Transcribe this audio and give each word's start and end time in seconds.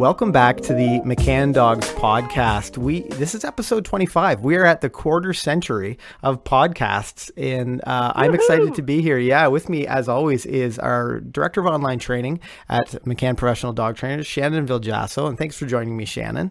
Welcome 0.00 0.32
back 0.32 0.56
to 0.62 0.72
the 0.72 1.02
McCann 1.04 1.52
Dogs 1.52 1.86
podcast. 1.90 2.78
We 2.78 3.02
this 3.02 3.34
is 3.34 3.44
episode 3.44 3.84
25. 3.84 4.40
We 4.40 4.56
are 4.56 4.64
at 4.64 4.80
the 4.80 4.88
quarter 4.88 5.34
century 5.34 5.98
of 6.22 6.42
podcasts, 6.42 7.30
and 7.36 7.82
uh, 7.86 8.14
I'm 8.14 8.34
excited 8.34 8.74
to 8.76 8.82
be 8.82 9.02
here. 9.02 9.18
Yeah, 9.18 9.48
with 9.48 9.68
me 9.68 9.86
as 9.86 10.08
always 10.08 10.46
is 10.46 10.78
our 10.78 11.20
director 11.20 11.60
of 11.60 11.66
online 11.66 11.98
training 11.98 12.40
at 12.70 12.92
McCann 13.04 13.36
Professional 13.36 13.74
Dog 13.74 13.96
Trainers, 13.96 14.26
Shannon 14.26 14.66
Viljasso, 14.66 15.28
and 15.28 15.36
thanks 15.36 15.58
for 15.58 15.66
joining 15.66 15.98
me, 15.98 16.06
Shannon. 16.06 16.50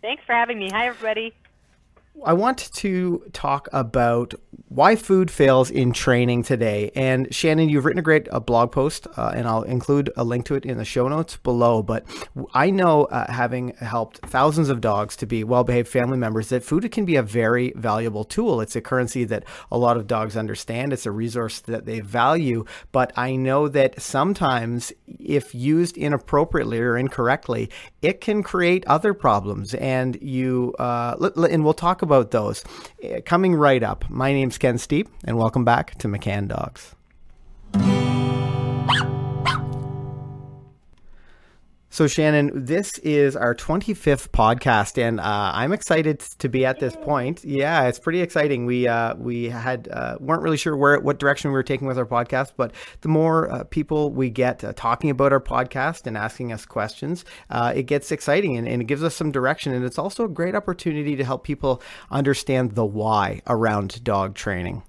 Thanks 0.00 0.24
for 0.26 0.32
having 0.32 0.58
me. 0.58 0.68
Hi, 0.72 0.88
everybody. 0.88 1.32
I 2.24 2.34
want 2.34 2.72
to 2.74 3.24
talk 3.32 3.68
about 3.72 4.34
why 4.68 4.96
food 4.96 5.30
fails 5.30 5.70
in 5.70 5.92
training 5.92 6.44
today. 6.44 6.90
And 6.94 7.32
Shannon, 7.34 7.68
you've 7.68 7.84
written 7.84 7.98
a 7.98 8.02
great 8.02 8.28
uh, 8.30 8.38
blog 8.38 8.70
post, 8.70 9.06
uh, 9.16 9.32
and 9.34 9.46
I'll 9.46 9.62
include 9.62 10.10
a 10.16 10.24
link 10.24 10.46
to 10.46 10.54
it 10.54 10.64
in 10.64 10.78
the 10.78 10.84
show 10.84 11.08
notes 11.08 11.36
below. 11.36 11.82
But 11.82 12.04
I 12.54 12.70
know, 12.70 13.04
uh, 13.04 13.30
having 13.30 13.74
helped 13.76 14.18
thousands 14.18 14.68
of 14.68 14.80
dogs 14.80 15.16
to 15.16 15.26
be 15.26 15.42
well 15.42 15.64
behaved 15.64 15.88
family 15.88 16.16
members, 16.16 16.48
that 16.50 16.62
food 16.62 16.90
can 16.92 17.04
be 17.04 17.16
a 17.16 17.22
very 17.22 17.72
valuable 17.76 18.24
tool. 18.24 18.60
It's 18.60 18.76
a 18.76 18.80
currency 18.80 19.24
that 19.24 19.44
a 19.70 19.78
lot 19.78 19.96
of 19.96 20.06
dogs 20.06 20.36
understand, 20.36 20.92
it's 20.92 21.06
a 21.06 21.10
resource 21.10 21.60
that 21.60 21.86
they 21.86 22.00
value. 22.00 22.64
But 22.92 23.12
I 23.16 23.36
know 23.36 23.68
that 23.68 24.00
sometimes, 24.00 24.92
if 25.06 25.54
used 25.54 25.96
inappropriately 25.96 26.78
or 26.78 26.96
incorrectly, 26.96 27.68
it 28.02 28.20
can 28.20 28.42
create 28.42 28.84
other 28.86 29.14
problems. 29.14 29.74
And 29.74 30.20
you, 30.20 30.74
uh, 30.78 31.30
and 31.50 31.64
we'll 31.64 31.72
talk 31.72 32.02
about 32.02 32.32
those 32.32 32.64
uh, 33.04 33.20
coming 33.24 33.54
right 33.54 33.82
up. 33.82 34.04
My 34.10 34.32
name's 34.32 34.58
Ken 34.58 34.76
Steepe, 34.76 35.08
and 35.24 35.38
welcome 35.38 35.64
back 35.64 35.96
to 35.98 36.08
McCann 36.08 36.48
Dogs. 36.48 36.94
So, 41.92 42.06
Shannon, 42.06 42.64
this 42.64 42.96
is 43.00 43.36
our 43.36 43.54
25th 43.54 44.30
podcast, 44.30 44.96
and 44.96 45.20
uh, 45.20 45.52
I'm 45.54 45.74
excited 45.74 46.20
to 46.38 46.48
be 46.48 46.64
at 46.64 46.80
this 46.80 46.96
point. 46.96 47.44
Yeah, 47.44 47.82
it's 47.82 47.98
pretty 47.98 48.22
exciting. 48.22 48.64
We 48.64 48.88
uh, 48.88 49.14
we 49.16 49.50
had 49.50 49.88
uh, 49.92 50.16
weren't 50.18 50.40
really 50.40 50.56
sure 50.56 50.74
where 50.74 50.98
what 51.00 51.18
direction 51.18 51.50
we 51.50 51.52
were 51.52 51.62
taking 51.62 51.86
with 51.86 51.98
our 51.98 52.06
podcast, 52.06 52.52
but 52.56 52.72
the 53.02 53.08
more 53.08 53.52
uh, 53.52 53.64
people 53.64 54.10
we 54.10 54.30
get 54.30 54.64
uh, 54.64 54.72
talking 54.74 55.10
about 55.10 55.34
our 55.34 55.40
podcast 55.40 56.06
and 56.06 56.16
asking 56.16 56.50
us 56.50 56.64
questions, 56.64 57.26
uh, 57.50 57.74
it 57.76 57.82
gets 57.82 58.10
exciting 58.10 58.56
and, 58.56 58.66
and 58.66 58.80
it 58.80 58.86
gives 58.86 59.04
us 59.04 59.14
some 59.14 59.30
direction. 59.30 59.74
And 59.74 59.84
it's 59.84 59.98
also 59.98 60.24
a 60.24 60.30
great 60.30 60.54
opportunity 60.54 61.14
to 61.16 61.24
help 61.26 61.44
people 61.44 61.82
understand 62.10 62.72
the 62.72 62.86
why 62.86 63.42
around 63.46 64.02
dog 64.02 64.34
training. 64.34 64.82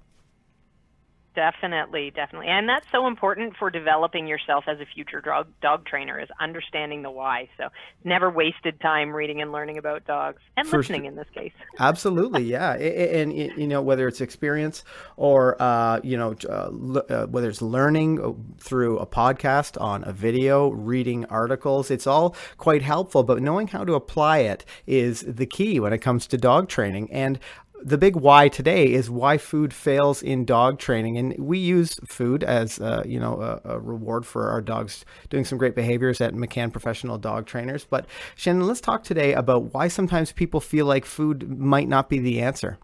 Definitely, 1.34 2.12
definitely. 2.14 2.46
And 2.48 2.68
that's 2.68 2.86
so 2.92 3.08
important 3.08 3.56
for 3.56 3.68
developing 3.68 4.28
yourself 4.28 4.64
as 4.68 4.78
a 4.78 4.86
future 4.86 5.20
dog 5.20 5.48
dog 5.60 5.84
trainer 5.84 6.20
is 6.20 6.28
understanding 6.40 7.02
the 7.02 7.10
why. 7.10 7.48
So 7.58 7.68
never 8.04 8.30
wasted 8.30 8.80
time 8.80 9.10
reading 9.10 9.42
and 9.42 9.50
learning 9.50 9.78
about 9.78 10.04
dogs 10.06 10.40
and 10.56 10.68
for 10.68 10.78
listening 10.78 11.02
sure. 11.02 11.10
in 11.10 11.16
this 11.16 11.26
case. 11.34 11.52
Absolutely, 11.80 12.44
yeah. 12.44 12.74
and, 12.74 13.32
and, 13.32 13.58
you 13.58 13.66
know 13.66 13.82
whether 13.82 14.06
it's 14.06 14.20
experience 14.20 14.84
or 15.16 15.60
uh, 15.60 16.00
you 16.04 16.16
know 16.16 16.36
uh, 16.48 16.70
uh, 16.98 17.26
whether 17.26 17.48
it's 17.48 17.62
learning 17.62 18.22
uh, 18.22 18.32
through 18.58 18.98
a 18.98 19.06
podcast, 19.06 19.80
on 19.80 20.04
a 20.04 20.12
video, 20.12 20.68
reading 20.68 21.24
articles, 21.26 21.90
it's 21.90 22.06
all 22.06 22.36
quite 22.58 22.82
helpful. 22.82 23.24
But 23.24 23.42
knowing 23.42 23.66
how 23.66 23.84
to 23.84 23.94
apply 23.94 24.38
it 24.38 24.64
is 24.86 25.22
the 25.22 25.46
key 25.46 25.80
when 25.80 25.92
it 25.92 25.98
comes 25.98 26.28
to 26.28 26.38
dog 26.38 26.68
training. 26.68 27.10
And 27.10 27.40
the 27.84 27.98
big 27.98 28.16
why 28.16 28.48
today 28.48 28.92
is 28.92 29.10
why 29.10 29.36
food 29.36 29.74
fails 29.74 30.22
in 30.22 30.46
dog 30.46 30.78
training, 30.78 31.18
and 31.18 31.36
we 31.38 31.58
use 31.58 31.94
food 32.06 32.42
as 32.42 32.80
uh, 32.80 33.02
you 33.04 33.20
know 33.20 33.40
a, 33.40 33.74
a, 33.74 33.78
reward 33.78 34.24
for 34.24 34.48
our 34.48 34.62
dogs 34.62 35.04
doing 35.28 35.44
some 35.44 35.58
great 35.58 35.74
behaviors 35.74 36.20
at 36.20 36.32
McCann 36.32 36.72
Professional 36.72 37.18
Dog 37.18 37.46
Trainers. 37.46 37.84
But 37.84 38.06
Shannon, 38.36 38.66
let's 38.66 38.80
talk 38.80 39.04
today 39.04 39.34
about 39.34 39.74
why 39.74 39.88
sometimes 39.88 40.32
people 40.32 40.60
feel 40.60 40.86
like 40.86 41.04
food 41.04 41.58
might 41.58 41.88
not 41.88 42.08
be 42.08 42.18
the 42.18 42.40
answer. 42.40 42.78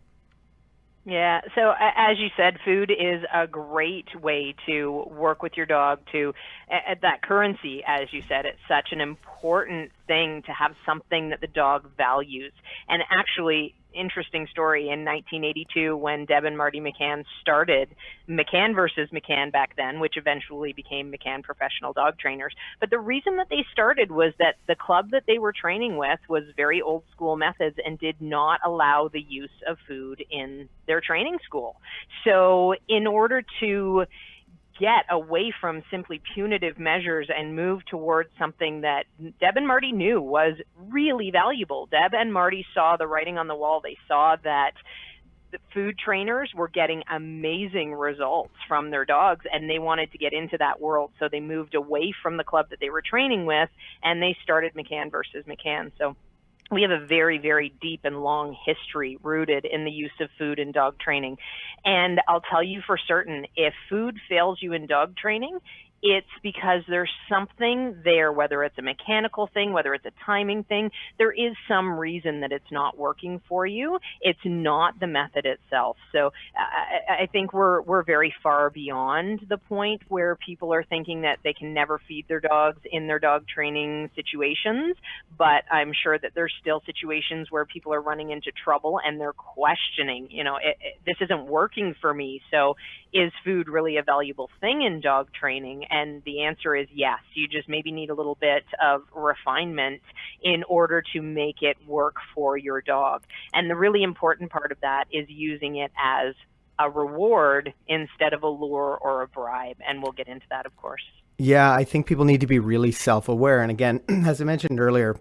Yeah, 1.06 1.40
so 1.54 1.72
as 1.80 2.18
you 2.18 2.28
said, 2.36 2.58
food 2.62 2.90
is 2.90 3.24
a 3.34 3.46
great 3.46 4.14
way 4.20 4.54
to 4.66 5.06
work 5.10 5.42
with 5.42 5.56
your 5.56 5.64
dog 5.64 6.00
to 6.12 6.34
at 6.68 7.00
that 7.00 7.22
currency, 7.22 7.82
as 7.86 8.12
you 8.12 8.22
said, 8.28 8.44
it's 8.44 8.60
such 8.68 8.88
an 8.92 9.00
important 9.00 9.92
thing 10.06 10.42
to 10.42 10.52
have 10.52 10.74
something 10.84 11.30
that 11.30 11.40
the 11.40 11.46
dog 11.46 11.90
values. 11.96 12.52
And 12.86 13.02
actually, 13.10 13.74
interesting 13.94 14.46
story 14.50 14.82
in 14.82 15.04
1982 15.04 15.96
when 15.96 16.24
Deb 16.24 16.44
and 16.44 16.56
Marty 16.56 16.80
McCann 16.80 17.24
started 17.40 17.88
McCann 18.28 18.74
versus 18.74 19.08
McCann 19.12 19.52
back 19.52 19.76
then, 19.76 20.00
which 20.00 20.16
eventually 20.16 20.72
became 20.72 21.12
McCann 21.12 21.42
Professional 21.42 21.92
Dog 21.92 22.18
Trainers. 22.18 22.54
But 22.78 22.90
the 22.90 22.98
reason 22.98 23.36
that 23.36 23.48
they 23.50 23.64
started 23.72 24.10
was 24.10 24.32
that 24.38 24.56
the 24.68 24.76
club 24.76 25.10
that 25.10 25.24
they 25.26 25.38
were 25.38 25.52
training 25.52 25.96
with 25.96 26.20
was 26.28 26.44
very 26.56 26.80
old 26.80 27.02
school 27.12 27.36
methods 27.36 27.76
and 27.84 27.98
did 27.98 28.20
not 28.20 28.60
allow 28.64 29.08
the 29.08 29.20
use 29.20 29.50
of 29.68 29.78
food 29.86 30.24
in 30.30 30.68
their 30.86 31.00
training 31.00 31.38
school. 31.44 31.76
So, 32.24 32.74
in 32.88 33.06
order 33.06 33.42
to 33.60 34.04
get 34.80 35.04
away 35.10 35.52
from 35.60 35.82
simply 35.90 36.20
punitive 36.34 36.78
measures 36.78 37.28
and 37.34 37.54
move 37.54 37.84
towards 37.84 38.30
something 38.38 38.80
that 38.80 39.04
Deb 39.38 39.56
and 39.56 39.68
Marty 39.68 39.92
knew 39.92 40.20
was 40.20 40.54
really 40.88 41.30
valuable. 41.30 41.86
Deb 41.86 42.12
and 42.14 42.32
Marty 42.32 42.66
saw 42.74 42.96
the 42.96 43.06
writing 43.06 43.36
on 43.36 43.46
the 43.46 43.54
wall. 43.54 43.80
They 43.84 43.98
saw 44.08 44.36
that 44.42 44.72
the 45.52 45.58
food 45.74 45.98
trainers 45.98 46.50
were 46.56 46.68
getting 46.68 47.02
amazing 47.12 47.92
results 47.92 48.54
from 48.68 48.90
their 48.90 49.04
dogs 49.04 49.44
and 49.52 49.68
they 49.68 49.78
wanted 49.78 50.12
to 50.12 50.18
get 50.18 50.32
into 50.32 50.56
that 50.58 50.80
world. 50.80 51.10
So 51.18 51.28
they 51.30 51.40
moved 51.40 51.74
away 51.74 52.14
from 52.22 52.36
the 52.36 52.44
club 52.44 52.70
that 52.70 52.80
they 52.80 52.88
were 52.88 53.02
training 53.02 53.46
with 53.46 53.68
and 54.02 54.22
they 54.22 54.36
started 54.42 54.72
McCann 54.74 55.10
versus 55.10 55.44
McCann. 55.46 55.92
So 55.98 56.16
we 56.70 56.82
have 56.82 56.90
a 56.90 57.04
very, 57.04 57.38
very 57.38 57.72
deep 57.80 58.00
and 58.04 58.22
long 58.22 58.56
history 58.64 59.18
rooted 59.22 59.64
in 59.64 59.84
the 59.84 59.90
use 59.90 60.12
of 60.20 60.28
food 60.38 60.58
in 60.58 60.72
dog 60.72 60.98
training. 60.98 61.36
And 61.84 62.20
I'll 62.28 62.42
tell 62.42 62.62
you 62.62 62.80
for 62.86 62.96
certain, 62.96 63.46
if 63.56 63.74
food 63.88 64.16
fails 64.28 64.58
you 64.60 64.72
in 64.72 64.86
dog 64.86 65.16
training, 65.16 65.58
it's 66.02 66.26
because 66.42 66.82
there's 66.88 67.10
something 67.28 68.00
there, 68.04 68.32
whether 68.32 68.64
it's 68.64 68.78
a 68.78 68.82
mechanical 68.82 69.48
thing, 69.52 69.72
whether 69.72 69.92
it's 69.92 70.06
a 70.06 70.12
timing 70.24 70.64
thing, 70.64 70.90
there 71.18 71.32
is 71.32 71.54
some 71.68 71.98
reason 71.98 72.40
that 72.40 72.52
it's 72.52 72.72
not 72.72 72.96
working 72.96 73.40
for 73.48 73.66
you. 73.66 73.98
It's 74.20 74.40
not 74.44 74.98
the 74.98 75.06
method 75.06 75.44
itself. 75.44 75.96
So 76.12 76.30
I, 76.56 77.24
I 77.24 77.26
think 77.26 77.52
we're, 77.52 77.82
we're 77.82 78.02
very 78.02 78.32
far 78.42 78.70
beyond 78.70 79.40
the 79.48 79.58
point 79.58 80.02
where 80.08 80.36
people 80.36 80.72
are 80.72 80.84
thinking 80.84 81.22
that 81.22 81.38
they 81.44 81.52
can 81.52 81.74
never 81.74 82.00
feed 82.08 82.24
their 82.28 82.40
dogs 82.40 82.80
in 82.90 83.06
their 83.06 83.18
dog 83.18 83.44
training 83.46 84.10
situations. 84.14 84.96
But 85.36 85.64
I'm 85.70 85.92
sure 86.02 86.18
that 86.18 86.32
there's 86.34 86.54
still 86.60 86.80
situations 86.86 87.48
where 87.50 87.66
people 87.66 87.92
are 87.92 88.00
running 88.00 88.30
into 88.30 88.52
trouble 88.64 89.00
and 89.04 89.20
they're 89.20 89.34
questioning, 89.34 90.28
you 90.30 90.44
know, 90.44 90.56
it, 90.56 90.76
it, 90.80 91.00
this 91.04 91.16
isn't 91.20 91.46
working 91.46 91.94
for 92.00 92.14
me. 92.14 92.40
So 92.50 92.76
is 93.12 93.32
food 93.44 93.68
really 93.68 93.96
a 93.96 94.02
valuable 94.02 94.48
thing 94.60 94.82
in 94.82 95.00
dog 95.00 95.28
training? 95.38 95.84
And 95.90 96.22
the 96.24 96.42
answer 96.42 96.74
is 96.74 96.86
yes. 96.92 97.18
You 97.34 97.48
just 97.48 97.68
maybe 97.68 97.90
need 97.92 98.10
a 98.10 98.14
little 98.14 98.36
bit 98.40 98.64
of 98.82 99.02
refinement 99.14 100.02
in 100.42 100.62
order 100.64 101.02
to 101.12 101.20
make 101.20 101.62
it 101.62 101.76
work 101.86 102.16
for 102.34 102.56
your 102.56 102.80
dog. 102.80 103.24
And 103.52 103.68
the 103.68 103.76
really 103.76 104.02
important 104.02 104.50
part 104.50 104.72
of 104.72 104.80
that 104.80 105.04
is 105.12 105.26
using 105.28 105.76
it 105.76 105.90
as 106.02 106.34
a 106.78 106.88
reward 106.88 107.74
instead 107.88 108.32
of 108.32 108.42
a 108.42 108.48
lure 108.48 108.96
or 109.00 109.22
a 109.22 109.28
bribe. 109.28 109.76
And 109.86 110.02
we'll 110.02 110.12
get 110.12 110.28
into 110.28 110.46
that, 110.50 110.64
of 110.64 110.76
course. 110.76 111.02
Yeah, 111.38 111.72
I 111.72 111.84
think 111.84 112.06
people 112.06 112.24
need 112.24 112.40
to 112.42 112.46
be 112.46 112.58
really 112.58 112.92
self 112.92 113.28
aware. 113.28 113.62
And 113.62 113.70
again, 113.70 114.00
as 114.08 114.40
I 114.40 114.44
mentioned 114.44 114.78
earlier, 114.78 115.16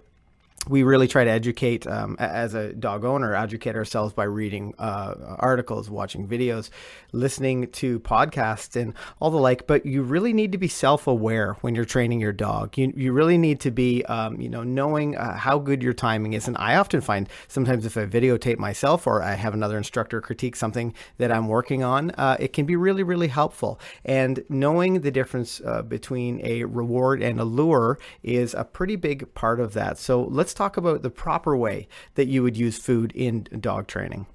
we 0.70 0.84
really 0.84 1.08
try 1.08 1.24
to 1.24 1.30
educate 1.30 1.88
um, 1.88 2.16
as 2.20 2.54
a 2.54 2.74
dog 2.74 3.04
owner 3.04 3.36
educate 3.36 3.76
ourselves 3.76 4.14
by 4.14 4.24
reading 4.24 4.74
uh, 4.78 5.16
articles 5.40 5.90
watching 5.90 6.28
videos 6.28 6.70
listening 7.12 7.70
to 7.72 8.00
podcasts 8.02 8.80
and 8.80 8.94
all 9.20 9.32
the 9.32 9.38
like. 9.38 9.66
But 9.66 9.86
you 9.86 10.04
really 10.04 10.34
need 10.34 10.52
to 10.52 10.58
be 10.58 10.68
self-aware 10.68 11.54
when 11.62 11.76
you're 11.76 11.86
training 11.86 12.20
your 12.20 12.34
dog. 12.34 12.78
You, 12.78 12.94
you 12.96 13.14
really 13.14 13.38
need 13.38 13.60
to 13.62 13.72
be 13.72 14.04
um, 14.06 14.40
you 14.40 14.50
know 14.50 14.64
knowing 14.64 15.18
uh, 15.18 15.36
how 15.36 15.58
good 15.58 15.82
your 15.82 15.94
timing 15.94 16.34
is. 16.34 16.48
And 16.48 16.58
i 16.58 16.76
often 16.76 17.02
find 17.02 17.28
sometimes 17.48 17.86
if 17.86 17.98
i 17.98 18.06
videotape 18.06 18.58
myself 18.58 19.08
or 19.08 19.24
i 19.24 19.34
have 19.34 19.54
another 19.54 19.78
instructor 19.78 20.22
critique 20.22 20.56
something 20.56 20.94
that 21.18 21.32
i'm 21.32 21.48
working 21.48 21.84
on 21.84 22.12
uh, 22.12 22.38
it 22.40 22.54
can 22.54 22.66
be 22.66 22.76
really 22.76 23.04
really 23.04 23.28
helpful. 23.28 23.80
And 24.06 24.44
knowing 24.50 25.02
the 25.02 25.12
difference 25.12 25.62
uh, 25.66 25.82
between 25.82 26.42
a 26.44 26.66
reward 26.66 27.24
and 27.24 27.40
a 27.40 27.44
lure 27.44 27.98
is 28.22 28.54
a 28.54 28.64
pretty 28.64 28.96
big 28.96 29.34
part 29.34 29.60
of 29.60 29.74
that. 29.74 29.98
So 29.98 30.24
let's 30.24 30.50
let's 30.50 30.56
talk 30.60 30.78
about 30.78 31.02
the 31.02 31.10
proper 31.10 31.56
way 31.56 31.88
that 32.16 32.28
you 32.28 32.44
would 32.44 32.58
use 32.58 32.78
food 32.78 33.12
in 33.14 33.48
dog 33.60 33.88
training. 33.88 34.28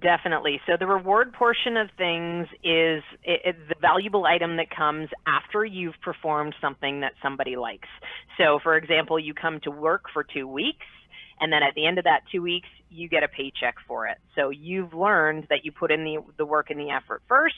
Definitely. 0.00 0.60
So 0.66 0.72
the 0.76 0.86
reward 0.86 1.32
portion 1.32 1.76
of 1.76 1.88
things 1.96 2.48
is 2.64 3.04
it, 3.22 3.40
it, 3.44 3.56
the 3.68 3.76
valuable 3.80 4.24
item 4.24 4.56
that 4.56 4.68
comes 4.74 5.08
after 5.26 5.64
you've 5.64 6.00
performed 6.02 6.54
something 6.60 7.00
that 7.00 7.12
somebody 7.22 7.54
likes. 7.54 7.88
So, 8.36 8.58
for 8.62 8.76
example, 8.76 9.18
you 9.20 9.32
come 9.32 9.60
to 9.60 9.70
work 9.70 10.06
for 10.12 10.24
two 10.24 10.48
weeks, 10.48 10.86
and 11.42 11.52
then 11.52 11.64
at 11.64 11.74
the 11.74 11.84
end 11.86 11.98
of 11.98 12.04
that 12.04 12.22
two 12.30 12.40
weeks, 12.40 12.68
you 12.88 13.08
get 13.08 13.24
a 13.24 13.28
paycheck 13.28 13.74
for 13.88 14.06
it. 14.06 14.18
So 14.36 14.50
you've 14.50 14.94
learned 14.94 15.48
that 15.50 15.64
you 15.64 15.72
put 15.72 15.90
in 15.90 16.04
the, 16.04 16.18
the 16.38 16.46
work 16.46 16.70
and 16.70 16.78
the 16.78 16.90
effort 16.90 17.20
first, 17.26 17.56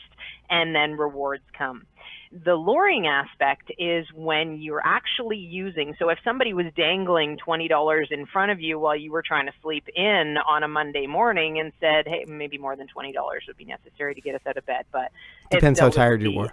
and 0.48 0.74
then 0.74 0.92
rewards 0.92 1.44
come. 1.56 1.84
The 2.32 2.54
luring 2.54 3.06
aspect 3.06 3.70
is 3.78 4.06
when 4.14 4.60
you're 4.62 4.80
actually 4.82 5.36
using, 5.36 5.94
so 5.98 6.08
if 6.08 6.18
somebody 6.24 6.54
was 6.54 6.66
dangling 6.74 7.36
$20 7.46 8.10
in 8.10 8.24
front 8.24 8.50
of 8.50 8.60
you 8.60 8.78
while 8.78 8.96
you 8.96 9.12
were 9.12 9.22
trying 9.22 9.46
to 9.46 9.52
sleep 9.62 9.86
in 9.94 10.36
on 10.48 10.62
a 10.62 10.68
Monday 10.68 11.06
morning 11.06 11.60
and 11.60 11.70
said, 11.78 12.08
hey, 12.08 12.24
maybe 12.26 12.56
more 12.56 12.76
than 12.76 12.86
$20 12.86 13.12
would 13.46 13.56
be 13.58 13.66
necessary 13.66 14.14
to 14.14 14.20
get 14.22 14.34
us 14.34 14.40
out 14.46 14.56
of 14.56 14.64
bed, 14.64 14.86
but 14.92 15.12
depends 15.50 15.78
how 15.78 15.90
tired 15.90 16.22
you 16.22 16.32
were. 16.32 16.46
Uh, 16.46 16.48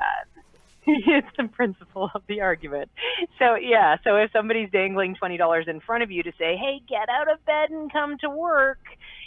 it's 0.87 1.27
the 1.37 1.47
principle 1.47 2.09
of 2.13 2.23
the 2.27 2.41
argument. 2.41 2.89
So 3.39 3.55
yeah, 3.55 3.97
so 4.03 4.15
if 4.17 4.31
somebody's 4.31 4.69
dangling 4.71 5.15
twenty 5.15 5.37
dollars 5.37 5.65
in 5.67 5.79
front 5.79 6.03
of 6.03 6.11
you 6.11 6.23
to 6.23 6.31
say, 6.39 6.57
"Hey, 6.57 6.81
get 6.87 7.09
out 7.09 7.31
of 7.31 7.43
bed 7.45 7.69
and 7.69 7.91
come 7.91 8.17
to 8.19 8.29
work," 8.29 8.79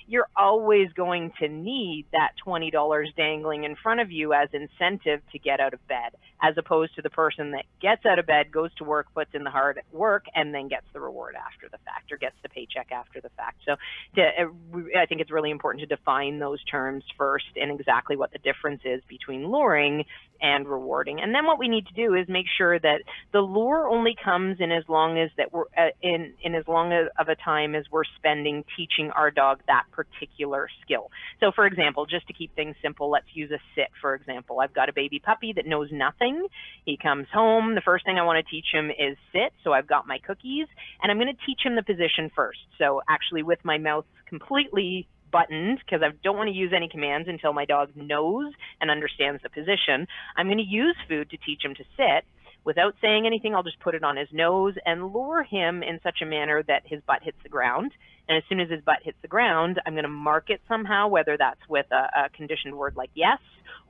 you're 0.06 0.28
always 0.36 0.92
going 0.92 1.32
to 1.38 1.48
need 1.48 2.06
that 2.12 2.32
$20 2.46 3.06
dangling 3.16 3.64
in 3.64 3.74
front 3.76 4.00
of 4.00 4.10
you 4.10 4.32
as 4.32 4.48
incentive 4.52 5.20
to 5.32 5.38
get 5.38 5.60
out 5.60 5.72
of 5.72 5.86
bed, 5.88 6.12
as 6.42 6.54
opposed 6.58 6.94
to 6.94 7.02
the 7.02 7.10
person 7.10 7.52
that 7.52 7.64
gets 7.80 8.04
out 8.04 8.18
of 8.18 8.26
bed, 8.26 8.52
goes 8.52 8.74
to 8.74 8.84
work, 8.84 9.06
puts 9.14 9.30
in 9.34 9.44
the 9.44 9.50
hard 9.50 9.80
work, 9.92 10.26
and 10.34 10.54
then 10.54 10.68
gets 10.68 10.86
the 10.92 11.00
reward 11.00 11.34
after 11.34 11.68
the 11.70 11.78
fact 11.84 12.12
or 12.12 12.16
gets 12.16 12.36
the 12.42 12.48
paycheck 12.48 12.92
after 12.92 13.20
the 13.20 13.30
fact. 13.30 13.58
So 13.66 13.76
to, 14.16 14.22
uh, 14.22 15.00
I 15.00 15.06
think 15.06 15.20
it's 15.20 15.30
really 15.30 15.50
important 15.50 15.88
to 15.88 15.96
define 15.96 16.38
those 16.38 16.62
terms 16.64 17.04
first 17.16 17.46
and 17.56 17.70
exactly 17.78 18.16
what 18.16 18.32
the 18.32 18.38
difference 18.38 18.82
is 18.84 19.02
between 19.08 19.50
luring 19.50 20.04
and 20.40 20.66
rewarding. 20.66 21.20
And 21.20 21.34
then 21.34 21.46
what 21.46 21.58
we 21.58 21.68
need 21.68 21.86
to 21.86 21.94
do 21.94 22.14
is 22.14 22.26
make 22.28 22.46
sure 22.56 22.78
that 22.78 23.02
the 23.32 23.40
lure 23.40 23.88
only 23.88 24.14
comes 24.22 24.58
in 24.60 24.72
as 24.72 24.84
long 24.88 25.18
as 25.18 25.30
that 25.36 25.52
we're 25.52 25.64
uh, 25.76 25.90
in 26.02 26.34
in 26.42 26.54
as 26.54 26.66
long 26.68 26.92
as 26.92 27.08
of 27.18 27.28
a 27.28 27.36
time 27.36 27.74
as 27.74 27.84
we're 27.90 28.04
spending 28.16 28.64
teaching 28.76 29.10
our 29.10 29.30
dog 29.30 29.60
that 29.66 29.84
particular 29.92 30.68
skill. 30.82 31.10
So 31.40 31.52
for 31.54 31.66
example, 31.66 32.06
just 32.06 32.26
to 32.28 32.32
keep 32.32 32.54
things 32.54 32.76
simple, 32.82 33.10
let's 33.10 33.26
use 33.34 33.50
a 33.50 33.58
sit 33.74 33.88
for 34.00 34.14
example. 34.14 34.60
I've 34.60 34.74
got 34.74 34.88
a 34.88 34.92
baby 34.92 35.18
puppy 35.18 35.52
that 35.54 35.66
knows 35.66 35.88
nothing. 35.92 36.46
He 36.84 36.96
comes 36.96 37.26
home, 37.32 37.74
the 37.74 37.82
first 37.82 38.04
thing 38.04 38.18
I 38.18 38.22
want 38.22 38.44
to 38.44 38.50
teach 38.50 38.66
him 38.72 38.90
is 38.90 39.16
sit. 39.32 39.52
So 39.62 39.72
I've 39.72 39.86
got 39.86 40.06
my 40.06 40.18
cookies 40.18 40.66
and 41.02 41.10
I'm 41.10 41.18
going 41.18 41.34
to 41.34 41.46
teach 41.46 41.60
him 41.64 41.76
the 41.76 41.82
position 41.82 42.30
first. 42.34 42.60
So 42.78 43.00
actually 43.08 43.42
with 43.42 43.58
my 43.64 43.78
mouth 43.78 44.04
completely 44.26 45.06
buttoned 45.34 45.80
because 45.84 46.00
I 46.00 46.14
don't 46.22 46.36
want 46.36 46.46
to 46.46 46.54
use 46.54 46.72
any 46.74 46.88
commands 46.88 47.28
until 47.28 47.52
my 47.52 47.64
dog 47.64 47.90
knows 47.96 48.52
and 48.80 48.88
understands 48.88 49.42
the 49.42 49.50
position. 49.50 50.06
I'm 50.36 50.46
going 50.46 50.58
to 50.58 50.64
use 50.64 50.96
food 51.08 51.28
to 51.30 51.36
teach 51.38 51.64
him 51.64 51.74
to 51.74 51.84
sit. 51.96 52.24
Without 52.64 52.94
saying 53.02 53.26
anything, 53.26 53.52
I'll 53.52 53.64
just 53.64 53.80
put 53.80 53.96
it 53.96 54.04
on 54.04 54.16
his 54.16 54.28
nose 54.32 54.74
and 54.86 55.12
lure 55.12 55.42
him 55.42 55.82
in 55.82 55.98
such 56.04 56.22
a 56.22 56.26
manner 56.26 56.62
that 56.68 56.82
his 56.86 57.00
butt 57.06 57.24
hits 57.24 57.36
the 57.42 57.48
ground. 57.48 57.90
And 58.28 58.38
as 58.38 58.44
soon 58.48 58.60
as 58.60 58.70
his 58.70 58.80
butt 58.82 59.00
hits 59.02 59.18
the 59.22 59.28
ground, 59.28 59.80
I'm 59.84 59.94
going 59.94 60.04
to 60.04 60.08
mark 60.08 60.50
it 60.50 60.62
somehow, 60.68 61.08
whether 61.08 61.36
that's 61.36 61.60
with 61.68 61.86
a, 61.90 62.26
a 62.26 62.28
conditioned 62.30 62.76
word 62.76 62.94
like 62.96 63.10
yes 63.14 63.40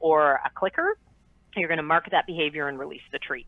or 0.00 0.40
a 0.44 0.50
clicker 0.54 0.96
you're 1.60 1.68
going 1.68 1.78
to 1.78 1.82
mark 1.82 2.10
that 2.10 2.26
behavior 2.26 2.68
and 2.68 2.78
release 2.78 3.02
the 3.12 3.18
treat. 3.18 3.46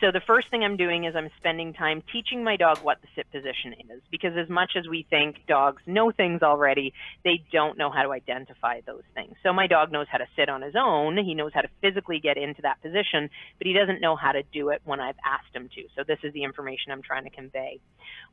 So 0.00 0.12
the 0.12 0.20
first 0.26 0.50
thing 0.50 0.62
I'm 0.62 0.76
doing 0.76 1.04
is 1.04 1.14
I'm 1.16 1.30
spending 1.38 1.72
time 1.72 2.02
teaching 2.12 2.44
my 2.44 2.56
dog 2.56 2.78
what 2.78 2.98
the 3.02 3.08
sit 3.14 3.30
position 3.30 3.74
is 3.90 4.00
because 4.10 4.32
as 4.36 4.48
much 4.48 4.72
as 4.76 4.86
we 4.88 5.06
think 5.10 5.36
dogs 5.46 5.82
know 5.86 6.10
things 6.10 6.42
already, 6.42 6.92
they 7.24 7.42
don't 7.52 7.78
know 7.78 7.90
how 7.90 8.02
to 8.02 8.10
identify 8.10 8.80
those 8.86 9.02
things. 9.14 9.34
So 9.42 9.52
my 9.52 9.66
dog 9.66 9.90
knows 9.90 10.06
how 10.10 10.18
to 10.18 10.26
sit 10.36 10.48
on 10.48 10.62
his 10.62 10.74
own. 10.78 11.16
He 11.18 11.34
knows 11.34 11.52
how 11.54 11.62
to 11.62 11.68
physically 11.80 12.20
get 12.20 12.36
into 12.36 12.62
that 12.62 12.80
position, 12.82 13.30
but 13.58 13.66
he 13.66 13.72
doesn't 13.72 14.00
know 14.00 14.16
how 14.16 14.32
to 14.32 14.42
do 14.52 14.70
it 14.70 14.82
when 14.84 15.00
I've 15.00 15.18
asked 15.24 15.54
him 15.54 15.68
to. 15.74 15.82
So 15.96 16.04
this 16.06 16.18
is 16.22 16.32
the 16.32 16.44
information 16.44 16.92
I'm 16.92 17.02
trying 17.02 17.24
to 17.24 17.30
convey. 17.30 17.80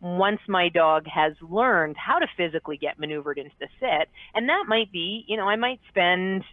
Once 0.01 0.39
my 0.47 0.69
dog 0.69 1.05
has 1.07 1.33
learned 1.41 1.95
how 1.97 2.19
to 2.19 2.27
physically 2.37 2.77
get 2.77 2.99
maneuvered 2.99 3.37
into 3.37 3.55
the 3.59 3.67
sit, 3.79 4.09
and 4.33 4.49
that 4.49 4.65
might 4.67 4.91
be, 4.91 5.25
you 5.27 5.37
know, 5.37 5.47
I 5.47 5.55
might 5.55 5.79
spend 5.89 6.43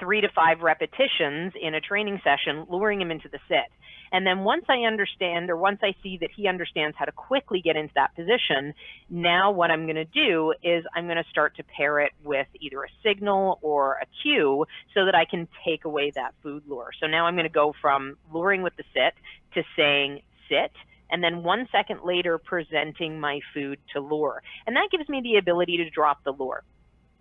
three 0.00 0.20
to 0.22 0.28
five 0.34 0.60
repetitions 0.60 1.52
in 1.60 1.74
a 1.74 1.80
training 1.80 2.20
session, 2.24 2.66
luring 2.68 3.00
him 3.00 3.10
into 3.10 3.28
the 3.28 3.38
sit. 3.48 3.70
And 4.12 4.26
then 4.26 4.40
once 4.40 4.64
I 4.68 4.86
understand 4.88 5.50
or 5.50 5.56
once 5.56 5.78
I 5.82 5.94
see 6.02 6.18
that 6.20 6.30
he 6.34 6.48
understands 6.48 6.96
how 6.98 7.04
to 7.04 7.12
quickly 7.12 7.60
get 7.62 7.76
into 7.76 7.92
that 7.94 8.14
position, 8.16 8.74
now 9.08 9.52
what 9.52 9.70
I'm 9.70 9.84
going 9.84 9.94
to 9.96 10.04
do 10.04 10.52
is 10.64 10.84
I'm 10.94 11.04
going 11.04 11.22
to 11.22 11.30
start 11.30 11.56
to 11.56 11.62
pair 11.62 12.00
it 12.00 12.12
with 12.24 12.48
either 12.58 12.82
a 12.82 12.88
signal 13.04 13.60
or 13.62 13.98
a 14.02 14.06
cue 14.22 14.64
so 14.94 15.04
that 15.04 15.14
I 15.14 15.26
can 15.30 15.46
take 15.64 15.84
away 15.84 16.10
that 16.16 16.34
food 16.42 16.64
lure. 16.66 16.90
So 17.00 17.06
now 17.06 17.26
I'm 17.26 17.34
going 17.34 17.44
to 17.44 17.52
go 17.52 17.72
from 17.80 18.16
luring 18.32 18.62
with 18.62 18.74
the 18.76 18.84
sit 18.92 19.14
to 19.54 19.62
saying 19.76 20.22
sit 20.48 20.72
and 21.10 21.22
then 21.22 21.42
one 21.42 21.68
second 21.72 22.00
later 22.04 22.38
presenting 22.38 23.20
my 23.20 23.40
food 23.52 23.78
to 23.92 24.00
lure. 24.00 24.42
And 24.66 24.76
that 24.76 24.88
gives 24.90 25.08
me 25.08 25.20
the 25.22 25.36
ability 25.38 25.78
to 25.78 25.90
drop 25.90 26.22
the 26.24 26.32
lure. 26.32 26.62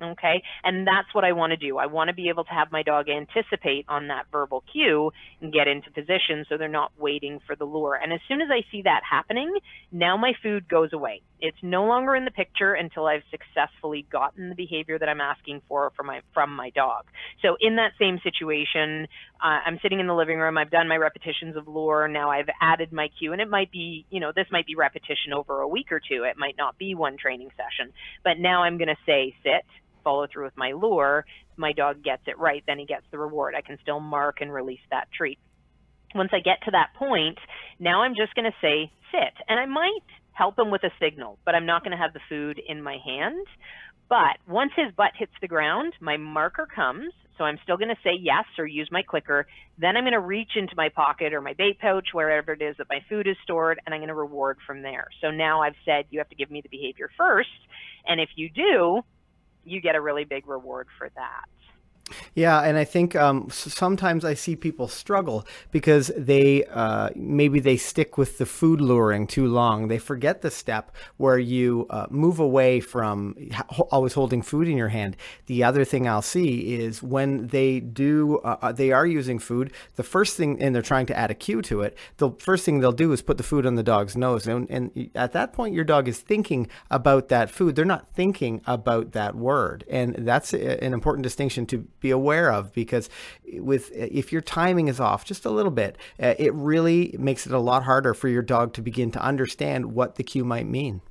Okay. 0.02 0.42
And 0.64 0.88
that's 0.88 1.14
what 1.14 1.26
I 1.26 1.34
want 1.34 1.52
to 1.52 1.58
do. 1.58 1.78
I 1.78 1.88
want 1.88 2.08
to 2.08 2.14
be 2.14 2.30
able 2.30 2.46
to 2.46 2.52
have 2.52 2.72
my 2.72 2.84
dog 2.84 3.08
anticipate 3.10 3.86
on 3.90 4.08
that 4.08 4.26
verbal 4.32 4.64
cue 4.72 5.12
and 5.42 5.52
get 5.52 5.68
into 5.68 5.92
position 5.92 6.46
so 6.48 6.58
they're 6.58 6.70
not 6.70 6.92
waiting 6.98 7.40
for 7.46 7.56
the 7.56 7.66
lure. 7.66 7.96
And 7.96 8.14
as 8.14 8.20
soon 8.28 8.42
as 8.42 8.48
I 8.50 8.64
see 8.72 8.84
that 8.84 9.02
happening, 9.10 9.58
now 9.92 10.16
my 10.16 10.34
food 10.42 10.70
goes 10.70 10.94
away. 10.94 11.22
It's 11.42 11.58
no 11.62 11.86
longer 11.86 12.16
in 12.16 12.26
the 12.26 12.32
picture 12.32 12.74
until 12.74 13.06
I've 13.06 13.24
successfully 13.32 14.06
gotten 14.12 14.50
the 14.50 14.56
behavior 14.56 15.00
that 15.00 15.08
I'm 15.08 15.22
asking 15.22 15.62
for 15.68 15.92
from 15.96 16.08
my, 16.08 16.22
from 16.34 16.56
my 16.56 16.70
dog. 16.72 17.06
So 17.42 17.56
in 17.60 17.78
that 17.78 17.92
same 18.00 18.20
situation, 18.24 19.08
uh, 19.42 19.60
I'm 19.66 19.80
sitting 19.82 20.00
in 20.00 20.08
the 20.08 20.16
living 20.16 20.38
room. 20.38 20.58
I've 20.58 20.72
done 20.72 20.88
my 20.88 20.98
repetitions 20.98 21.56
of 21.56 21.68
lure. 21.68 22.08
Now 22.08 22.30
I've 22.30 22.50
added 22.62 22.92
my 22.92 23.10
cue 23.20 23.32
and 23.32 23.42
it 23.42 23.50
might 23.50 23.72
be, 23.72 24.06
you 24.10 24.20
know, 24.20 24.32
this 24.36 24.48
might 24.52 24.66
be 24.66 24.76
repetition 24.76 25.34
over 25.34 25.62
a 25.62 25.68
week 25.68 25.92
or 25.92 26.00
two. 26.00 26.24
It 26.24 26.38
might 26.38 26.56
not 26.58 26.78
be 26.78 26.96
one 26.96 27.18
training 27.18 27.50
session, 27.56 27.94
but 28.24 28.38
now 28.38 28.64
I'm 28.64 28.78
going 28.78 28.90
to 28.90 28.98
say 29.06 29.34
sit 29.44 29.66
follow 30.04 30.28
through 30.32 30.46
with 30.46 30.58
my 30.58 30.72
lure, 30.72 31.26
my 31.58 31.74
dog 31.74 32.04
gets 32.04 32.24
it 32.28 32.38
right, 32.38 32.64
then 32.68 32.80
he 32.80 32.86
gets 32.86 33.06
the 33.12 33.18
reward. 33.18 33.56
I 33.56 33.62
can 33.62 33.78
still 33.82 34.00
mark 34.00 34.42
and 34.42 34.52
release 34.52 34.80
that 34.92 35.08
treat. 35.16 35.40
Once 36.16 36.30
I 36.34 36.40
get 36.40 36.64
to 36.66 36.72
that 36.72 36.94
point, 36.98 37.38
now 37.80 38.02
I'm 38.02 38.16
just 38.16 38.34
going 38.34 38.50
to 38.50 38.58
say 38.62 38.92
sit. 39.12 39.34
And 39.48 39.60
I 39.60 39.66
might 39.66 40.06
help 40.32 40.58
him 40.58 40.72
with 40.72 40.84
a 40.84 40.92
signal, 41.00 41.38
but 41.46 41.54
I'm 41.54 41.66
not 41.66 41.84
going 41.84 41.92
to 41.92 42.02
have 42.02 42.14
the 42.14 42.20
food 42.30 42.60
in 42.68 42.82
my 42.82 42.98
hand. 43.06 43.46
But 44.08 44.38
once 44.48 44.72
his 44.76 44.92
butt 44.96 45.12
hits 45.16 45.34
the 45.40 45.48
ground, 45.48 45.94
my 46.02 46.18
marker 46.18 46.66
comes. 46.66 47.14
So 47.38 47.46
I'm 47.46 47.60
still 47.64 47.78
going 47.78 47.90
to 47.90 48.02
say 48.04 48.18
yes 48.20 48.46
or 48.58 48.66
use 48.66 48.90
my 48.92 49.02
clicker. 49.02 49.48
Then 49.78 49.96
I'm 49.96 50.04
going 50.04 50.14
to 50.14 50.20
reach 50.20 50.52
into 50.56 50.74
my 50.76 50.90
pocket 50.90 51.34
or 51.34 51.42
my 51.42 51.54
bait 51.54 51.80
pouch, 51.80 52.08
wherever 52.12 52.54
it 52.54 52.62
is 52.62 52.76
that 52.78 52.88
my 52.90 53.00
food 53.08 53.28
is 53.28 53.38
stored, 53.44 53.80
and 53.86 53.94
I'm 53.94 54.02
going 54.02 54.10
to 54.10 54.16
reward 54.16 54.58
from 54.66 54.82
there. 54.82 55.08
So 55.22 55.32
now 55.32 55.62
I've 55.62 55.76
said 55.86 56.06
you 56.10 56.20
have 56.20 56.30
to 56.30 56.36
give 56.36 56.52
me 56.52 56.62
the 56.62 56.70
behavior 56.70 57.10
first. 57.18 57.50
And 58.06 58.20
if 58.20 58.30
you 58.36 58.50
do, 58.50 59.04
you 59.70 59.82
get 59.82 59.96
a 59.96 60.02
really 60.02 60.26
big 60.26 60.48
reward 60.48 60.88
for 60.98 61.10
that. 61.16 61.46
Yeah, 62.36 62.62
and 62.62 62.78
I 62.78 62.84
think 62.84 63.16
um, 63.16 63.50
sometimes 63.50 64.26
I 64.26 64.34
see 64.34 64.56
people 64.56 64.88
struggle 64.88 65.46
because 65.72 66.12
they 66.18 66.66
uh, 66.66 67.10
maybe 67.16 67.60
they 67.60 67.78
stick 67.78 68.18
with 68.18 68.38
the 68.38 68.46
food 68.46 68.82
luring 68.82 69.28
too 69.28 69.48
long. 69.48 69.88
They 69.88 69.98
forget 69.98 70.42
the 70.42 70.52
step 70.52 70.96
where 71.18 71.38
you 71.38 71.88
uh, 71.90 72.08
move 72.10 72.40
away 72.40 72.80
from 72.80 73.36
always 73.92 74.14
holding 74.14 74.42
food 74.42 74.68
in 74.68 74.78
your 74.78 74.90
hand. 74.90 75.18
The 75.48 75.64
other 75.64 75.86
thing 75.86 76.08
I'll 76.08 76.22
see 76.22 76.76
is 76.76 77.04
when 77.04 77.48
they 77.48 77.80
do, 77.80 78.40
uh, 78.40 78.58
uh, 78.62 78.72
they 78.72 78.92
are 78.92 79.06
using 79.06 79.40
food. 79.40 79.72
The 79.96 80.04
first 80.04 80.38
thing, 80.38 80.62
and 80.62 80.74
they're 80.74 80.82
trying 80.82 81.06
to 81.08 81.18
add 81.18 81.32
a 81.32 81.36
cue 81.36 81.62
to 81.64 81.82
it. 81.82 81.98
The 82.18 82.32
first 82.40 82.66
thing 82.66 82.80
they'll 82.80 82.92
do 82.92 83.12
is 83.12 83.22
put 83.22 83.38
the 83.38 83.44
food 83.44 83.66
on 83.66 83.76
the 83.76 83.84
dog's 83.84 84.16
nose, 84.16 84.48
and, 84.48 84.70
and 84.70 85.10
at 85.16 85.34
that 85.34 85.54
point, 85.54 85.74
your 85.74 85.84
dog 85.84 86.08
is 86.08 86.20
thinking 86.20 86.68
about 86.90 87.30
that 87.30 87.50
food. 87.50 87.76
They're 87.76 87.86
not 87.86 88.14
thinking 88.14 88.62
about 88.66 89.12
that 89.14 89.36
word, 89.36 89.84
and 89.90 90.16
that's 90.20 90.54
an 90.54 90.94
important 90.94 91.24
distinction 91.24 91.66
to 91.68 91.88
be 92.00 92.12
aware 92.12 92.52
of 92.52 92.74
because 92.74 93.10
with 93.54 93.92
if 93.94 94.32
your 94.32 94.42
timing 94.42 94.88
is 94.88 95.00
off 95.00 95.26
just 95.26 95.46
a 95.46 95.50
little 95.50 95.72
bit, 95.72 95.98
uh, 96.22 96.36
it 96.38 96.54
really 96.54 97.16
makes 97.18 97.46
it 97.46 97.52
a 97.52 97.60
lot 97.60 97.84
harder 97.84 98.14
for 98.14 98.28
your 98.28 98.42
dog 98.42 98.74
to 98.74 98.82
begin 98.82 99.12
to 99.12 99.22
understand 99.22 99.94
what 99.94 100.16
the 100.16 100.24
cue 100.24 100.46
might 100.46 100.68
mean. 100.68 101.02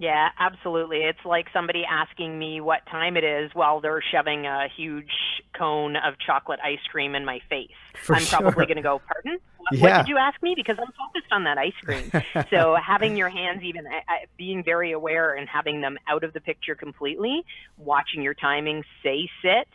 Yeah, 0.00 0.30
absolutely. 0.38 1.00
It's 1.02 1.26
like 1.26 1.48
somebody 1.52 1.84
asking 1.84 2.38
me 2.38 2.62
what 2.62 2.86
time 2.90 3.18
it 3.18 3.22
is 3.22 3.50
while 3.52 3.82
they're 3.82 4.02
shoving 4.10 4.46
a 4.46 4.66
huge 4.74 5.12
cone 5.54 5.94
of 5.94 6.14
chocolate 6.18 6.58
ice 6.64 6.80
cream 6.90 7.14
in 7.14 7.26
my 7.26 7.40
face. 7.50 7.68
For 8.02 8.16
I'm 8.16 8.22
sure. 8.22 8.40
probably 8.40 8.64
going 8.64 8.78
to 8.78 8.82
go, 8.82 9.02
pardon? 9.06 9.38
What, 9.58 9.72
yeah. 9.74 9.80
what, 9.82 9.96
did 9.98 10.08
you 10.08 10.16
ask 10.16 10.42
me? 10.42 10.54
Because 10.56 10.78
I'm 10.78 10.90
focused 10.92 11.30
on 11.30 11.44
that 11.44 11.58
ice 11.58 11.74
cream. 11.84 12.10
so 12.48 12.78
having 12.82 13.14
your 13.14 13.28
hands 13.28 13.62
even, 13.62 13.84
being 14.38 14.64
very 14.64 14.92
aware 14.92 15.34
and 15.34 15.46
having 15.46 15.82
them 15.82 15.98
out 16.08 16.24
of 16.24 16.32
the 16.32 16.40
picture 16.40 16.74
completely, 16.74 17.44
watching 17.76 18.22
your 18.22 18.32
timing, 18.32 18.84
say 19.02 19.28
sit, 19.42 19.68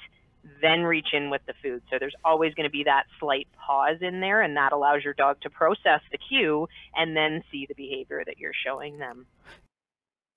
then 0.60 0.82
reach 0.82 1.10
in 1.13 1.29
with 1.29 1.41
the 1.46 1.53
food. 1.62 1.84
So 1.91 1.98
there's 2.00 2.15
always 2.24 2.55
going 2.55 2.67
to 2.67 2.72
be 2.72 2.86
that 2.86 3.03
slight 3.20 3.48
pause 3.63 3.98
in 4.01 4.22
there, 4.22 4.41
and 4.41 4.58
that 4.58 4.72
allows 4.72 5.03
your 5.03 5.13
dog 5.13 5.39
to 5.41 5.51
process 5.51 6.01
the 6.12 6.17
cue 6.17 6.67
and 6.96 7.15
then 7.15 7.44
see 7.51 7.67
the 7.67 7.75
behavior 7.75 8.24
that 8.25 8.39
you're 8.39 8.53
showing 8.65 8.98
them. 8.98 9.27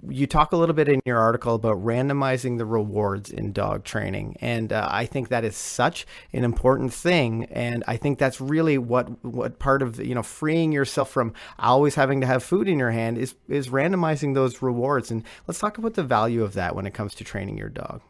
You 0.06 0.28
talk 0.28 0.52
a 0.52 0.56
little 0.56 0.74
bit 0.74 0.88
in 0.88 1.00
your 1.04 1.18
article 1.18 1.56
about 1.56 1.84
randomizing 1.84 2.58
the 2.58 2.64
rewards 2.64 3.30
in 3.30 3.52
dog 3.52 3.82
training, 3.82 4.36
and 4.40 4.72
uh, 4.72 4.86
I 4.88 5.06
think 5.06 5.28
that 5.28 5.44
is 5.44 5.56
such 5.56 6.06
an 6.32 6.44
important 6.44 6.92
thing. 6.92 7.46
And 7.46 7.82
I 7.88 7.96
think 7.96 8.18
that's 8.18 8.40
really 8.40 8.78
what 8.78 9.24
what 9.24 9.58
part 9.58 9.82
of 9.82 9.98
you 9.98 10.14
know 10.14 10.22
freeing 10.22 10.70
yourself 10.70 11.10
from 11.10 11.34
always 11.58 11.96
having 11.96 12.20
to 12.20 12.28
have 12.28 12.44
food 12.44 12.68
in 12.68 12.78
your 12.78 12.92
hand 12.92 13.18
is 13.18 13.34
is 13.48 13.70
randomizing 13.70 14.34
those 14.34 14.62
rewards. 14.62 15.10
And 15.10 15.24
let's 15.48 15.58
talk 15.58 15.78
about 15.78 15.94
the 15.94 16.04
value 16.04 16.44
of 16.44 16.52
that 16.52 16.76
when 16.76 16.86
it 16.86 16.94
comes 16.94 17.14
to 17.16 17.24
training 17.24 17.58
your 17.58 17.68
dog. 17.68 18.00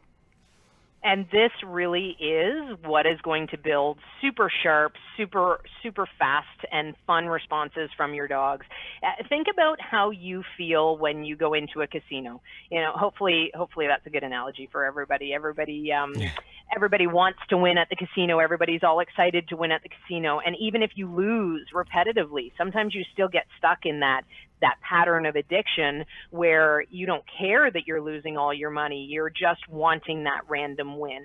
And 1.03 1.27
this 1.31 1.53
really 1.65 2.17
is 2.21 2.77
what 2.85 3.07
is 3.07 3.21
going 3.23 3.47
to 3.49 3.59
build 3.59 3.99
super 4.21 4.51
sharp, 4.63 4.95
super, 5.17 5.61
super 5.83 6.09
fast 6.19 6.47
and 6.73 6.95
fun 7.07 7.27
responses 7.27 7.89
from 7.97 8.15
your 8.15 8.27
dogs. 8.27 8.67
Uh, 9.03 9.23
think 9.29 9.47
about 9.53 9.81
how 9.81 10.11
you 10.11 10.43
feel 10.57 10.99
when 10.99 11.25
you 11.25 11.37
go 11.37 11.55
into 11.55 11.83
a 11.83 11.87
casino. 11.87 12.41
You 12.71 12.81
know, 12.81 12.93
hopefully, 12.95 13.53
hopefully 13.55 13.87
that's 13.87 14.05
a 14.07 14.11
good 14.11 14.25
analogy 14.25 14.69
for 14.73 14.85
everybody. 14.85 15.33
Everybody, 15.33 15.93
um, 15.93 16.15
yeah. 16.17 16.31
everybody 16.75 17.07
wants 17.07 17.39
to 17.51 17.57
win 17.57 17.79
at 17.79 17.89
the 17.91 17.97
casino. 17.97 18.41
Everybody's 18.41 18.83
all 18.83 18.99
excited 18.99 19.49
to 19.49 19.57
win 19.57 19.71
at 19.71 19.83
the 19.85 19.91
casino. 19.91 20.41
And 20.45 20.57
even 20.61 20.83
if 20.83 20.91
you 20.97 21.09
lose 21.09 21.69
repetitively, 21.73 22.51
sometimes 22.59 22.95
you 22.95 23.05
still 23.13 23.29
get 23.29 23.47
stuck 23.57 23.85
in 23.85 24.01
that 24.01 24.23
that 24.61 24.77
pattern 24.89 25.27
of 25.27 25.37
addiction 25.37 26.05
where 26.31 26.85
you 26.91 27.07
don't 27.07 27.25
care 27.39 27.71
that 27.71 27.87
you're 27.87 28.01
losing 28.01 28.37
all 28.37 28.53
your 28.53 28.71
money. 28.71 29.07
You're 29.09 29.31
just 29.31 29.69
wanting 29.69 30.25
that 30.25 30.43
random 30.49 30.99
win. 30.99 31.25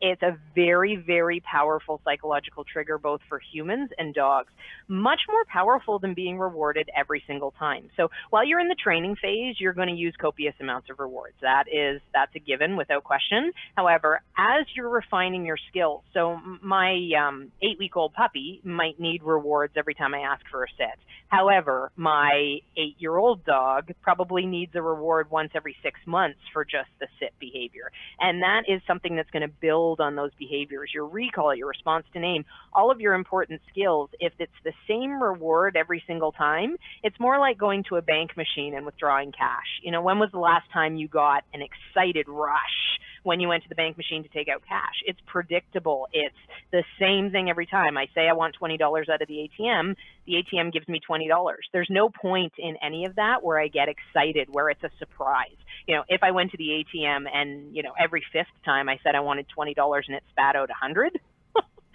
It's 0.00 0.22
a 0.22 0.36
very, 0.54 0.96
very 0.96 1.40
powerful 1.40 2.00
psychological 2.04 2.64
trigger, 2.64 2.98
both 2.98 3.20
for 3.28 3.40
humans 3.52 3.90
and 3.96 4.14
dogs. 4.14 4.52
Much 4.88 5.20
more 5.30 5.44
powerful 5.46 5.98
than 5.98 6.14
being 6.14 6.38
rewarded 6.38 6.90
every 6.96 7.22
single 7.26 7.52
time. 7.58 7.88
So 7.96 8.10
while 8.30 8.44
you're 8.44 8.60
in 8.60 8.68
the 8.68 8.74
training 8.74 9.16
phase, 9.16 9.56
you're 9.58 9.72
going 9.72 9.88
to 9.88 9.94
use 9.94 10.14
copious 10.20 10.54
amounts 10.60 10.90
of 10.90 10.98
rewards. 10.98 11.36
That 11.40 11.64
is, 11.72 12.02
that's 12.12 12.34
a 12.34 12.40
given 12.40 12.76
without 12.76 13.04
question. 13.04 13.52
However, 13.76 14.20
as 14.36 14.66
you're 14.76 14.88
refining 14.88 15.46
your 15.46 15.58
skills, 15.70 16.02
so 16.12 16.38
my 16.62 16.98
um, 17.18 17.52
eight-week-old 17.62 18.12
puppy 18.12 18.60
might 18.64 19.00
need 19.00 19.22
rewards 19.22 19.74
every 19.76 19.94
time 19.94 20.14
I 20.14 20.20
ask 20.20 20.42
for 20.50 20.64
a 20.64 20.68
sit. 20.76 20.98
However, 21.28 21.90
my 21.96 22.58
eight-year-old 22.76 23.44
dog 23.44 23.92
probably 24.02 24.44
needs 24.46 24.72
a 24.74 24.82
reward 24.82 25.30
once 25.30 25.50
every 25.54 25.74
six 25.82 25.98
months 26.06 26.38
for 26.52 26.64
just 26.64 26.90
the 27.00 27.06
sit 27.18 27.32
behavior, 27.40 27.90
and 28.20 28.42
that 28.42 28.62
is 28.68 28.80
something 28.86 29.16
that's 29.16 29.30
going 29.30 29.42
to 29.42 29.54
build 29.60 29.83
build 29.84 30.00
on 30.00 30.16
those 30.16 30.30
behaviors, 30.38 30.90
your 30.94 31.06
recall, 31.06 31.54
your 31.54 31.68
response 31.68 32.06
to 32.12 32.20
name, 32.20 32.44
all 32.72 32.90
of 32.90 33.00
your 33.00 33.14
important 33.14 33.60
skills. 33.70 34.10
If 34.18 34.32
it's 34.38 34.52
the 34.64 34.72
same 34.88 35.22
reward 35.22 35.76
every 35.76 36.02
single 36.06 36.32
time, 36.32 36.76
it's 37.02 37.18
more 37.20 37.38
like 37.38 37.58
going 37.58 37.84
to 37.88 37.96
a 37.96 38.02
bank 38.02 38.30
machine 38.36 38.74
and 38.74 38.86
withdrawing 38.86 39.32
cash. 39.32 39.80
You 39.82 39.92
know, 39.92 40.02
when 40.02 40.18
was 40.18 40.30
the 40.32 40.38
last 40.38 40.70
time 40.72 40.96
you 40.96 41.08
got 41.08 41.44
an 41.52 41.60
excited 41.60 42.28
rush 42.28 42.98
when 43.24 43.40
you 43.40 43.48
went 43.48 43.64
to 43.64 43.68
the 43.68 43.74
bank 43.74 43.96
machine 43.96 44.22
to 44.22 44.28
take 44.28 44.48
out 44.48 44.62
cash? 44.66 44.94
It's 45.04 45.18
predictable. 45.26 46.06
It's 46.12 46.34
the 46.70 46.84
same 47.00 47.30
thing 47.30 47.50
every 47.50 47.66
time. 47.66 47.98
I 47.98 48.06
say 48.14 48.28
I 48.28 48.32
want 48.34 48.56
$20 48.60 48.80
out 49.10 49.20
of 49.20 49.28
the 49.28 49.50
ATM, 49.50 49.96
the 50.26 50.34
ATM 50.34 50.72
gives 50.72 50.88
me 50.88 51.00
$20. 51.08 51.28
There's 51.72 51.90
no 51.90 52.08
point 52.08 52.52
in 52.58 52.76
any 52.82 53.04
of 53.04 53.16
that 53.16 53.42
where 53.42 53.58
I 53.58 53.68
get 53.68 53.88
excited, 53.88 54.48
where 54.52 54.70
it's 54.70 54.84
a 54.84 54.90
surprise 54.98 55.56
you 55.86 55.94
know, 55.94 56.04
if 56.08 56.22
I 56.22 56.30
went 56.30 56.50
to 56.52 56.56
the 56.56 56.84
ATM 56.84 57.26
and, 57.32 57.74
you 57.74 57.82
know, 57.82 57.92
every 57.98 58.24
fifth 58.32 58.46
time 58.64 58.88
I 58.88 58.98
said 59.02 59.14
I 59.14 59.20
wanted 59.20 59.46
$20 59.56 59.74
and 60.06 60.16
it 60.16 60.22
spat 60.30 60.56
out 60.56 60.70
a 60.70 60.76
100, 60.80 61.20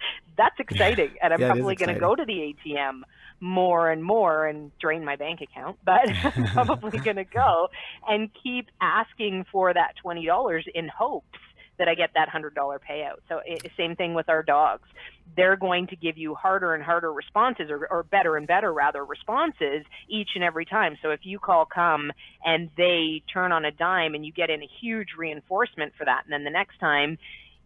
that's 0.36 0.58
exciting. 0.58 1.10
And 1.22 1.32
I'm 1.32 1.40
yeah, 1.40 1.52
probably 1.52 1.76
going 1.76 1.94
to 1.94 2.00
go 2.00 2.14
to 2.14 2.24
the 2.24 2.54
ATM 2.66 3.02
more 3.40 3.90
and 3.90 4.04
more 4.04 4.46
and 4.46 4.70
drain 4.78 5.04
my 5.04 5.16
bank 5.16 5.40
account, 5.40 5.78
but 5.84 6.08
I'm 6.24 6.46
probably 6.46 6.98
going 6.98 7.16
to 7.16 7.24
go 7.24 7.68
and 8.06 8.30
keep 8.42 8.66
asking 8.80 9.46
for 9.50 9.72
that 9.72 9.94
$20 10.04 10.62
in 10.74 10.88
hopes 10.88 11.38
that 11.80 11.88
I 11.88 11.94
get 11.94 12.10
that 12.14 12.28
$100 12.28 12.52
payout. 12.54 13.20
So 13.28 13.40
it, 13.44 13.72
same 13.76 13.96
thing 13.96 14.12
with 14.12 14.28
our 14.28 14.42
dogs. 14.42 14.86
They're 15.34 15.56
going 15.56 15.86
to 15.86 15.96
give 15.96 16.18
you 16.18 16.34
harder 16.34 16.74
and 16.74 16.84
harder 16.84 17.10
responses 17.10 17.70
or, 17.70 17.86
or 17.90 18.02
better 18.02 18.36
and 18.36 18.46
better 18.46 18.70
rather 18.70 19.02
responses 19.02 19.86
each 20.06 20.28
and 20.34 20.44
every 20.44 20.66
time. 20.66 20.98
So 21.00 21.10
if 21.10 21.20
you 21.22 21.38
call 21.38 21.64
come 21.64 22.12
and 22.44 22.68
they 22.76 23.22
turn 23.32 23.50
on 23.50 23.64
a 23.64 23.70
dime 23.70 24.14
and 24.14 24.26
you 24.26 24.32
get 24.32 24.50
in 24.50 24.62
a 24.62 24.68
huge 24.80 25.08
reinforcement 25.16 25.94
for 25.96 26.04
that, 26.04 26.24
and 26.24 26.32
then 26.32 26.44
the 26.44 26.50
next 26.50 26.78
time 26.80 27.16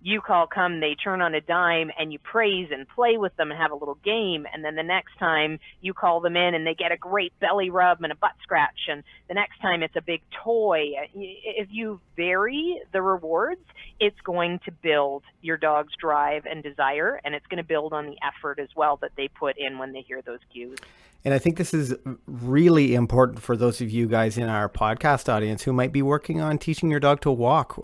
you 0.05 0.21
call 0.21 0.47
come, 0.47 0.81
they 0.81 0.95
turn 0.95 1.23
on 1.23 1.35
a 1.35 1.41
dime 1.41 1.91
and 1.99 2.13
you 2.13 2.19
praise 2.19 2.69
and 2.71 2.87
play 2.87 3.17
with 3.17 3.35
them 3.37 3.51
and 3.51 3.59
have 3.59 3.71
a 3.71 3.75
little 3.75 3.99
game. 4.05 4.47
And 4.53 4.63
then 4.63 4.75
the 4.75 4.83
next 4.83 5.19
time 5.19 5.59
you 5.81 5.95
call 5.95 6.21
them 6.21 6.37
in 6.37 6.55
and 6.55 6.67
they 6.67 6.75
get 6.75 6.93
a 6.93 6.97
great 6.99 7.33
belly 7.41 7.71
rub 7.71 8.03
and 8.03 8.13
a 8.13 8.15
butt 8.15 8.33
scratch. 8.43 8.89
And 8.89 9.03
the 9.29 9.35
next 9.35 9.61
time 9.63 9.83
it's 9.83 9.97
a 9.97 10.03
big 10.03 10.21
toy. 10.45 10.93
Uh, 11.01 11.07
if 11.15 11.69
you 11.71 12.01
vary 12.17 12.83
the 12.93 13.01
rewards, 13.01 13.65
it's 13.99 14.21
going 14.21 14.61
to 14.67 14.73
build 14.73 15.23
your 15.41 15.57
dog's 15.57 15.95
drive 15.99 16.45
and 16.45 16.63
desire. 16.63 17.19
And 17.25 17.35
it's 17.35 17.47
going 17.47 17.63
to 17.63 17.67
build 17.67 17.95
on 17.95 18.05
the 18.05 18.19
effort 18.23 18.59
as 18.59 18.69
well 18.77 18.99
that 18.99 19.13
they 19.17 19.29
put 19.29 19.57
in 19.57 19.79
when 19.79 19.93
they 19.95 20.03
hear 20.03 20.21
those 20.21 20.41
cues. 20.53 20.79
And 21.25 21.33
I 21.33 21.39
think 21.39 21.57
this 21.57 21.73
is 21.73 21.95
really 22.27 22.95
important 22.95 23.41
for 23.41 23.57
those 23.57 23.81
of 23.81 23.91
you 23.91 24.07
guys 24.07 24.37
in 24.37 24.49
our 24.51 24.69
podcast 24.69 25.33
audience 25.33 25.63
who 25.63 25.73
might 25.73 25.91
be 25.91 26.03
working 26.03 26.43
on 26.43 26.59
teaching 26.59 26.91
your 26.91 27.01
dog 27.01 27.23
to 27.23 27.31
walk 27.31 27.79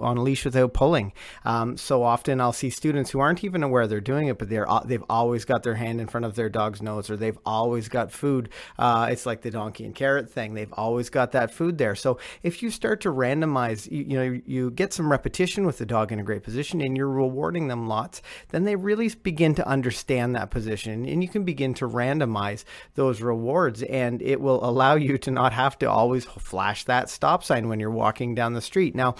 on 0.00 0.16
a 0.16 0.22
leash 0.22 0.46
without 0.46 0.72
pulling. 0.72 1.12
Um, 1.44 1.76
so 1.76 2.02
often 2.02 2.40
I'll 2.40 2.54
see 2.54 2.70
students 2.70 3.10
who 3.10 3.20
aren't 3.20 3.44
even 3.44 3.62
aware 3.62 3.86
they're 3.86 4.00
doing 4.00 4.28
it, 4.28 4.38
but 4.38 4.48
they're 4.48 4.66
they've 4.86 5.04
always 5.10 5.44
got 5.44 5.62
their 5.62 5.74
hand 5.74 6.00
in 6.00 6.06
front 6.06 6.24
of 6.24 6.36
their 6.36 6.48
dog's 6.48 6.80
nose, 6.80 7.10
or 7.10 7.16
they've 7.18 7.38
always 7.44 7.88
got 7.88 8.10
food. 8.10 8.48
Uh, 8.78 9.08
it's 9.10 9.26
like 9.26 9.42
the 9.42 9.50
donkey 9.50 9.84
and 9.84 9.94
carrot 9.94 10.30
thing; 10.30 10.54
they've 10.54 10.72
always 10.72 11.10
got 11.10 11.32
that 11.32 11.50
food 11.50 11.76
there. 11.76 11.94
So 11.94 12.18
if 12.42 12.62
you 12.62 12.70
start 12.70 13.02
to 13.02 13.10
randomize, 13.10 13.90
you, 13.90 14.04
you 14.04 14.16
know, 14.16 14.40
you 14.46 14.70
get 14.70 14.94
some 14.94 15.10
repetition 15.10 15.66
with 15.66 15.76
the 15.76 15.86
dog 15.86 16.12
in 16.12 16.18
a 16.18 16.24
great 16.24 16.42
position, 16.42 16.80
and 16.80 16.96
you're 16.96 17.10
rewarding 17.10 17.68
them 17.68 17.88
lots, 17.88 18.22
then 18.50 18.64
they 18.64 18.76
really 18.76 19.10
begin 19.22 19.54
to 19.56 19.68
understand 19.68 20.34
that 20.34 20.50
position, 20.50 21.04
and 21.04 21.22
you 21.22 21.28
can 21.28 21.44
begin 21.44 21.74
to 21.74 21.86
randomize 21.86 22.64
those 22.94 23.20
rewards 23.20 23.82
and 23.82 24.22
it 24.22 24.40
will 24.40 24.64
allow 24.64 24.94
you 24.94 25.18
to 25.18 25.30
not 25.30 25.52
have 25.52 25.78
to 25.78 25.90
always 25.90 26.24
flash 26.24 26.84
that 26.84 27.10
stop 27.10 27.44
sign 27.44 27.68
when 27.68 27.80
you're 27.80 27.90
walking 27.90 28.34
down 28.34 28.54
the 28.54 28.60
street. 28.60 28.94
Now, 28.94 29.14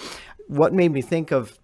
what 0.48 0.72
made 0.72 0.92
me 0.92 1.02
think 1.02 1.32
of 1.32 1.58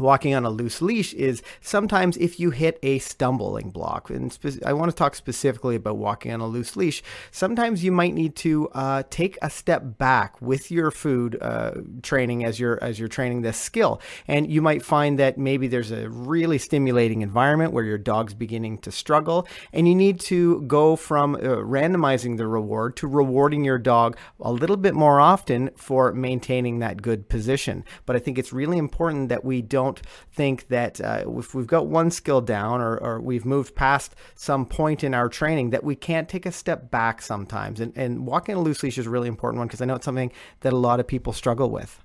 walking 0.00 0.34
on 0.34 0.44
a 0.44 0.50
loose 0.50 0.82
leash 0.82 1.14
is 1.14 1.42
sometimes 1.60 2.16
if 2.16 2.40
you 2.40 2.50
hit 2.50 2.78
a 2.82 2.98
stumbling 2.98 3.70
block. 3.70 4.10
And 4.10 4.32
spe- 4.32 4.64
i 4.64 4.72
want 4.72 4.90
to 4.90 4.96
talk 4.96 5.14
specifically 5.14 5.76
about 5.76 5.96
walking 5.96 6.32
on 6.32 6.40
a 6.40 6.46
loose 6.46 6.76
leash. 6.76 7.02
Sometimes 7.30 7.84
you 7.84 7.92
might 7.92 8.14
need 8.14 8.36
to 8.36 8.68
uh, 8.70 9.02
take 9.10 9.38
a 9.42 9.50
step 9.50 9.98
back 9.98 10.40
with 10.40 10.70
your 10.70 10.90
food 10.90 11.38
uh, 11.40 11.72
training 12.02 12.44
as 12.44 12.58
you're 12.58 12.82
as 12.82 12.98
you're 12.98 13.08
training 13.08 13.42
this 13.42 13.58
skill. 13.58 14.00
And 14.26 14.50
you 14.50 14.62
might 14.62 14.82
find 14.84 15.18
that 15.18 15.38
maybe 15.38 15.68
there's 15.68 15.90
a 15.90 16.08
really 16.08 16.58
stimulating 16.58 17.22
environment 17.22 17.72
where 17.72 17.84
your 17.84 17.98
dog's 17.98 18.34
beginning 18.34 18.78
to 18.78 18.92
struggle 18.92 19.46
and 19.72 19.86
you 19.88 19.94
need 19.94 20.20
to 20.20 20.62
go 20.62 20.96
from 20.96 21.34
uh, 21.34 21.38
randomizing 21.38 22.36
the 22.36 22.46
reward 22.46 22.96
to 22.96 23.06
rewarding 23.06 23.64
your 23.64 23.78
dog 23.78 24.16
a 24.40 24.52
little 24.52 24.76
bit 24.76 24.94
more 24.94 25.20
often 25.20 25.70
for 25.76 26.12
maintaining 26.12 26.78
that 26.78 27.02
good 27.02 27.28
position. 27.28 27.84
But 28.06 28.16
i 28.16 28.18
think 28.18 28.38
it's 28.38 28.52
really 28.52 28.78
important 28.78 29.28
that 29.28 29.44
we 29.44 29.62
don't 29.62 29.89
don't 29.90 30.06
think 30.32 30.68
that 30.68 31.00
uh, 31.00 31.24
if 31.38 31.54
we've 31.54 31.66
got 31.66 31.86
one 31.86 32.10
skill 32.10 32.40
down 32.40 32.80
or, 32.80 32.96
or, 32.98 33.20
we've 33.20 33.44
moved 33.44 33.74
past 33.74 34.14
some 34.34 34.64
point 34.64 35.04
in 35.04 35.14
our 35.14 35.28
training 35.28 35.70
that 35.70 35.84
we 35.84 35.94
can't 35.94 36.28
take 36.28 36.46
a 36.46 36.52
step 36.52 36.90
back 36.90 37.22
sometimes. 37.22 37.80
And, 37.80 37.92
and 37.96 38.26
walking 38.26 38.54
a 38.54 38.60
loose 38.60 38.82
leash 38.82 38.98
is 38.98 39.06
a 39.06 39.10
really 39.10 39.28
important 39.28 39.58
one 39.58 39.66
because 39.66 39.82
I 39.82 39.84
know 39.84 39.96
it's 39.96 40.04
something 40.04 40.32
that 40.60 40.72
a 40.72 40.76
lot 40.76 41.00
of 41.00 41.06
people 41.06 41.32
struggle 41.32 41.70
with. 41.70 42.02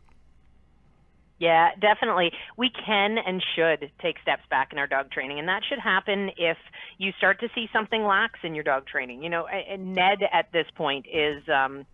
Yeah, 1.38 1.72
definitely. 1.82 2.32
We 2.58 2.70
can 2.70 3.18
and 3.18 3.44
should 3.56 3.92
take 4.02 4.20
steps 4.22 4.44
back 4.50 4.72
in 4.72 4.80
our 4.80 4.88
dog 4.88 5.12
training, 5.12 5.38
and 5.38 5.50
that 5.50 5.64
should 5.68 5.80
happen 5.80 6.32
if 6.38 6.58
you 6.98 7.12
start 7.18 7.42
to 7.42 7.50
see 7.54 7.68
something 7.74 8.06
lax 8.06 8.40
in 8.44 8.56
your 8.56 8.64
dog 8.64 8.88
training. 8.88 9.22
You 9.22 9.30
know, 9.30 9.46
Ned 9.78 10.20
at 10.32 10.52
this 10.54 10.66
point 10.76 11.06
is 11.12 11.44
um, 11.50 11.86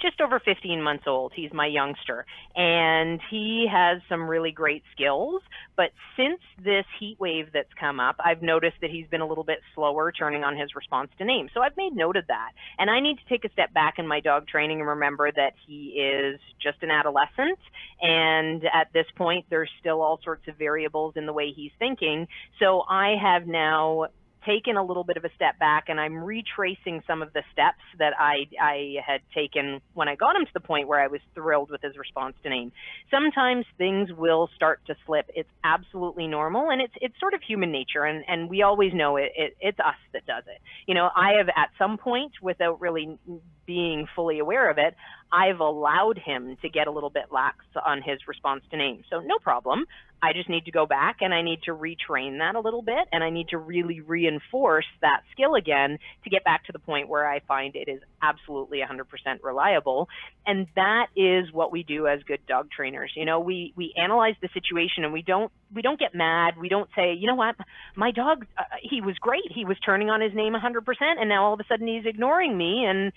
just 0.00 0.20
over 0.20 0.40
15 0.40 0.82
months 0.82 1.04
old. 1.06 1.32
He's 1.34 1.52
my 1.52 1.66
youngster, 1.66 2.24
and 2.54 3.20
he 3.30 3.66
has 3.70 4.00
some 4.08 4.28
really 4.28 4.52
great 4.52 4.82
skills. 4.92 5.42
But 5.76 5.90
since 6.16 6.40
this 6.62 6.84
heat 6.98 7.16
wave 7.18 7.48
that's 7.52 7.72
come 7.78 8.00
up, 8.00 8.16
I've 8.24 8.42
noticed 8.42 8.76
that 8.80 8.90
he's 8.90 9.06
been 9.08 9.20
a 9.20 9.26
little 9.26 9.44
bit 9.44 9.58
slower 9.74 10.12
turning 10.12 10.44
on 10.44 10.56
his 10.56 10.74
response 10.74 11.10
to 11.18 11.24
name. 11.24 11.48
So 11.54 11.60
I've 11.60 11.76
made 11.76 11.94
note 11.94 12.16
of 12.16 12.26
that. 12.28 12.50
And 12.78 12.90
I 12.90 13.00
need 13.00 13.18
to 13.18 13.24
take 13.28 13.44
a 13.44 13.52
step 13.52 13.72
back 13.72 13.98
in 13.98 14.06
my 14.06 14.20
dog 14.20 14.48
training 14.48 14.80
and 14.80 14.88
remember 14.88 15.30
that 15.32 15.54
he 15.66 16.00
is 16.00 16.40
just 16.60 16.82
an 16.82 16.90
adolescent. 16.90 17.58
And 18.00 18.64
at 18.64 18.92
this 18.92 19.06
point, 19.16 19.46
there's 19.50 19.70
still 19.80 20.02
all 20.02 20.20
sorts 20.22 20.48
of 20.48 20.56
variables 20.56 21.14
in 21.16 21.26
the 21.26 21.32
way 21.32 21.52
he's 21.54 21.72
thinking. 21.78 22.26
So 22.58 22.82
I 22.88 23.14
have 23.20 23.46
now 23.46 24.08
taken 24.48 24.76
a 24.76 24.82
little 24.82 25.04
bit 25.04 25.16
of 25.16 25.24
a 25.24 25.30
step 25.34 25.58
back 25.58 25.84
and 25.88 26.00
I'm 26.00 26.24
retracing 26.24 27.02
some 27.06 27.20
of 27.20 27.32
the 27.34 27.42
steps 27.52 27.82
that 27.98 28.14
I, 28.18 28.48
I 28.60 28.94
had 29.06 29.20
taken 29.34 29.80
when 29.94 30.08
I 30.08 30.14
got 30.14 30.36
him 30.36 30.46
to 30.46 30.50
the 30.54 30.60
point 30.60 30.88
where 30.88 31.00
I 31.00 31.08
was 31.08 31.20
thrilled 31.34 31.70
with 31.70 31.82
his 31.82 31.96
response 31.98 32.34
to 32.42 32.48
name. 32.48 32.72
Sometimes 33.10 33.66
things 33.76 34.10
will 34.16 34.48
start 34.56 34.80
to 34.86 34.94
slip. 35.04 35.26
It's 35.34 35.48
absolutely 35.64 36.26
normal 36.26 36.70
and 36.70 36.80
it's 36.80 36.94
it's 37.00 37.14
sort 37.20 37.34
of 37.34 37.40
human 37.46 37.70
nature 37.70 38.04
and, 38.04 38.24
and 38.26 38.48
we 38.48 38.62
always 38.62 38.92
know 38.94 39.16
it, 39.16 39.32
it 39.36 39.56
it's 39.60 39.78
us 39.80 40.00
that 40.14 40.24
does 40.26 40.44
it. 40.46 40.60
You 40.86 40.94
know, 40.94 41.10
I 41.14 41.32
have 41.38 41.48
at 41.48 41.68
some 41.78 41.98
point 41.98 42.32
without 42.40 42.80
really 42.80 43.18
being 43.66 44.06
fully 44.16 44.38
aware 44.38 44.70
of 44.70 44.78
it, 44.78 44.94
I've 45.30 45.60
allowed 45.60 46.18
him 46.18 46.56
to 46.62 46.68
get 46.70 46.86
a 46.86 46.90
little 46.90 47.10
bit 47.10 47.24
lax 47.30 47.58
on 47.84 48.00
his 48.02 48.18
response 48.26 48.62
to 48.70 48.78
name. 48.78 49.04
So 49.10 49.20
no 49.20 49.38
problem. 49.38 49.84
I 50.22 50.32
just 50.32 50.48
need 50.48 50.64
to 50.64 50.72
go 50.72 50.86
back 50.86 51.18
and 51.20 51.32
I 51.32 51.42
need 51.42 51.62
to 51.64 51.72
retrain 51.72 52.38
that 52.38 52.56
a 52.56 52.60
little 52.60 52.82
bit 52.82 53.06
and 53.12 53.22
I 53.22 53.30
need 53.30 53.48
to 53.50 53.58
really 53.58 54.00
reinforce 54.00 54.86
that 55.00 55.22
skill 55.32 55.54
again 55.54 55.98
to 56.24 56.30
get 56.30 56.44
back 56.44 56.64
to 56.66 56.72
the 56.72 56.80
point 56.80 57.08
where 57.08 57.28
I 57.28 57.40
find 57.46 57.76
it 57.76 57.88
is 57.88 58.00
absolutely 58.20 58.78
100% 58.78 59.04
reliable. 59.42 60.08
And 60.44 60.66
that 60.74 61.06
is 61.16 61.52
what 61.52 61.70
we 61.70 61.84
do 61.84 62.08
as 62.08 62.20
good 62.24 62.40
dog 62.48 62.68
trainers. 62.74 63.12
You 63.14 63.26
know, 63.26 63.38
we 63.40 63.72
we 63.76 63.94
analyze 63.96 64.34
the 64.42 64.48
situation 64.54 65.04
and 65.04 65.12
we 65.12 65.22
don't 65.22 65.52
we 65.72 65.82
don't 65.82 66.00
get 66.00 66.14
mad. 66.14 66.54
We 66.58 66.68
don't 66.68 66.90
say, 66.96 67.14
"You 67.14 67.28
know 67.28 67.36
what? 67.36 67.54
My 67.94 68.10
dog 68.10 68.44
uh, 68.56 68.62
he 68.82 69.00
was 69.00 69.14
great. 69.20 69.52
He 69.54 69.64
was 69.64 69.76
turning 69.84 70.10
on 70.10 70.20
his 70.20 70.34
name 70.34 70.54
100% 70.54 70.82
and 71.00 71.28
now 71.28 71.44
all 71.44 71.54
of 71.54 71.60
a 71.60 71.64
sudden 71.68 71.86
he's 71.86 72.06
ignoring 72.06 72.56
me 72.56 72.84
and 72.86 73.12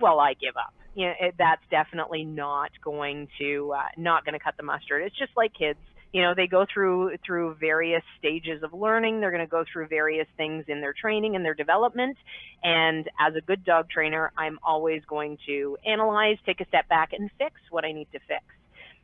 well, 0.00 0.20
I 0.20 0.34
give 0.34 0.56
up." 0.56 0.72
You 0.94 1.08
know, 1.08 1.12
it, 1.20 1.34
that's 1.38 1.62
definitely 1.70 2.24
not 2.24 2.70
going 2.82 3.28
to 3.38 3.74
uh, 3.76 3.88
not 3.98 4.24
going 4.24 4.32
to 4.32 4.42
cut 4.42 4.56
the 4.56 4.62
mustard. 4.62 5.02
It's 5.02 5.18
just 5.18 5.32
like 5.36 5.52
kids 5.52 5.78
you 6.16 6.22
know 6.22 6.32
they 6.34 6.46
go 6.46 6.64
through 6.72 7.14
through 7.26 7.56
various 7.60 8.02
stages 8.18 8.62
of 8.62 8.72
learning. 8.72 9.20
They're 9.20 9.30
going 9.30 9.44
to 9.44 9.46
go 9.46 9.66
through 9.70 9.88
various 9.88 10.26
things 10.38 10.64
in 10.66 10.80
their 10.80 10.94
training 10.98 11.36
and 11.36 11.44
their 11.44 11.52
development. 11.52 12.16
And 12.64 13.06
as 13.20 13.34
a 13.34 13.42
good 13.42 13.64
dog 13.64 13.90
trainer 13.90 14.32
i'm 14.38 14.58
always 14.62 15.02
going 15.06 15.36
to 15.46 15.76
analyze 15.84 16.38
take 16.46 16.62
a 16.62 16.66
step 16.68 16.88
back 16.88 17.12
and 17.12 17.30
fix 17.36 17.60
what 17.70 17.84
i 17.84 17.92
need 17.92 18.08
to 18.12 18.18
fix. 18.20 18.44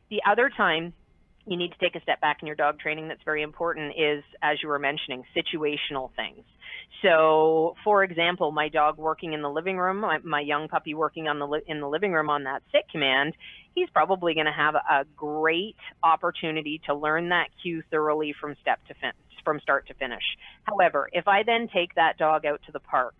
The 0.09 0.21
other 0.27 0.49
time 0.49 0.93
you 1.45 1.55
need 1.55 1.71
to 1.73 1.77
take 1.77 1.95
a 1.95 2.01
step 2.01 2.19
back 2.19 2.37
in 2.41 2.47
your 2.47 2.55
dog 2.55 2.79
training 2.79 3.09
that's 3.09 3.23
very 3.23 3.43
important 3.43 3.93
is 3.95 4.23
as 4.41 4.57
you 4.63 4.69
were 4.69 4.79
mentioning 4.79 5.23
situational 5.37 6.09
things. 6.15 6.43
So 7.03 7.75
for 7.83 8.03
example 8.03 8.51
my 8.51 8.69
dog 8.69 8.97
working 8.97 9.33
in 9.33 9.43
the 9.43 9.51
living 9.51 9.77
room 9.77 9.99
my, 9.99 10.17
my 10.23 10.41
young 10.41 10.67
puppy 10.67 10.95
working 10.95 11.27
on 11.27 11.37
the 11.37 11.45
li- 11.45 11.67
in 11.67 11.79
the 11.79 11.87
living 11.87 12.11
room 12.11 12.31
on 12.31 12.45
that 12.45 12.63
sit 12.71 12.89
command 12.91 13.35
he's 13.75 13.89
probably 13.89 14.33
going 14.33 14.45
to 14.45 14.51
have 14.51 14.75
a 14.75 15.05
great 15.15 15.75
opportunity 16.03 16.81
to 16.85 16.93
learn 16.93 17.29
that 17.29 17.47
cue 17.61 17.83
thoroughly 17.91 18.33
from 18.39 18.55
step 18.61 18.79
to 18.87 18.93
fin- 18.95 19.11
from 19.43 19.59
start 19.59 19.87
to 19.87 19.93
finish 19.95 20.23
however 20.63 21.09
if 21.11 21.27
i 21.27 21.43
then 21.43 21.67
take 21.73 21.93
that 21.95 22.17
dog 22.17 22.45
out 22.45 22.61
to 22.65 22.71
the 22.71 22.79
park 22.79 23.15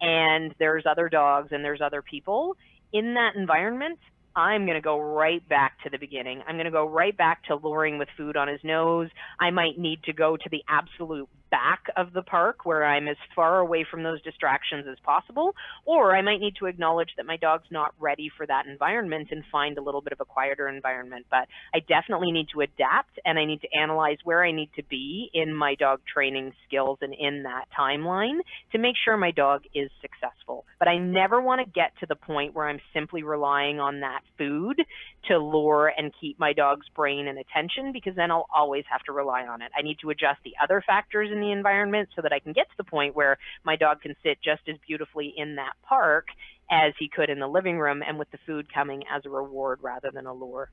and 0.00 0.54
there's 0.58 0.84
other 0.86 1.08
dogs 1.08 1.48
and 1.52 1.64
there's 1.64 1.80
other 1.80 2.02
people 2.02 2.56
in 2.92 3.14
that 3.14 3.34
environment 3.36 3.98
I'm 4.34 4.64
going 4.64 4.76
to 4.76 4.82
go 4.82 4.98
right 4.98 5.46
back 5.48 5.82
to 5.84 5.90
the 5.90 5.98
beginning. 5.98 6.42
I'm 6.46 6.54
going 6.54 6.64
to 6.64 6.70
go 6.70 6.86
right 6.86 7.16
back 7.16 7.44
to 7.44 7.56
luring 7.56 7.98
with 7.98 8.08
food 8.16 8.36
on 8.36 8.48
his 8.48 8.60
nose. 8.64 9.10
I 9.38 9.50
might 9.50 9.78
need 9.78 10.02
to 10.04 10.12
go 10.12 10.36
to 10.36 10.48
the 10.50 10.62
absolute 10.68 11.28
back 11.52 11.84
of 11.96 12.12
the 12.14 12.22
park 12.22 12.64
where 12.64 12.84
I'm 12.84 13.06
as 13.06 13.16
far 13.36 13.60
away 13.60 13.86
from 13.88 14.02
those 14.02 14.20
distractions 14.22 14.86
as 14.90 14.96
possible, 15.04 15.54
or 15.84 16.16
I 16.16 16.22
might 16.22 16.40
need 16.40 16.54
to 16.58 16.66
acknowledge 16.66 17.10
that 17.18 17.26
my 17.26 17.36
dog's 17.36 17.68
not 17.70 17.94
ready 18.00 18.30
for 18.36 18.46
that 18.46 18.66
environment 18.66 19.28
and 19.30 19.44
find 19.52 19.76
a 19.76 19.82
little 19.82 20.00
bit 20.00 20.14
of 20.14 20.20
a 20.20 20.24
quieter 20.24 20.66
environment. 20.66 21.26
But 21.30 21.46
I 21.74 21.80
definitely 21.80 22.32
need 22.32 22.46
to 22.54 22.62
adapt 22.62 23.20
and 23.24 23.38
I 23.38 23.44
need 23.44 23.60
to 23.60 23.68
analyze 23.78 24.16
where 24.24 24.42
I 24.42 24.50
need 24.50 24.70
to 24.76 24.82
be 24.82 25.30
in 25.34 25.54
my 25.54 25.74
dog 25.74 26.00
training 26.12 26.52
skills 26.66 26.98
and 27.02 27.14
in 27.14 27.42
that 27.42 27.66
timeline 27.78 28.38
to 28.72 28.78
make 28.78 28.96
sure 29.04 29.16
my 29.18 29.30
dog 29.30 29.62
is 29.74 29.90
successful. 30.00 30.64
But 30.78 30.88
I 30.88 30.96
never 30.96 31.40
want 31.40 31.64
to 31.64 31.70
get 31.70 31.92
to 32.00 32.06
the 32.06 32.16
point 32.16 32.54
where 32.54 32.66
I'm 32.66 32.80
simply 32.94 33.22
relying 33.22 33.78
on 33.78 34.00
that 34.00 34.20
food 34.38 34.80
to 35.28 35.38
lure 35.38 35.92
and 35.96 36.12
keep 36.18 36.40
my 36.40 36.54
dog's 36.54 36.88
brain 36.96 37.28
and 37.28 37.38
attention 37.38 37.92
because 37.92 38.16
then 38.16 38.30
I'll 38.30 38.48
always 38.54 38.84
have 38.90 39.02
to 39.02 39.12
rely 39.12 39.42
on 39.46 39.60
it. 39.60 39.70
I 39.78 39.82
need 39.82 39.98
to 40.00 40.10
adjust 40.10 40.40
the 40.44 40.54
other 40.62 40.82
factors 40.84 41.28
in 41.30 41.41
the 41.42 41.52
environment 41.52 42.08
so 42.16 42.22
that 42.22 42.32
I 42.32 42.38
can 42.38 42.52
get 42.52 42.68
to 42.70 42.76
the 42.78 42.84
point 42.84 43.14
where 43.14 43.38
my 43.64 43.76
dog 43.76 44.00
can 44.00 44.14
sit 44.22 44.38
just 44.42 44.62
as 44.68 44.76
beautifully 44.86 45.34
in 45.36 45.56
that 45.56 45.74
park 45.82 46.28
as 46.70 46.94
he 46.98 47.08
could 47.08 47.28
in 47.28 47.38
the 47.38 47.48
living 47.48 47.78
room 47.78 48.02
and 48.06 48.18
with 48.18 48.30
the 48.30 48.38
food 48.46 48.72
coming 48.72 49.02
as 49.12 49.26
a 49.26 49.30
reward 49.30 49.80
rather 49.82 50.10
than 50.12 50.26
a 50.26 50.32
lure. 50.32 50.70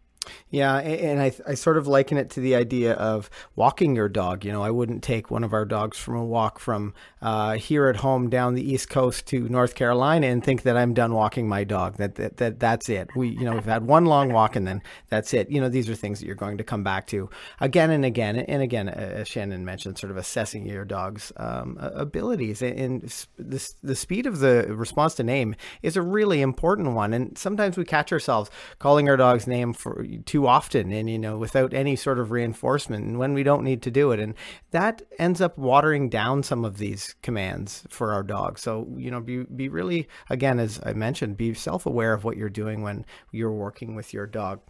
Yeah, 0.50 0.78
and 0.78 1.22
I, 1.22 1.32
I 1.48 1.54
sort 1.54 1.78
of 1.78 1.88
liken 1.88 2.18
it 2.18 2.30
to 2.32 2.40
the 2.40 2.56
idea 2.56 2.94
of 2.94 3.30
walking 3.56 3.96
your 3.96 4.10
dog. 4.10 4.44
You 4.44 4.52
know, 4.52 4.64
I 4.64 4.72
wouldn't 4.72 5.04
take 5.04 5.30
one 5.30 5.44
of 5.44 5.54
our 5.54 5.66
dogs 5.66 5.98
from 5.98 6.16
a 6.16 6.26
walk 6.26 6.60
from 6.60 6.94
uh, 7.22 7.54
here 7.54 7.88
at 7.88 7.98
home 7.98 8.30
down 8.30 8.56
the 8.56 8.72
East 8.72 8.90
Coast 8.90 9.26
to 9.28 9.48
North 9.50 9.76
Carolina 9.76 10.28
and 10.28 10.44
think 10.44 10.64
that 10.64 10.78
I'm 10.78 10.94
done 10.94 11.14
walking 11.14 11.48
my 11.48 11.64
dog. 11.64 11.98
That, 11.98 12.16
that 12.16 12.38
that 12.38 12.60
that's 12.60 12.90
it. 12.90 13.10
We 13.16 13.30
you 13.30 13.46
know 13.46 13.54
we've 13.54 13.66
had 13.66 13.86
one 13.86 14.06
long 14.06 14.32
walk 14.34 14.56
and 14.56 14.68
then 14.68 14.82
that's 15.10 15.34
it. 15.34 15.50
You 15.50 15.62
know, 15.62 15.70
these 15.70 15.90
are 15.90 15.96
things 15.96 16.20
that 16.20 16.26
you're 16.26 16.36
going 16.36 16.58
to 16.58 16.64
come 16.64 16.84
back 16.84 17.08
to 17.08 17.30
again 17.60 17.92
and 17.92 18.06
again 18.06 18.38
and 18.38 18.62
again. 18.62 18.90
As 18.90 19.28
Shannon 19.28 19.66
mentioned, 19.66 19.98
sort 19.98 20.12
of 20.12 20.18
assessing 20.18 20.66
your 20.66 20.86
dog's 20.86 21.32
um, 21.38 21.78
abilities 21.80 22.62
and 22.62 23.02
the 23.38 23.74
the 23.84 23.96
speed 23.96 24.26
of 24.26 24.40
the 24.40 24.66
response 24.70 25.16
to 25.16 25.24
name 25.24 25.56
is 25.82 25.96
a 25.96 26.02
really 26.02 26.42
important 26.42 26.94
one. 26.94 27.14
And 27.14 27.38
sometimes 27.38 27.78
we 27.78 27.86
catch 27.86 28.12
ourselves 28.12 28.50
calling 28.80 29.10
our 29.10 29.18
dog's 29.18 29.48
name 29.48 29.74
for 29.74 30.06
too 30.30 30.46
often 30.46 30.92
and, 30.92 31.10
you 31.10 31.18
know, 31.18 31.40
without 31.40 31.74
any 31.74 31.96
sort 31.96 32.20
of 32.20 32.30
reinforcement 32.30 33.04
and 33.04 33.18
when 33.18 33.34
we 33.34 33.42
don't 33.42 33.64
need 33.64 33.82
to 33.82 33.90
do 33.90 34.12
it. 34.12 34.20
And 34.20 34.36
that 34.70 35.02
ends 35.18 35.42
up 35.42 35.58
watering 35.58 36.08
down 36.08 36.44
some 36.44 36.64
of 36.64 36.78
these 36.78 37.16
commands 37.24 37.84
for 37.90 38.14
our 38.14 38.22
dog. 38.22 38.60
So, 38.60 38.88
you 38.96 39.10
know, 39.10 39.22
be, 39.22 39.46
be 39.46 39.70
really, 39.70 40.08
again, 40.30 40.60
as 40.60 40.80
I 40.86 40.94
mentioned, 40.94 41.36
be 41.36 41.56
self 41.56 41.88
aware 41.88 42.14
of 42.14 42.26
what 42.26 42.38
you're 42.38 42.48
doing 42.48 42.84
when 42.84 43.08
you're 43.32 43.52
working 43.52 43.96
with 43.96 44.14
your 44.14 44.28
dog. 44.28 44.62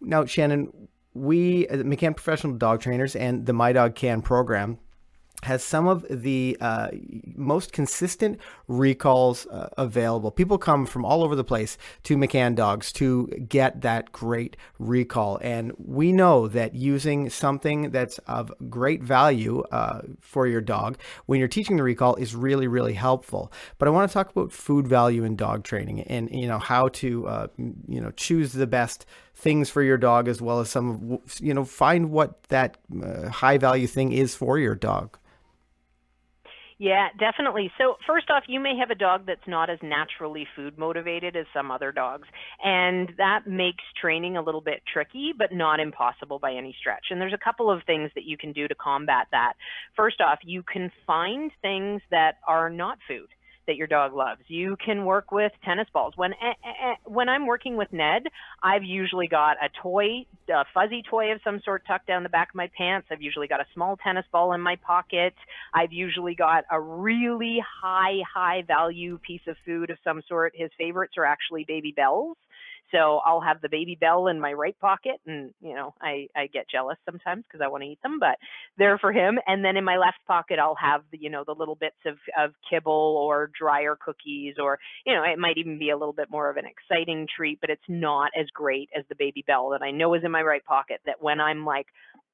Now, 0.00 0.24
Shannon, 0.24 0.88
we, 1.14 1.68
uh, 1.68 1.76
McCann 1.76 2.16
Professional 2.16 2.54
Dog 2.54 2.80
Trainers 2.80 3.14
and 3.14 3.46
the 3.46 3.52
My 3.52 3.72
Dog 3.72 3.94
Can 3.94 4.20
program, 4.20 4.80
has 5.42 5.62
some 5.62 5.86
of 5.86 6.06
the 6.08 6.56
uh, 6.60 6.88
most 7.34 7.72
consistent 7.72 8.40
recalls 8.66 9.46
uh, 9.46 9.68
available. 9.76 10.30
People 10.30 10.56
come 10.56 10.86
from 10.86 11.04
all 11.04 11.22
over 11.22 11.36
the 11.36 11.44
place 11.44 11.76
to 12.04 12.16
McCann 12.16 12.54
Dogs 12.54 12.90
to 12.92 13.26
get 13.48 13.82
that 13.82 14.10
great 14.10 14.56
recall. 14.78 15.38
And 15.42 15.72
we 15.76 16.12
know 16.12 16.48
that 16.48 16.74
using 16.74 17.28
something 17.28 17.90
that's 17.90 18.18
of 18.20 18.52
great 18.70 19.02
value 19.02 19.62
uh, 19.70 20.00
for 20.20 20.46
your 20.46 20.62
dog 20.62 20.98
when 21.26 21.38
you're 21.38 21.48
teaching 21.48 21.76
the 21.76 21.82
recall 21.82 22.14
is 22.16 22.34
really, 22.34 22.66
really 22.66 22.94
helpful. 22.94 23.52
But 23.78 23.88
I 23.88 23.90
want 23.90 24.10
to 24.10 24.14
talk 24.14 24.30
about 24.30 24.50
food 24.50 24.88
value 24.88 25.24
in 25.24 25.36
dog 25.36 25.64
training 25.64 26.00
and, 26.02 26.30
you 26.30 26.48
know, 26.48 26.58
how 26.58 26.88
to, 26.88 27.26
uh, 27.28 27.46
you 27.58 28.00
know, 28.00 28.12
choose 28.12 28.52
the 28.52 28.66
best 28.66 29.04
things 29.34 29.68
for 29.68 29.82
your 29.82 29.96
dog 29.96 30.28
as 30.28 30.40
well 30.40 30.60
as 30.60 30.70
some, 30.70 31.18
you 31.40 31.52
know, 31.52 31.64
find 31.64 32.10
what 32.10 32.42
that 32.44 32.78
uh, 33.02 33.28
high 33.28 33.58
value 33.58 33.86
thing 33.86 34.12
is 34.12 34.34
for 34.34 34.58
your 34.58 34.74
dog. 34.74 35.18
Yeah, 36.78 37.08
definitely. 37.18 37.70
So, 37.78 37.96
first 38.04 38.30
off, 38.30 38.44
you 38.48 38.58
may 38.58 38.76
have 38.76 38.90
a 38.90 38.96
dog 38.96 39.26
that's 39.26 39.46
not 39.46 39.70
as 39.70 39.78
naturally 39.80 40.46
food 40.56 40.76
motivated 40.76 41.36
as 41.36 41.46
some 41.54 41.70
other 41.70 41.92
dogs, 41.92 42.26
and 42.64 43.12
that 43.16 43.46
makes 43.46 43.84
training 44.00 44.36
a 44.36 44.42
little 44.42 44.60
bit 44.60 44.82
tricky, 44.92 45.32
but 45.36 45.52
not 45.52 45.78
impossible 45.78 46.40
by 46.40 46.52
any 46.52 46.74
stretch. 46.78 47.06
And 47.10 47.20
there's 47.20 47.32
a 47.32 47.38
couple 47.38 47.70
of 47.70 47.82
things 47.86 48.10
that 48.16 48.24
you 48.24 48.36
can 48.36 48.52
do 48.52 48.66
to 48.66 48.74
combat 48.74 49.28
that. 49.30 49.52
First 49.96 50.20
off, 50.20 50.40
you 50.42 50.64
can 50.64 50.90
find 51.06 51.52
things 51.62 52.02
that 52.10 52.38
are 52.48 52.68
not 52.68 52.98
food 53.06 53.28
that 53.66 53.76
your 53.76 53.86
dog 53.86 54.14
loves. 54.14 54.42
You 54.48 54.76
can 54.84 55.04
work 55.04 55.32
with 55.32 55.52
tennis 55.64 55.88
balls. 55.92 56.14
When 56.16 56.32
eh, 56.32 56.54
eh, 56.64 56.90
eh, 56.90 56.94
when 57.04 57.28
I'm 57.28 57.46
working 57.46 57.76
with 57.76 57.92
Ned, 57.92 58.24
I've 58.62 58.84
usually 58.84 59.28
got 59.28 59.56
a 59.62 59.68
toy, 59.82 60.26
a 60.48 60.64
fuzzy 60.72 61.02
toy 61.08 61.32
of 61.32 61.40
some 61.44 61.60
sort 61.64 61.82
tucked 61.86 62.06
down 62.06 62.22
the 62.22 62.28
back 62.28 62.50
of 62.50 62.54
my 62.54 62.70
pants. 62.76 63.08
I've 63.10 63.22
usually 63.22 63.48
got 63.48 63.60
a 63.60 63.66
small 63.74 63.96
tennis 63.96 64.24
ball 64.32 64.52
in 64.52 64.60
my 64.60 64.76
pocket. 64.76 65.34
I've 65.72 65.92
usually 65.92 66.34
got 66.34 66.64
a 66.70 66.80
really 66.80 67.62
high 67.82 68.18
high 68.32 68.62
value 68.66 69.18
piece 69.26 69.46
of 69.46 69.56
food 69.64 69.90
of 69.90 69.98
some 70.04 70.22
sort. 70.28 70.52
His 70.54 70.70
favorites 70.78 71.14
are 71.16 71.24
actually 71.24 71.64
Babybels. 71.64 72.34
So 72.92 73.20
I'll 73.24 73.40
have 73.40 73.60
the 73.60 73.68
Babybel 73.68 74.30
in 74.30 74.40
my 74.40 74.52
right 74.52 74.78
pocket, 74.80 75.20
and 75.26 75.52
you 75.60 75.74
know 75.74 75.94
I 76.00 76.28
I 76.36 76.46
get 76.48 76.68
jealous 76.70 76.98
sometimes 77.04 77.44
because 77.44 77.62
I 77.64 77.68
want 77.68 77.82
to 77.82 77.88
eat 77.88 78.02
them, 78.02 78.18
but 78.18 78.36
they're 78.78 78.98
for 78.98 79.12
him. 79.12 79.38
And 79.46 79.64
then 79.64 79.76
in 79.76 79.84
my 79.84 79.96
left 79.96 80.18
pocket, 80.26 80.58
I'll 80.58 80.76
have 80.76 81.02
the 81.12 81.18
you 81.18 81.30
know 81.30 81.44
the 81.46 81.54
little 81.54 81.76
bits 81.76 81.96
of 82.06 82.16
of 82.38 82.52
kibble 82.68 82.92
or 82.92 83.50
dryer 83.58 83.96
cookies, 84.00 84.56
or 84.60 84.78
you 85.06 85.14
know 85.14 85.22
it 85.22 85.38
might 85.38 85.58
even 85.58 85.78
be 85.78 85.90
a 85.90 85.96
little 85.96 86.12
bit 86.12 86.30
more 86.30 86.50
of 86.50 86.56
an 86.56 86.64
exciting 86.66 87.26
treat, 87.34 87.60
but 87.60 87.70
it's 87.70 87.82
not 87.88 88.30
as 88.38 88.46
great 88.54 88.90
as 88.96 89.04
the 89.08 89.14
Babybel 89.14 89.72
that 89.72 89.84
I 89.84 89.90
know 89.90 90.14
is 90.14 90.22
in 90.24 90.30
my 90.30 90.42
right 90.42 90.64
pocket. 90.64 91.00
That 91.06 91.22
when 91.22 91.40
I'm 91.40 91.64
like 91.64 91.86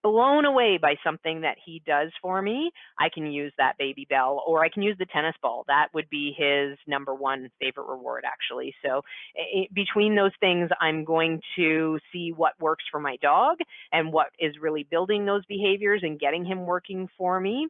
blown 0.02 0.44
away 0.44 0.78
by 0.80 0.94
something 1.04 1.42
that 1.42 1.56
he 1.64 1.82
does 1.86 2.10
for 2.22 2.40
me, 2.40 2.70
I 2.98 3.08
can 3.12 3.26
use 3.26 3.52
that 3.58 3.74
Babybel 3.80 4.40
or 4.46 4.64
I 4.64 4.68
can 4.68 4.82
use 4.82 4.96
the 4.98 5.06
tennis 5.06 5.34
ball. 5.42 5.64
That 5.68 5.88
would 5.94 6.08
be 6.10 6.34
his 6.36 6.78
number 6.86 7.14
one 7.14 7.50
favorite 7.60 7.86
reward, 7.86 8.24
actually. 8.26 8.74
So 8.84 9.02
it, 9.34 9.72
between 9.74 10.14
those 10.14 10.32
things, 10.40 10.70
I'm 10.80 11.04
going 11.04 11.40
to 11.56 11.98
see 12.12 12.32
what 12.34 12.52
works 12.60 12.84
for 12.90 13.00
my 13.00 13.16
dog 13.22 13.58
and 13.92 14.12
what 14.12 14.28
is 14.38 14.54
really 14.60 14.86
building 14.90 15.26
those 15.26 15.44
behaviors 15.46 16.00
and 16.02 16.18
getting 16.18 16.44
him 16.44 16.66
working 16.66 17.08
for 17.18 17.40
me 17.40 17.68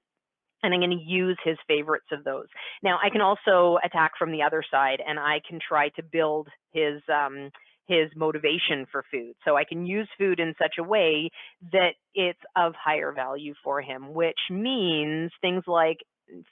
and 0.62 0.74
I'm 0.74 0.80
going 0.80 0.90
to 0.90 1.04
use 1.04 1.38
his 1.44 1.56
favorites 1.66 2.06
of 2.12 2.24
those. 2.24 2.46
Now, 2.82 2.98
I 3.02 3.10
can 3.10 3.20
also 3.20 3.78
attack 3.84 4.12
from 4.18 4.30
the 4.30 4.42
other 4.42 4.62
side, 4.70 4.98
and 5.06 5.18
I 5.18 5.40
can 5.48 5.58
try 5.66 5.88
to 5.90 6.02
build 6.02 6.48
his 6.72 7.00
um, 7.08 7.50
his 7.90 8.08
motivation 8.14 8.86
for 8.90 9.04
food. 9.10 9.34
So 9.44 9.56
I 9.56 9.64
can 9.64 9.84
use 9.84 10.08
food 10.16 10.38
in 10.38 10.54
such 10.62 10.76
a 10.78 10.84
way 10.84 11.30
that 11.72 11.94
it's 12.14 12.38
of 12.54 12.74
higher 12.74 13.12
value 13.12 13.54
for 13.64 13.80
him, 13.80 14.14
which 14.14 14.38
means 14.48 15.32
things 15.42 15.64
like 15.66 15.98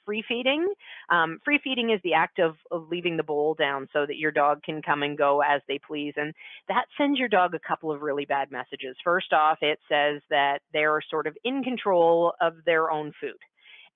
free 0.05 0.21
feeding. 0.27 0.67
Um, 1.09 1.39
free 1.45 1.59
feeding 1.63 1.91
is 1.91 2.01
the 2.03 2.13
act 2.13 2.39
of, 2.39 2.55
of 2.69 2.89
leaving 2.89 3.15
the 3.15 3.23
bowl 3.23 3.55
down 3.55 3.87
so 3.93 4.05
that 4.05 4.17
your 4.17 4.31
dog 4.31 4.61
can 4.63 4.81
come 4.81 5.03
and 5.03 5.17
go 5.17 5.41
as 5.41 5.61
they 5.67 5.79
please. 5.87 6.13
And 6.17 6.33
that 6.67 6.85
sends 6.97 7.17
your 7.17 7.29
dog 7.29 7.55
a 7.55 7.67
couple 7.67 7.89
of 7.89 8.01
really 8.01 8.25
bad 8.25 8.51
messages. 8.51 8.97
First 9.03 9.31
off, 9.31 9.59
it 9.61 9.79
says 9.89 10.21
that 10.29 10.59
they're 10.73 11.01
sort 11.09 11.27
of 11.27 11.37
in 11.45 11.63
control 11.63 12.33
of 12.41 12.53
their 12.65 12.91
own 12.91 13.13
food. 13.21 13.39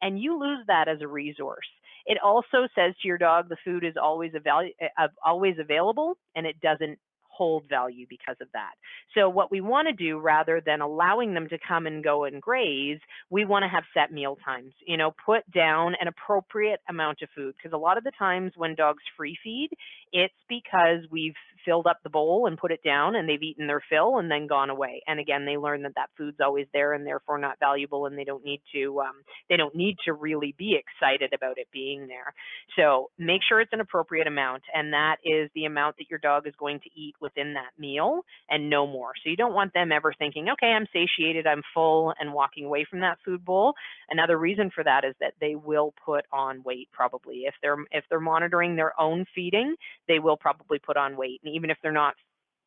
And 0.01 0.19
you 0.21 0.39
lose 0.39 0.65
that 0.67 0.87
as 0.87 1.01
a 1.01 1.07
resource. 1.07 1.67
It 2.05 2.17
also 2.23 2.67
says 2.75 2.93
to 3.01 3.07
your 3.07 3.17
dog 3.17 3.49
the 3.49 3.57
food 3.63 3.83
is 3.83 3.95
always, 4.01 4.31
avail- 4.35 4.69
uh, 4.97 5.07
always 5.25 5.55
available 5.59 6.17
and 6.35 6.45
it 6.45 6.59
doesn't 6.61 6.99
hold 7.35 7.67
value 7.69 8.05
because 8.09 8.35
of 8.41 8.47
that. 8.53 8.73
So 9.15 9.29
what 9.29 9.51
we 9.51 9.61
want 9.61 9.87
to 9.87 9.93
do 9.93 10.19
rather 10.19 10.61
than 10.65 10.81
allowing 10.81 11.33
them 11.33 11.47
to 11.49 11.57
come 11.67 11.87
and 11.87 12.03
go 12.03 12.25
and 12.25 12.41
graze, 12.41 12.99
we 13.29 13.45
want 13.45 13.63
to 13.63 13.69
have 13.69 13.83
set 13.93 14.11
meal 14.11 14.37
times. 14.43 14.73
You 14.85 14.97
know, 14.97 15.13
put 15.25 15.49
down 15.51 15.95
an 15.99 16.07
appropriate 16.07 16.79
amount 16.89 17.21
of 17.21 17.29
food 17.35 17.55
because 17.57 17.73
a 17.73 17.77
lot 17.77 17.97
of 17.97 18.03
the 18.03 18.11
times 18.17 18.53
when 18.55 18.75
dogs 18.75 19.03
free 19.17 19.37
feed, 19.43 19.69
it's 20.13 20.33
because 20.47 20.99
we've 21.11 21.33
filled 21.65 21.87
up 21.87 21.97
the 22.03 22.09
bowl 22.09 22.45
and 22.47 22.57
put 22.57 22.71
it 22.71 22.83
down 22.83 23.15
and 23.15 23.27
they've 23.27 23.41
eaten 23.41 23.67
their 23.67 23.81
fill 23.89 24.17
and 24.19 24.29
then 24.29 24.47
gone 24.47 24.69
away. 24.69 25.01
And 25.07 25.19
again, 25.19 25.45
they 25.45 25.57
learn 25.57 25.83
that 25.83 25.95
that 25.95 26.09
food's 26.17 26.39
always 26.43 26.67
there 26.73 26.93
and 26.93 27.05
therefore 27.05 27.37
not 27.37 27.59
valuable 27.59 28.05
and 28.05 28.17
they 28.17 28.23
don't 28.23 28.43
need 28.43 28.61
to 28.73 29.01
um, 29.01 29.23
they 29.49 29.57
don't 29.57 29.75
need 29.75 29.97
to 30.05 30.13
really 30.13 30.53
be 30.57 30.77
excited 30.77 31.33
about 31.33 31.57
it 31.57 31.67
being 31.71 32.07
there. 32.07 32.33
So 32.77 33.09
make 33.17 33.41
sure 33.47 33.61
it's 33.61 33.73
an 33.73 33.79
appropriate 33.81 34.27
amount 34.27 34.63
and 34.73 34.93
that 34.93 35.17
is 35.23 35.49
the 35.55 35.65
amount 35.65 35.97
that 35.97 36.09
your 36.09 36.19
dog 36.19 36.47
is 36.47 36.53
going 36.57 36.79
to 36.81 36.89
eat 36.95 37.15
within 37.21 37.53
that 37.53 37.71
meal 37.77 38.21
and 38.49 38.69
no 38.69 38.85
more. 38.85 39.11
So 39.23 39.29
you 39.29 39.37
don't 39.37 39.53
want 39.53 39.73
them 39.73 39.91
ever 39.91 40.13
thinking, 40.17 40.49
okay, 40.53 40.67
I'm 40.67 40.87
satiated, 40.93 41.47
I'm 41.47 41.63
full 41.73 42.13
and 42.19 42.33
walking 42.33 42.65
away 42.65 42.85
from 42.89 42.99
that 43.01 43.17
food 43.25 43.43
bowl. 43.43 43.73
Another 44.09 44.37
reason 44.37 44.69
for 44.73 44.83
that 44.83 45.05
is 45.05 45.15
that 45.19 45.33
they 45.39 45.55
will 45.55 45.93
put 46.05 46.25
on 46.31 46.63
weight 46.63 46.89
probably. 46.91 47.43
If 47.45 47.55
they're 47.61 47.77
if 47.91 48.03
they're 48.09 48.19
monitoring 48.19 48.75
their 48.75 48.99
own 48.99 49.25
feeding, 49.33 49.75
they 50.07 50.19
will 50.19 50.37
probably 50.37 50.79
put 50.79 50.97
on 50.97 51.17
weight. 51.17 51.41
And 51.43 51.53
even 51.53 51.69
if 51.69 51.77
they're 51.81 51.91
not 51.91 52.15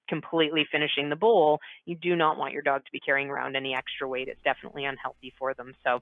completely 0.08 0.66
finishing 0.70 1.10
the 1.10 1.16
bowl, 1.16 1.60
you 1.84 1.96
do 1.96 2.14
not 2.16 2.38
want 2.38 2.52
your 2.52 2.62
dog 2.62 2.84
to 2.84 2.92
be 2.92 3.00
carrying 3.00 3.28
around 3.28 3.56
any 3.56 3.74
extra 3.74 4.08
weight. 4.08 4.28
It's 4.28 4.42
definitely 4.44 4.84
unhealthy 4.84 5.32
for 5.38 5.54
them. 5.54 5.74
So 5.84 6.00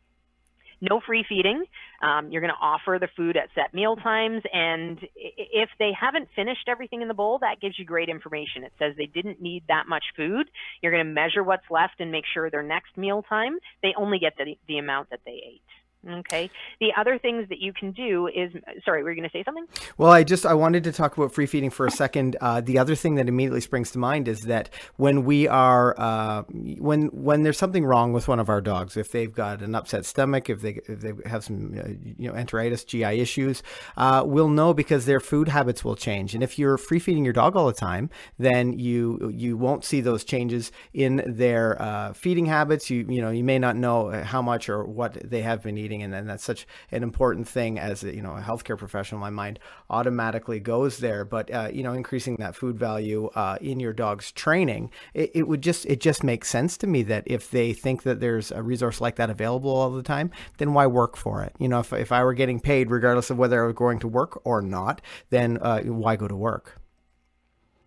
no 0.80 1.00
free 1.00 1.24
feeding. 1.28 1.64
Um, 2.02 2.30
you're 2.30 2.40
going 2.40 2.52
to 2.52 2.60
offer 2.60 2.98
the 3.00 3.08
food 3.16 3.36
at 3.36 3.48
set 3.54 3.72
meal 3.72 3.96
times. 3.96 4.42
And 4.52 4.98
if 5.14 5.70
they 5.78 5.92
haven't 5.98 6.28
finished 6.36 6.68
everything 6.68 7.02
in 7.02 7.08
the 7.08 7.14
bowl, 7.14 7.38
that 7.40 7.60
gives 7.60 7.78
you 7.78 7.84
great 7.84 8.08
information. 8.08 8.64
It 8.64 8.72
says 8.78 8.94
they 8.96 9.06
didn't 9.06 9.40
need 9.40 9.64
that 9.68 9.86
much 9.88 10.04
food. 10.16 10.50
You're 10.82 10.92
going 10.92 11.06
to 11.06 11.12
measure 11.12 11.42
what's 11.42 11.70
left 11.70 12.00
and 12.00 12.12
make 12.12 12.24
sure 12.32 12.50
their 12.50 12.62
next 12.62 12.96
meal 12.96 13.22
time, 13.22 13.58
they 13.82 13.94
only 13.96 14.18
get 14.18 14.34
the, 14.36 14.56
the 14.68 14.78
amount 14.78 15.10
that 15.10 15.20
they 15.24 15.32
ate. 15.32 15.62
Okay. 16.08 16.50
The 16.80 16.92
other 16.96 17.18
things 17.18 17.48
that 17.48 17.60
you 17.60 17.72
can 17.72 17.92
do 17.92 18.28
is, 18.28 18.52
sorry, 18.84 19.02
were 19.02 19.10
you 19.10 19.16
going 19.16 19.28
to 19.28 19.32
say 19.32 19.44
something? 19.44 19.66
Well, 19.96 20.10
I 20.10 20.22
just 20.22 20.44
I 20.44 20.54
wanted 20.54 20.84
to 20.84 20.92
talk 20.92 21.16
about 21.16 21.32
free 21.32 21.46
feeding 21.46 21.70
for 21.70 21.86
a 21.86 21.90
second. 21.90 22.36
Uh, 22.40 22.60
the 22.60 22.78
other 22.78 22.94
thing 22.94 23.14
that 23.14 23.28
immediately 23.28 23.60
springs 23.60 23.90
to 23.92 23.98
mind 23.98 24.28
is 24.28 24.42
that 24.42 24.70
when 24.96 25.24
we 25.24 25.48
are 25.48 25.94
uh, 25.98 26.42
when 26.78 27.06
when 27.08 27.42
there's 27.42 27.58
something 27.58 27.84
wrong 27.84 28.12
with 28.12 28.28
one 28.28 28.38
of 28.38 28.48
our 28.48 28.60
dogs, 28.60 28.96
if 28.96 29.12
they've 29.12 29.32
got 29.32 29.62
an 29.62 29.74
upset 29.74 30.04
stomach, 30.04 30.50
if 30.50 30.60
they 30.60 30.80
if 30.86 31.00
they 31.00 31.12
have 31.26 31.44
some 31.44 31.78
uh, 31.78 31.88
you 32.18 32.28
know 32.28 32.34
enteritis, 32.34 32.86
GI 32.86 33.20
issues, 33.20 33.62
uh, 33.96 34.22
we'll 34.26 34.48
know 34.48 34.74
because 34.74 35.06
their 35.06 35.20
food 35.20 35.48
habits 35.48 35.84
will 35.84 35.96
change. 35.96 36.34
And 36.34 36.42
if 36.42 36.58
you're 36.58 36.76
free 36.76 36.98
feeding 36.98 37.24
your 37.24 37.32
dog 37.32 37.56
all 37.56 37.66
the 37.66 37.72
time, 37.72 38.10
then 38.38 38.78
you 38.78 39.32
you 39.34 39.56
won't 39.56 39.84
see 39.84 40.00
those 40.00 40.24
changes 40.24 40.70
in 40.92 41.22
their 41.26 41.80
uh, 41.80 42.12
feeding 42.12 42.46
habits. 42.46 42.90
You 42.90 43.06
you 43.08 43.22
know 43.22 43.30
you 43.30 43.44
may 43.44 43.58
not 43.58 43.76
know 43.76 44.10
how 44.22 44.42
much 44.42 44.68
or 44.68 44.84
what 44.84 45.14
they 45.28 45.42
have 45.42 45.62
been 45.62 45.78
eating 45.78 45.93
and 46.02 46.28
that's 46.28 46.44
such 46.44 46.66
an 46.90 47.02
important 47.02 47.48
thing 47.48 47.78
as 47.78 48.02
a, 48.04 48.14
you 48.14 48.22
know 48.22 48.36
a 48.36 48.40
healthcare 48.40 48.78
professional. 48.78 49.20
My 49.20 49.30
mind 49.30 49.58
automatically 49.90 50.60
goes 50.60 50.98
there, 50.98 51.24
but 51.24 51.52
uh, 51.52 51.68
you 51.72 51.82
know, 51.82 51.92
increasing 51.92 52.36
that 52.36 52.56
food 52.56 52.78
value 52.78 53.30
uh, 53.34 53.58
in 53.60 53.80
your 53.80 53.92
dog's 53.92 54.32
training, 54.32 54.90
it, 55.12 55.30
it, 55.34 55.48
would 55.48 55.62
just 55.62 55.86
it 55.86 56.00
just 56.00 56.24
makes 56.24 56.48
sense 56.48 56.76
to 56.78 56.86
me 56.86 57.02
that 57.04 57.24
if 57.26 57.50
they 57.50 57.72
think 57.72 58.02
that 58.02 58.20
there's 58.20 58.50
a 58.50 58.62
resource 58.62 59.00
like 59.00 59.16
that 59.16 59.30
available 59.30 59.70
all 59.70 59.90
the 59.90 60.02
time, 60.02 60.30
then 60.58 60.72
why 60.72 60.86
work 60.86 61.16
for 61.16 61.42
it? 61.42 61.54
You 61.58 61.68
know, 61.68 61.80
if 61.80 61.92
if 61.92 62.12
I 62.12 62.24
were 62.24 62.34
getting 62.34 62.60
paid 62.60 62.90
regardless 62.90 63.30
of 63.30 63.38
whether 63.38 63.62
I 63.62 63.66
was 63.66 63.76
going 63.76 63.98
to 64.00 64.08
work 64.08 64.40
or 64.44 64.62
not, 64.62 65.00
then 65.30 65.58
uh, 65.58 65.82
why 65.82 66.16
go 66.16 66.28
to 66.28 66.36
work? 66.36 66.80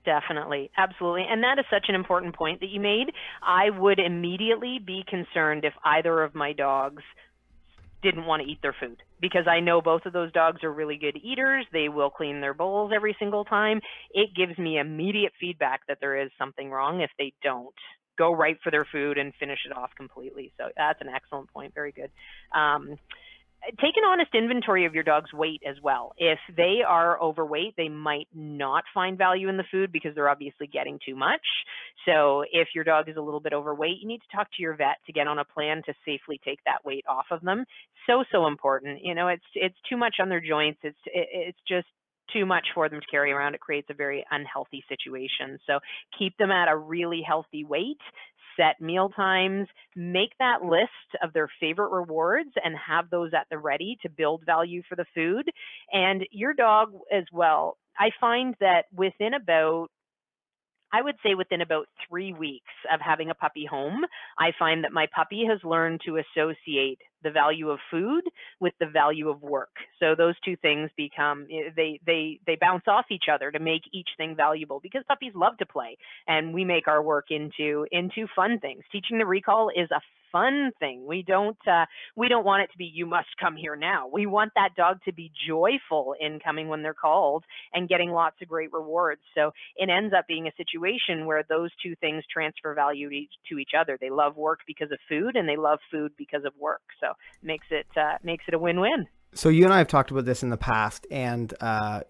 Definitely, 0.07 0.71
absolutely. 0.77 1.25
And 1.29 1.43
that 1.43 1.59
is 1.59 1.65
such 1.69 1.87
an 1.89 1.95
important 1.95 2.33
point 2.33 2.61
that 2.61 2.69
you 2.69 2.79
made. 2.79 3.11
I 3.43 3.71
would 3.71 3.99
immediately 3.99 4.79
be 4.79 5.03
concerned 5.05 5.65
if 5.65 5.73
either 5.83 6.23
of 6.23 6.33
my 6.33 6.53
dogs 6.53 7.03
didn't 8.03 8.25
want 8.25 8.43
to 8.43 8.49
eat 8.49 8.59
their 8.61 8.75
food 8.79 8.97
because 9.19 9.47
I 9.47 9.59
know 9.59 9.81
both 9.81 10.05
of 10.05 10.13
those 10.13 10.31
dogs 10.31 10.63
are 10.63 10.71
really 10.71 10.97
good 10.97 11.17
eaters. 11.17 11.65
They 11.73 11.89
will 11.89 12.09
clean 12.09 12.41
their 12.41 12.53
bowls 12.53 12.91
every 12.95 13.15
single 13.19 13.43
time. 13.43 13.81
It 14.11 14.29
gives 14.35 14.57
me 14.57 14.79
immediate 14.79 15.33
feedback 15.39 15.81
that 15.87 15.97
there 15.99 16.21
is 16.21 16.29
something 16.37 16.69
wrong 16.69 17.01
if 17.01 17.09
they 17.17 17.33
don't 17.43 17.73
go 18.17 18.33
right 18.33 18.57
for 18.63 18.71
their 18.71 18.85
food 18.91 19.17
and 19.17 19.33
finish 19.39 19.59
it 19.69 19.75
off 19.75 19.91
completely. 19.95 20.51
So 20.57 20.69
that's 20.75 21.01
an 21.01 21.07
excellent 21.07 21.51
point. 21.53 21.73
Very 21.73 21.91
good. 21.91 22.11
Um, 22.57 22.97
take 23.81 23.97
an 23.97 24.03
honest 24.07 24.33
inventory 24.33 24.85
of 24.85 24.93
your 24.93 25.03
dog's 25.03 25.33
weight 25.33 25.61
as 25.67 25.75
well. 25.81 26.13
If 26.17 26.39
they 26.55 26.79
are 26.87 27.21
overweight, 27.21 27.75
they 27.75 27.89
might 27.89 28.27
not 28.33 28.83
find 28.93 29.17
value 29.17 29.49
in 29.49 29.57
the 29.57 29.65
food 29.71 29.91
because 29.91 30.15
they're 30.15 30.29
obviously 30.29 30.67
getting 30.67 30.99
too 31.05 31.15
much. 31.15 31.41
So 32.05 32.43
if 32.51 32.69
your 32.73 32.83
dog 32.83 33.09
is 33.09 33.17
a 33.17 33.21
little 33.21 33.39
bit 33.39 33.53
overweight, 33.53 33.97
you 34.01 34.07
need 34.07 34.21
to 34.21 34.35
talk 34.35 34.47
to 34.55 34.61
your 34.61 34.75
vet 34.75 34.97
to 35.05 35.13
get 35.13 35.27
on 35.27 35.39
a 35.39 35.45
plan 35.45 35.81
to 35.85 35.93
safely 36.05 36.39
take 36.45 36.59
that 36.65 36.85
weight 36.85 37.05
off 37.09 37.25
of 37.31 37.41
them. 37.41 37.65
So 38.07 38.23
so 38.31 38.47
important. 38.47 38.99
You 39.03 39.15
know, 39.15 39.27
it's 39.27 39.45
it's 39.53 39.77
too 39.89 39.97
much 39.97 40.15
on 40.21 40.29
their 40.29 40.41
joints. 40.41 40.79
It's 40.83 40.97
it, 41.05 41.27
it's 41.31 41.59
just 41.67 41.87
too 42.33 42.45
much 42.45 42.67
for 42.73 42.89
them 42.89 42.99
to 42.99 43.07
carry 43.07 43.31
around. 43.31 43.55
It 43.55 43.61
creates 43.61 43.87
a 43.89 43.93
very 43.93 44.25
unhealthy 44.31 44.83
situation. 44.89 45.59
So 45.65 45.79
keep 46.17 46.35
them 46.37 46.51
at 46.51 46.69
a 46.69 46.77
really 46.77 47.21
healthy 47.25 47.63
weight 47.63 48.01
set 48.57 48.81
meal 48.81 49.09
times, 49.09 49.67
make 49.95 50.31
that 50.39 50.63
list 50.63 50.89
of 51.23 51.31
their 51.33 51.49
favorite 51.59 51.91
rewards 51.91 52.49
and 52.63 52.75
have 52.75 53.09
those 53.09 53.31
at 53.33 53.47
the 53.49 53.57
ready 53.57 53.97
to 54.01 54.09
build 54.09 54.43
value 54.45 54.81
for 54.89 54.95
the 54.95 55.05
food. 55.15 55.49
And 55.93 56.25
your 56.31 56.53
dog 56.53 56.93
as 57.15 57.23
well. 57.31 57.77
I 57.99 58.09
find 58.19 58.55
that 58.59 58.83
within 58.95 59.33
about 59.33 59.87
I 60.93 61.01
would 61.01 61.15
say 61.23 61.35
within 61.35 61.61
about 61.61 61.87
three 62.07 62.33
weeks 62.33 62.73
of 62.91 62.99
having 63.01 63.29
a 63.29 63.35
puppy 63.35 63.65
home, 63.65 64.05
I 64.39 64.51
find 64.57 64.83
that 64.83 64.93
my 64.93 65.07
puppy 65.13 65.45
has 65.49 65.59
learned 65.63 66.01
to 66.05 66.17
associate 66.17 66.99
the 67.23 67.31
value 67.31 67.69
of 67.69 67.79
food 67.91 68.23
with 68.59 68.73
the 68.79 68.85
value 68.85 69.29
of 69.29 69.41
work. 69.41 69.69
So 69.99 70.15
those 70.15 70.35
two 70.45 70.55
things 70.57 70.89
become 70.95 71.47
eh, 71.51 71.71
they 71.75 71.99
they 72.05 72.39
they 72.45 72.57
bounce 72.59 72.83
off 72.87 73.05
each 73.11 73.25
other 73.31 73.51
to 73.51 73.59
make 73.59 73.81
each 73.91 74.09
thing 74.17 74.35
valuable 74.35 74.79
because 74.81 75.03
puppies 75.07 75.33
love 75.35 75.57
to 75.57 75.65
play 75.65 75.97
and 76.27 76.53
we 76.53 76.63
make 76.63 76.87
our 76.87 77.01
work 77.01 77.25
into 77.31 77.85
into 77.91 78.27
fun 78.35 78.59
things. 78.59 78.83
Teaching 78.91 79.17
the 79.17 79.25
recall 79.25 79.69
is 79.69 79.89
a 79.91 79.99
fun 80.31 80.71
thing. 80.79 81.05
We 81.05 81.23
don't 81.23 81.57
uh, 81.67 81.85
we 82.15 82.27
don't 82.27 82.45
want 82.45 82.63
it 82.63 82.71
to 82.71 82.77
be 82.77 82.85
you 82.85 83.05
must 83.05 83.29
come 83.39 83.55
here 83.55 83.75
now. 83.75 84.07
We 84.11 84.25
want 84.25 84.51
that 84.55 84.75
dog 84.75 84.99
to 85.05 85.13
be 85.13 85.31
joyful 85.47 86.15
in 86.19 86.39
coming 86.39 86.67
when 86.67 86.83
they're 86.83 86.93
called 86.93 87.43
and 87.73 87.89
getting 87.89 88.11
lots 88.11 88.35
of 88.41 88.47
great 88.47 88.71
rewards. 88.73 89.21
So 89.35 89.51
it 89.75 89.89
ends 89.89 90.13
up 90.17 90.27
being 90.27 90.47
a 90.47 90.51
situation 90.57 91.25
where 91.25 91.43
those 91.47 91.71
two 91.81 91.95
things 92.01 92.23
transfer 92.31 92.73
value 92.73 93.09
to 93.09 93.57
each 93.57 93.71
other. 93.79 93.97
They 93.99 94.09
love 94.09 94.35
work 94.35 94.59
because 94.67 94.91
of 94.91 94.99
food 95.07 95.35
and 95.35 95.47
they 95.47 95.57
love 95.57 95.79
food 95.91 96.11
because 96.17 96.45
of 96.45 96.53
work. 96.59 96.81
So 96.99 97.13
makes 97.41 97.67
it 97.71 97.87
uh, 97.95 98.17
makes 98.23 98.45
it 98.47 98.53
a 98.53 98.59
win-win. 98.59 99.07
So 99.33 99.49
you 99.49 99.65
and 99.65 99.73
I 99.73 99.77
have 99.79 99.87
talked 99.87 100.09
about 100.09 100.25
this 100.25 100.41
in 100.41 100.49
the 100.49 100.57
past, 100.57 101.05
and 101.11 101.53
uh, 101.59 102.01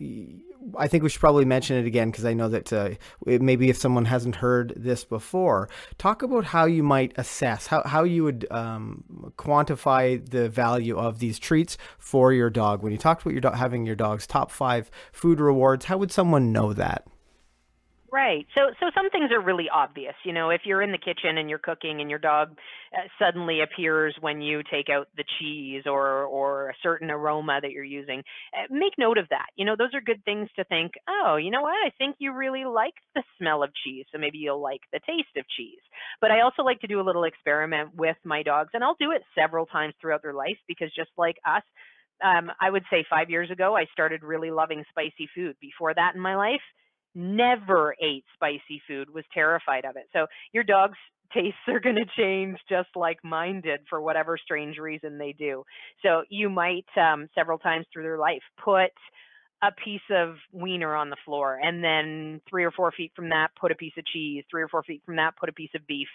I 0.76 0.88
think 0.88 1.04
we 1.04 1.10
should 1.10 1.20
probably 1.20 1.46
mention 1.46 1.78
it 1.78 1.86
again 1.86 2.12
because 2.12 2.26
I 2.26 2.34
know 2.34 2.50
that 2.50 2.74
uh, 2.74 2.90
maybe 3.26 3.70
if 3.70 3.78
someone 3.78 4.06
hasn't 4.06 4.38
heard 4.38 4.74
this 4.76 5.06
before, 5.06 5.70
talk 5.98 6.22
about 6.22 6.46
how 6.46 6.66
you 6.66 6.84
might 6.84 7.14
assess 7.16 7.68
how 7.68 7.84
how 7.86 8.04
you 8.04 8.24
would 8.24 8.48
um, 8.52 9.04
quantify 9.38 10.28
the 10.30 10.50
value 10.50 10.98
of 10.98 11.20
these 11.20 11.40
treats 11.40 11.78
for 11.98 12.34
your 12.34 12.50
dog. 12.50 12.84
When 12.84 12.92
you 12.92 12.98
talked 12.98 13.22
about 13.26 13.34
your 13.34 13.56
having 13.56 13.86
your 13.86 13.96
dog's 13.96 14.28
top 14.28 14.52
five 14.52 14.92
food 15.12 15.40
rewards, 15.40 15.86
how 15.86 15.98
would 15.98 16.12
someone 16.12 16.52
know 16.52 16.74
that? 16.74 17.08
Right. 18.10 18.48
So 18.56 18.72
so 18.80 18.90
some 18.96 19.10
things 19.10 19.32
are 19.34 19.42
really 19.42 19.68
obvious. 19.74 20.14
You 20.24 20.32
know, 20.32 20.50
if 20.50 20.62
you're 20.64 20.82
in 20.82 20.94
the 20.94 20.98
kitchen 20.98 21.38
and 21.38 21.50
you're 21.50 21.60
cooking 21.60 22.00
and 22.00 22.10
your 22.10 22.20
dog 22.20 22.58
uh, 22.96 23.02
suddenly 23.20 23.60
appears 23.62 24.16
when 24.22 24.40
you 24.42 24.62
take 24.72 24.88
out 24.90 25.08
the 25.18 25.26
cheese 25.40 25.84
or 25.86 26.24
or 26.24 26.70
a 26.70 26.74
certain 26.82 27.12
aroma 27.12 27.60
that 27.62 27.72
you're 27.72 27.84
using, 27.84 28.24
uh, 28.56 28.64
make 28.70 28.94
note 28.98 29.18
of 29.18 29.28
that. 29.30 29.48
You 29.58 29.66
know, 29.66 29.76
those 29.78 29.94
are 29.94 30.00
good 30.00 30.24
things 30.24 30.48
to 30.56 30.64
think, 30.66 30.94
"Oh, 31.10 31.36
you 31.36 31.52
know 31.52 31.62
what? 31.62 31.76
I 31.86 31.90
think 31.98 32.16
you 32.20 32.32
really 32.32 32.64
like 32.64 32.94
the 33.14 33.24
smell 33.38 33.62
of 33.62 33.72
cheese, 33.84 34.06
so 34.14 34.18
maybe 34.18 34.38
you'll 34.38 34.62
like 34.62 34.82
the 34.94 35.02
taste 35.06 35.36
of 35.36 35.46
cheese." 35.50 35.82
But 36.22 36.32
I 36.32 36.42
also 36.42 36.64
like 36.64 36.80
to 36.82 36.88
do 36.88 37.02
a 37.02 37.08
little 37.08 37.26
experiment 37.26 37.94
with 37.96 38.18
my 38.24 38.42
dogs 38.42 38.70
and 38.74 38.84
I'll 38.86 38.96
do 39.00 39.12
it 39.12 39.24
several 39.36 39.66
times 39.66 39.96
throughout 40.00 40.22
their 40.22 40.34
life 40.34 40.58
because 40.68 40.94
just 40.96 41.12
like 41.18 41.36
us, 41.46 41.64
um, 42.24 42.52
I 42.60 42.70
would 42.70 42.84
say 42.90 43.06
five 43.10 43.30
years 43.30 43.52
ago, 43.52 43.76
I 43.76 43.86
started 43.92 44.24
really 44.24 44.50
loving 44.52 44.84
spicy 44.90 45.30
food. 45.36 45.56
Before 45.62 45.94
that 45.94 46.16
in 46.16 46.22
my 46.22 46.36
life, 46.36 46.62
never 47.18 47.96
ate 48.02 48.24
spicy 48.36 48.82
food, 48.88 49.10
was 49.14 49.26
terrified 49.34 49.86
of 49.86 49.96
it. 49.96 50.08
So 50.14 50.28
your 50.54 50.64
dog's 50.64 50.98
tastes 51.34 51.60
are 51.68 51.82
going 51.82 51.96
to 51.98 52.06
change 52.18 52.58
just 52.70 52.88
like 52.96 53.18
mine 53.24 53.60
did 53.60 53.82
for 53.90 54.00
whatever 54.00 54.38
strange 54.38 54.78
reason 54.78 55.18
they 55.18 55.34
do. 55.38 55.64
So 56.02 56.24
you 56.30 56.50
might 56.50 56.86
um, 56.96 57.28
several 57.36 57.58
times 57.58 57.86
through 57.92 58.04
their 58.04 58.18
life 58.18 58.42
put 58.64 58.92
a 59.64 59.72
piece 59.84 60.02
of 60.12 60.36
wiener 60.52 60.96
on 60.96 61.10
the 61.10 61.18
floor 61.26 61.60
and 61.62 61.84
then 61.84 62.42
three 62.50 62.64
or 62.64 62.72
four 62.72 62.92
feet 62.92 63.12
from 63.16 63.30
that 63.30 63.50
put 63.60 63.72
a 63.72 63.76
piece 63.76 63.94
of 63.98 64.06
cheese 64.06 64.44
three 64.52 64.62
or 64.62 64.68
four 64.68 64.84
feet 64.84 65.02
from 65.06 65.16
that 65.16 65.36
put 65.36 65.50
a 65.50 65.54
piece 65.54 65.72
of 65.76 65.86
beef 65.88 66.08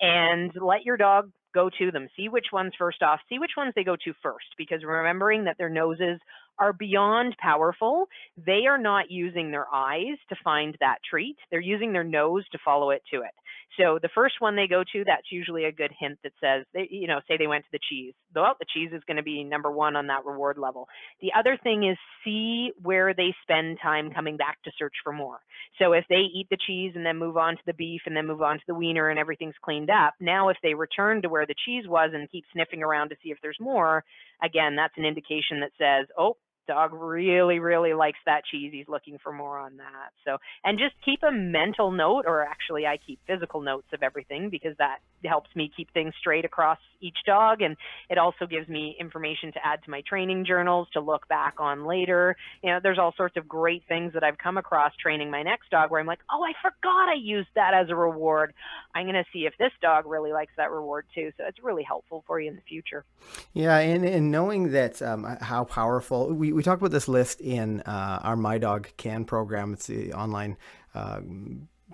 and 0.00 0.52
let 0.60 0.84
your 0.84 0.96
dog 0.96 1.30
go 1.54 1.68
to 1.78 1.90
them 1.90 2.08
see 2.16 2.28
which 2.28 2.46
ones 2.52 2.72
first 2.78 3.02
off 3.02 3.20
see 3.28 3.38
which 3.38 3.50
ones 3.56 3.72
they 3.76 3.84
go 3.84 3.96
to 3.96 4.14
first 4.22 4.46
because 4.56 4.82
remembering 4.82 5.44
that 5.44 5.56
their 5.58 5.68
noses 5.68 6.18
are 6.58 6.72
beyond 6.72 7.36
powerful. 7.38 8.08
They 8.44 8.66
are 8.68 8.78
not 8.78 9.10
using 9.10 9.50
their 9.50 9.66
eyes 9.72 10.16
to 10.28 10.36
find 10.42 10.76
that 10.80 10.98
treat. 11.08 11.36
They're 11.50 11.60
using 11.60 11.92
their 11.92 12.04
nose 12.04 12.48
to 12.52 12.58
follow 12.64 12.90
it 12.90 13.02
to 13.12 13.18
it. 13.18 13.30
So 13.78 13.98
the 14.00 14.08
first 14.14 14.36
one 14.38 14.56
they 14.56 14.68
go 14.68 14.84
to, 14.92 15.04
that's 15.04 15.30
usually 15.30 15.64
a 15.64 15.72
good 15.72 15.92
hint 15.98 16.18
that 16.24 16.32
says, 16.40 16.64
they, 16.72 16.88
you 16.90 17.06
know, 17.06 17.20
say 17.28 17.36
they 17.36 17.46
went 17.46 17.64
to 17.64 17.70
the 17.72 17.78
cheese. 17.90 18.14
Well, 18.34 18.54
the 18.58 18.66
cheese 18.72 18.90
is 18.92 19.02
going 19.06 19.18
to 19.18 19.22
be 19.22 19.44
number 19.44 19.70
one 19.70 19.96
on 19.96 20.06
that 20.06 20.24
reward 20.24 20.56
level. 20.56 20.88
The 21.20 21.32
other 21.38 21.58
thing 21.62 21.84
is 21.84 21.98
see 22.24 22.70
where 22.82 23.12
they 23.12 23.34
spend 23.42 23.78
time 23.82 24.10
coming 24.14 24.36
back 24.36 24.62
to 24.64 24.70
search 24.78 24.94
for 25.04 25.12
more. 25.12 25.38
So 25.78 25.92
if 25.92 26.04
they 26.08 26.24
eat 26.34 26.46
the 26.50 26.56
cheese 26.66 26.92
and 26.94 27.04
then 27.04 27.18
move 27.18 27.36
on 27.36 27.56
to 27.56 27.62
the 27.66 27.74
beef 27.74 28.02
and 28.06 28.16
then 28.16 28.26
move 28.26 28.42
on 28.42 28.56
to 28.56 28.64
the 28.66 28.74
wiener 28.74 29.10
and 29.10 29.18
everything's 29.18 29.54
cleaned 29.62 29.90
up, 29.90 30.14
now 30.20 30.48
if 30.48 30.56
they 30.62 30.74
return 30.74 31.20
to 31.22 31.28
where 31.28 31.46
the 31.46 31.54
cheese 31.66 31.84
was 31.86 32.10
and 32.14 32.30
keep 32.30 32.44
sniffing 32.52 32.82
around 32.82 33.10
to 33.10 33.16
see 33.22 33.30
if 33.30 33.38
there's 33.42 33.58
more, 33.60 34.04
again, 34.42 34.76
that's 34.76 34.96
an 34.96 35.04
indication 35.04 35.60
that 35.60 35.72
says, 35.78 36.06
oh, 36.18 36.36
dog 36.66 36.92
really 36.92 37.58
really 37.58 37.94
likes 37.94 38.18
that 38.26 38.42
cheese 38.50 38.70
he's 38.72 38.88
looking 38.88 39.18
for 39.22 39.32
more 39.32 39.58
on 39.58 39.76
that 39.76 40.10
so 40.24 40.38
and 40.64 40.78
just 40.78 40.94
keep 41.04 41.20
a 41.22 41.32
mental 41.32 41.90
note 41.90 42.24
or 42.26 42.42
actually 42.42 42.86
i 42.86 42.98
keep 43.06 43.18
physical 43.26 43.60
notes 43.60 43.86
of 43.92 44.02
everything 44.02 44.50
because 44.50 44.76
that 44.78 44.98
helps 45.24 45.50
me 45.56 45.70
keep 45.76 45.92
things 45.92 46.12
straight 46.20 46.44
across 46.44 46.78
each 47.00 47.16
dog 47.26 47.62
and 47.62 47.76
it 48.08 48.18
also 48.18 48.46
gives 48.46 48.68
me 48.68 48.96
information 48.98 49.52
to 49.52 49.58
add 49.64 49.82
to 49.84 49.90
my 49.90 50.02
training 50.08 50.44
journals 50.44 50.86
to 50.92 51.00
look 51.00 51.26
back 51.28 51.54
on 51.58 51.84
later 51.84 52.36
you 52.62 52.70
know 52.70 52.78
there's 52.82 52.98
all 52.98 53.12
sorts 53.16 53.36
of 53.36 53.48
great 53.48 53.82
things 53.88 54.12
that 54.12 54.22
i've 54.22 54.38
come 54.38 54.56
across 54.56 54.92
training 54.96 55.30
my 55.30 55.42
next 55.42 55.70
dog 55.70 55.90
where 55.90 56.00
i'm 56.00 56.06
like 56.06 56.20
oh 56.30 56.42
i 56.42 56.52
forgot 56.62 57.08
i 57.08 57.14
used 57.14 57.48
that 57.54 57.74
as 57.74 57.88
a 57.90 57.94
reward. 57.94 58.52
I'm 58.94 59.04
going 59.04 59.14
to 59.14 59.24
see 59.32 59.46
if 59.46 59.54
this 59.58 59.72
dog 59.82 60.06
really 60.06 60.32
likes 60.32 60.52
that 60.56 60.70
reward 60.70 61.06
too 61.14 61.32
so 61.36 61.44
it's 61.46 61.62
really 61.62 61.82
helpful 61.82 62.24
for 62.26 62.40
you 62.40 62.48
in 62.48 62.56
the 62.56 62.62
future. 62.62 63.04
Yeah 63.52 63.78
and, 63.78 64.04
and 64.04 64.30
knowing 64.30 64.72
that 64.72 65.02
um, 65.02 65.24
how 65.40 65.64
powerful 65.64 66.32
we, 66.32 66.52
we 66.56 66.62
talk 66.62 66.78
about 66.78 66.90
this 66.90 67.06
list 67.06 67.42
in 67.42 67.82
uh, 67.82 68.20
our 68.22 68.34
my 68.34 68.56
dog 68.56 68.88
can 68.96 69.26
program 69.26 69.74
it's 69.74 69.88
the 69.88 70.14
online 70.14 70.56
uh, 70.94 71.20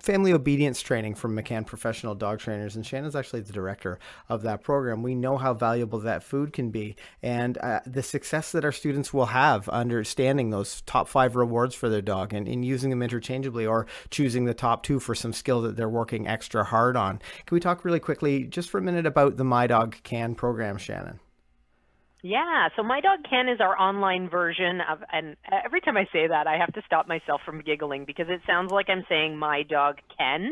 family 0.01 0.31
obedience 0.31 0.81
training 0.81 1.15
from 1.15 1.35
McCann 1.35 1.67
Professional 1.67 2.15
Dog 2.15 2.39
Trainers, 2.39 2.77
and 2.77 2.85
Shannon's 2.85 3.15
actually 3.15 3.41
the 3.41 3.51
director 3.51 3.99
of 4.29 4.41
that 4.43 4.63
program. 4.63 5.03
We 5.03 5.15
know 5.15 5.37
how 5.37 5.53
valuable 5.53 5.99
that 5.99 6.23
food 6.23 6.53
can 6.53 6.71
be, 6.71 6.95
and 7.21 7.57
uh, 7.57 7.81
the 7.85 8.01
success 8.01 8.53
that 8.53 8.63
our 8.63 8.71
students 8.71 9.13
will 9.13 9.27
have 9.27 9.67
understanding 9.67 10.49
those 10.49 10.81
top 10.83 11.09
five 11.09 11.35
rewards 11.35 11.75
for 11.75 11.89
their 11.89 12.01
dog 12.01 12.33
and, 12.33 12.47
and 12.47 12.63
using 12.63 12.89
them 12.89 13.03
interchangeably 13.03 13.65
or 13.65 13.85
choosing 14.11 14.45
the 14.45 14.53
top 14.53 14.83
two 14.83 14.97
for 14.97 15.13
some 15.13 15.33
skill 15.33 15.61
that 15.61 15.75
they're 15.75 15.89
working 15.89 16.25
extra 16.25 16.63
hard 16.63 16.95
on. 16.95 17.19
Can 17.45 17.55
we 17.55 17.59
talk 17.59 17.83
really 17.83 17.99
quickly, 17.99 18.45
just 18.45 18.69
for 18.69 18.77
a 18.77 18.81
minute, 18.81 19.05
about 19.05 19.35
the 19.35 19.43
My 19.43 19.67
Dog 19.67 19.97
Can 20.03 20.35
program, 20.35 20.77
Shannon? 20.77 21.19
Yeah, 22.25 22.69
so 22.77 22.83
My 22.83 23.01
Dog 23.01 23.19
Ken 23.29 23.49
is 23.49 23.59
our 23.59 23.77
online 23.77 24.29
version 24.29 24.79
of, 24.89 24.99
and 25.11 25.35
every 25.65 25.81
time 25.81 25.97
I 25.97 26.05
say 26.13 26.25
that, 26.25 26.47
I 26.47 26.57
have 26.57 26.71
to 26.71 26.81
stop 26.85 27.05
myself 27.05 27.41
from 27.45 27.61
giggling 27.61 28.05
because 28.05 28.27
it 28.29 28.39
sounds 28.47 28.71
like 28.71 28.89
I'm 28.89 29.03
saying 29.09 29.37
My 29.37 29.63
Dog 29.63 29.97
Ken. 30.17 30.51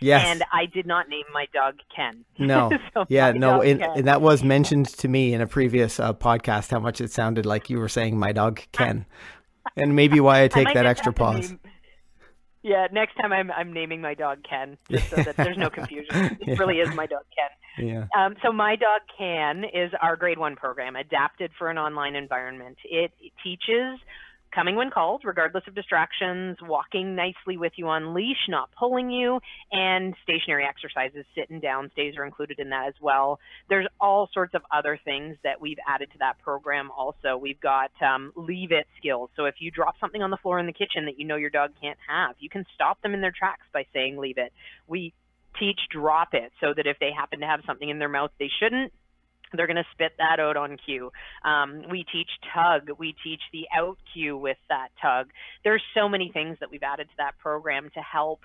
Yes. 0.00 0.24
And 0.26 0.42
I 0.50 0.64
did 0.64 0.86
not 0.86 1.10
name 1.10 1.24
my 1.34 1.44
dog 1.52 1.74
Ken. 1.94 2.24
No. 2.38 2.70
so 2.94 3.04
yeah, 3.10 3.32
no, 3.32 3.60
and, 3.60 3.82
and, 3.82 4.06
that 4.06 4.22
was 4.22 4.42
mentioned 4.42 4.86
to 4.86 5.08
me 5.08 5.34
in 5.34 5.42
a 5.42 5.46
previous 5.46 6.00
uh, 6.00 6.14
podcast 6.14 6.70
how 6.70 6.80
much 6.80 7.02
it 7.02 7.12
sounded 7.12 7.44
like 7.44 7.68
you 7.68 7.78
were 7.78 7.90
saying 7.90 8.18
My 8.18 8.32
Dog 8.32 8.62
Ken. 8.72 9.04
and 9.76 9.94
maybe 9.94 10.20
why 10.20 10.42
I 10.42 10.48
take 10.48 10.68
I 10.68 10.72
that 10.72 10.86
extra 10.86 11.12
pause. 11.12 11.50
Name, 11.50 11.60
yeah, 12.62 12.86
next 12.92 13.14
time 13.14 13.32
I'm 13.32 13.50
I'm 13.50 13.72
naming 13.72 14.00
my 14.00 14.14
dog 14.14 14.38
Ken, 14.48 14.76
just 14.90 15.10
so 15.10 15.16
that 15.16 15.36
there's 15.36 15.56
no 15.56 15.70
confusion. 15.70 16.38
It 16.40 16.48
yeah. 16.48 16.54
really 16.58 16.78
is 16.78 16.94
my 16.94 17.06
dog 17.06 17.24
Ken. 17.36 17.48
Yeah. 17.78 18.06
Um, 18.16 18.34
so 18.42 18.52
my 18.52 18.76
dog 18.76 19.02
Can 19.16 19.64
is 19.64 19.92
our 20.00 20.16
grade 20.16 20.38
one 20.38 20.56
program, 20.56 20.96
adapted 20.96 21.50
for 21.58 21.70
an 21.70 21.78
online 21.78 22.16
environment. 22.16 22.78
It, 22.84 23.12
it 23.20 23.32
teaches 23.42 24.00
coming 24.54 24.74
when 24.74 24.90
called, 24.90 25.22
regardless 25.24 25.64
of 25.66 25.74
distractions, 25.74 26.56
walking 26.62 27.14
nicely 27.14 27.56
with 27.56 27.72
you 27.76 27.88
on 27.88 28.14
leash, 28.14 28.48
not 28.48 28.70
pulling 28.78 29.10
you, 29.10 29.40
and 29.70 30.14
stationary 30.22 30.64
exercises, 30.64 31.24
sit 31.34 31.50
and 31.50 31.62
down 31.62 31.90
stays 31.92 32.14
are 32.16 32.24
included 32.24 32.58
in 32.58 32.70
that 32.70 32.88
as 32.88 32.94
well. 33.00 33.38
There's 33.68 33.86
all 34.00 34.28
sorts 34.32 34.54
of 34.54 34.62
other 34.72 34.98
things 35.04 35.36
that 35.44 35.60
we've 35.60 35.78
added 35.86 36.10
to 36.12 36.18
that 36.18 36.38
program 36.42 36.90
also. 36.96 37.36
We've 37.36 37.60
got 37.60 37.90
um, 38.02 38.32
leave 38.34 38.72
it 38.72 38.86
skills. 38.98 39.30
So 39.36 39.44
if 39.44 39.56
you 39.60 39.70
drop 39.70 39.94
something 40.00 40.22
on 40.22 40.30
the 40.30 40.38
floor 40.38 40.58
in 40.58 40.66
the 40.66 40.72
kitchen 40.72 41.04
that 41.06 41.18
you 41.18 41.26
know 41.26 41.36
your 41.36 41.50
dog 41.50 41.70
can't 41.80 41.98
have, 42.08 42.36
you 42.38 42.48
can 42.48 42.64
stop 42.74 43.00
them 43.02 43.14
in 43.14 43.20
their 43.20 43.32
tracks 43.36 43.66
by 43.72 43.86
saying 43.92 44.18
leave 44.18 44.38
it. 44.38 44.52
We 44.86 45.12
teach 45.58 45.80
drop 45.90 46.34
it 46.34 46.52
so 46.60 46.72
that 46.74 46.86
if 46.86 46.98
they 47.00 47.10
happen 47.12 47.40
to 47.40 47.46
have 47.46 47.60
something 47.66 47.88
in 47.88 47.98
their 47.98 48.08
mouth 48.08 48.30
they 48.38 48.50
shouldn't, 48.60 48.92
they're 49.52 49.66
going 49.66 49.76
to 49.76 49.86
spit 49.92 50.12
that 50.18 50.38
out 50.38 50.56
on 50.56 50.76
cue. 50.84 51.10
Um, 51.44 51.82
we 51.90 52.04
teach 52.12 52.30
tug. 52.54 52.90
We 52.98 53.14
teach 53.24 53.40
the 53.52 53.66
out 53.76 53.98
cue 54.12 54.36
with 54.36 54.58
that 54.68 54.88
tug. 55.02 55.30
There's 55.64 55.82
so 55.94 56.08
many 56.08 56.30
things 56.32 56.56
that 56.60 56.70
we've 56.70 56.82
added 56.82 57.08
to 57.08 57.14
that 57.18 57.38
program 57.38 57.90
to 57.94 58.00
help 58.00 58.40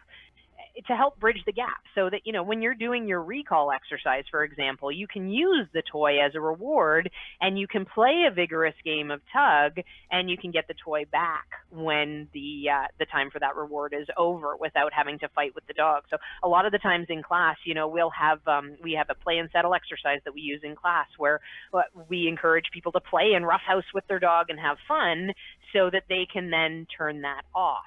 to 0.88 0.95
help 0.95 1.19
bridge 1.19 1.41
the 1.45 1.51
gap 1.51 1.81
so 1.93 2.09
that 2.09 2.21
you 2.25 2.33
know 2.33 2.43
when 2.43 2.61
you're 2.61 2.75
doing 2.75 3.07
your 3.07 3.21
recall 3.21 3.71
exercise 3.71 4.23
for 4.29 4.43
example 4.43 4.91
you 4.91 5.07
can 5.07 5.29
use 5.29 5.67
the 5.73 5.81
toy 5.91 6.19
as 6.19 6.33
a 6.35 6.39
reward 6.39 7.09
and 7.41 7.57
you 7.57 7.67
can 7.67 7.85
play 7.85 8.25
a 8.29 8.33
vigorous 8.33 8.75
game 8.83 9.11
of 9.11 9.21
tug 9.31 9.83
and 10.11 10.29
you 10.29 10.38
can 10.38 10.51
get 10.51 10.67
the 10.67 10.73
toy 10.83 11.03
back 11.11 11.45
when 11.71 12.27
the 12.33 12.63
uh, 12.71 12.88
the 12.99 13.05
time 13.05 13.29
for 13.31 13.39
that 13.39 13.55
reward 13.55 13.93
is 13.97 14.07
over 14.17 14.55
without 14.57 14.91
having 14.93 15.17
to 15.19 15.27
fight 15.29 15.53
with 15.55 15.65
the 15.67 15.73
dog. 15.73 16.03
So 16.09 16.17
a 16.43 16.47
lot 16.47 16.65
of 16.65 16.71
the 16.71 16.79
times 16.79 17.07
in 17.09 17.23
class 17.23 17.57
you 17.63 17.73
know 17.73 17.88
we'll 17.88 18.11
have 18.11 18.45
um, 18.47 18.75
we 18.83 18.93
have 18.93 19.07
a 19.09 19.15
play 19.15 19.38
and 19.38 19.49
settle 19.51 19.73
exercise 19.73 20.19
that 20.25 20.33
we 20.33 20.41
use 20.41 20.61
in 20.63 20.75
class 20.75 21.07
where 21.17 21.39
uh, 21.73 21.81
we 22.09 22.27
encourage 22.27 22.65
people 22.73 22.91
to 22.91 22.99
play 22.99 23.33
in 23.35 23.43
roughhouse 23.43 23.85
with 23.93 24.05
their 24.07 24.19
dog 24.19 24.47
and 24.49 24.59
have 24.59 24.77
fun 24.88 25.31
so 25.73 25.89
that 25.89 26.03
they 26.09 26.27
can 26.31 26.49
then 26.49 26.85
turn 26.97 27.21
that 27.21 27.43
off 27.53 27.85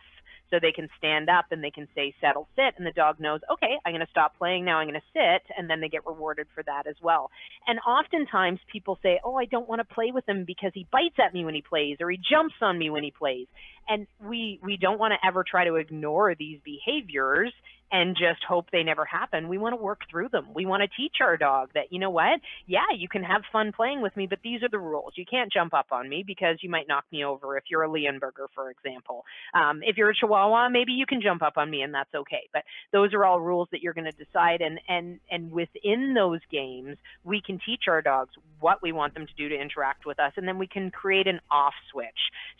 so 0.51 0.59
they 0.61 0.73
can 0.73 0.89
stand 0.99 1.29
up 1.29 1.47
and 1.51 1.63
they 1.63 1.71
can 1.71 1.89
say 1.95 2.15
settle 2.21 2.49
sit. 2.57 2.75
And 2.77 2.87
the 2.87 2.93
dog 2.93 3.21
knows 3.21 3.41
okay 3.53 3.77
i'm 3.85 3.93
going 3.93 4.05
to 4.05 4.11
stop 4.11 4.37
playing 4.39 4.65
now 4.65 4.79
i'm 4.79 4.89
going 4.89 5.01
to 5.01 5.13
sit. 5.13 5.43
And 5.57 5.69
then 5.69 5.81
they 5.81 5.89
get 5.89 6.07
rewarded 6.07 6.47
for 6.55 6.63
that 6.65 6.87
as 6.87 6.97
well. 7.03 7.31
And 7.67 7.79
oftentimes 7.81 8.61
people 8.73 8.99
say 9.03 9.21
oh 9.25 9.37
i 9.37 9.45
don't 9.45 9.69
want 9.69 9.81
to 9.81 9.95
play 9.95 10.11
with 10.13 10.29
him 10.29 10.45
because 10.47 10.73
he 10.75 10.87
bites 10.91 11.17
at 11.25 11.35
me 11.35 11.45
when 11.45 11.55
he 11.55 11.63
plays 11.63 11.99
or 12.01 12.11
he 12.11 12.19
jumps 12.19 12.55
on 12.61 12.79
me 12.79 12.91
when 12.91 13.05
he 13.05 13.11
plays. 13.11 13.47
And 13.89 14.07
we 14.23 14.61
we 14.63 14.77
don't 14.77 14.99
want 14.99 15.13
to 15.13 15.27
ever 15.27 15.45
try 15.49 15.65
to 15.65 15.77
ignore 15.77 16.35
these 16.35 16.61
behaviors 16.65 17.53
and 17.91 18.17
just 18.17 18.45
hope 18.47 18.67
they 18.71 18.83
never 18.83 19.05
happen. 19.05 19.49
We 19.49 19.59
want 19.59 19.73
to 19.73 19.83
work 19.83 20.03
through 20.11 20.29
them. 20.31 20.49
We 20.55 20.67
want 20.67 20.83
to 20.83 20.89
teach 20.97 21.17
our 21.21 21.37
dog 21.37 21.71
that, 21.75 21.93
you 21.93 21.99
know 21.99 22.11
what? 22.11 22.41
Yeah, 22.67 22.81
you 22.97 23.09
can 23.09 23.23
have 23.23 23.43
fun 23.53 23.73
playing 23.73 24.03
with 24.03 24.17
me, 24.17 24.27
but 24.27 24.41
these 24.43 24.63
are 24.63 24.69
the 24.69 24.79
rules. 24.79 25.13
You 25.17 25.25
can't 25.25 25.53
jump 25.53 25.73
up 25.73 25.87
on 25.91 26.09
me 26.09 26.23
because 26.27 26.59
you 26.61 26.71
might 26.71 26.89
knock 26.89 27.05
me 27.11 27.25
over 27.25 27.57
if 27.57 27.65
you're 27.71 27.85
a 27.85 27.89
Leonberger, 27.89 28.47
for 28.55 28.71
example. 28.71 29.25
Um, 29.55 29.81
if 29.83 29.97
you're 29.97 30.11
a 30.11 30.15
Chihuahua, 30.15 30.69
maybe 30.69 30.93
you 30.93 31.07
can 31.07 31.23
jump 31.23 31.43
up 31.43 31.57
on 31.57 31.71
me 31.71 31.83
and 31.83 31.95
that's 31.95 32.15
okay. 32.15 32.49
But 32.53 32.65
those 32.93 33.15
are 33.15 33.25
all 33.25 33.41
rules 33.41 33.69
that 33.73 33.81
you're 33.81 33.95
going 33.95 34.11
to 34.11 34.25
decide. 34.25 34.61
And, 34.61 34.81
and, 34.89 35.21
and 35.31 35.51
within 35.51 36.15
those 36.15 36.41
games, 36.51 36.99
we 37.25 37.41
can 37.41 37.59
teach 37.65 37.85
our 37.89 38.03
dogs 38.03 38.31
what 38.61 38.83
we 38.83 38.93
want 38.93 39.15
them 39.15 39.27
to 39.27 39.33
do 39.37 39.49
to 39.49 39.61
interact 39.61 40.05
with 40.05 40.19
us. 40.19 40.33
And 40.37 40.47
then 40.47 40.59
we 40.59 40.67
can 40.67 40.91
create 40.91 41.27
an 41.27 41.41
off 41.51 41.75
switch 41.91 42.09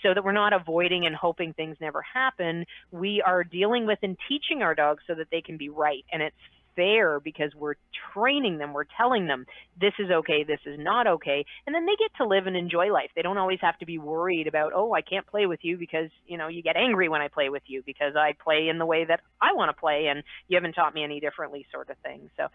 so 0.03 0.15
that 0.15 0.25
we're 0.25 0.33
not 0.33 0.53
avoiding 0.53 1.07
and 1.07 1.15
hoping 1.15 1.53
things 1.53 1.77
never 1.81 2.03
happen. 2.03 2.65
We 2.93 3.23
are 3.25 3.45
dealing 3.45 3.87
with 3.87 3.99
and 4.03 4.17
teaching 4.29 4.63
our 4.63 4.75
dogs 4.75 5.03
so 5.07 5.15
that 5.19 5.29
they 5.31 5.43
can 5.43 5.57
be 5.57 5.69
right. 5.69 6.05
And 6.13 6.23
it's 6.23 6.37
fair 6.79 7.19
because 7.19 7.53
we're 7.57 7.75
training 8.15 8.59
them, 8.59 8.73
we're 8.73 8.85
telling 8.97 9.27
them 9.27 9.45
this 9.81 9.93
is 9.99 10.11
okay, 10.11 10.45
this 10.45 10.61
is 10.65 10.79
not 10.79 11.09
okay, 11.09 11.45
and 11.67 11.75
then 11.75 11.85
they 11.87 11.97
get 11.99 12.11
to 12.17 12.25
live 12.25 12.47
and 12.47 12.57
enjoy 12.57 12.93
life. 12.93 13.11
They 13.17 13.23
don't 13.23 13.37
always 13.37 13.59
have 13.63 13.77
to 13.81 13.87
be 13.87 13.99
worried 13.99 14.47
about, 14.47 14.73
oh, 14.73 14.95
I 14.95 15.03
can't 15.03 15.27
play 15.27 15.47
with 15.47 15.59
you 15.63 15.77
because, 15.77 16.09
you 16.27 16.39
know, 16.39 16.47
you 16.47 16.63
get 16.63 16.77
angry 16.77 17.09
when 17.09 17.21
I 17.21 17.27
play 17.27 17.49
with 17.49 17.65
you 17.67 17.83
because 17.85 18.15
I 18.15 18.35
play 18.43 18.69
in 18.69 18.79
the 18.79 18.87
way 18.87 19.05
that 19.05 19.21
I 19.43 19.55
want 19.55 19.75
to 19.75 19.79
play 19.79 20.07
and 20.07 20.23
you 20.47 20.57
haven't 20.57 20.75
taught 20.75 20.95
me 20.95 21.03
any 21.03 21.19
differently 21.19 21.67
sort 21.73 21.91
of 21.91 21.97
thing. 21.99 22.31
So 22.37 22.47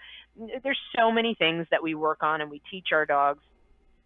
there's 0.63 0.79
so 0.97 1.11
many 1.11 1.35
things 1.37 1.67
that 1.71 1.83
we 1.83 1.93
work 1.93 2.23
on 2.23 2.39
and 2.39 2.49
we 2.49 2.61
teach 2.71 2.87
our 2.93 3.05
dogs 3.05 3.43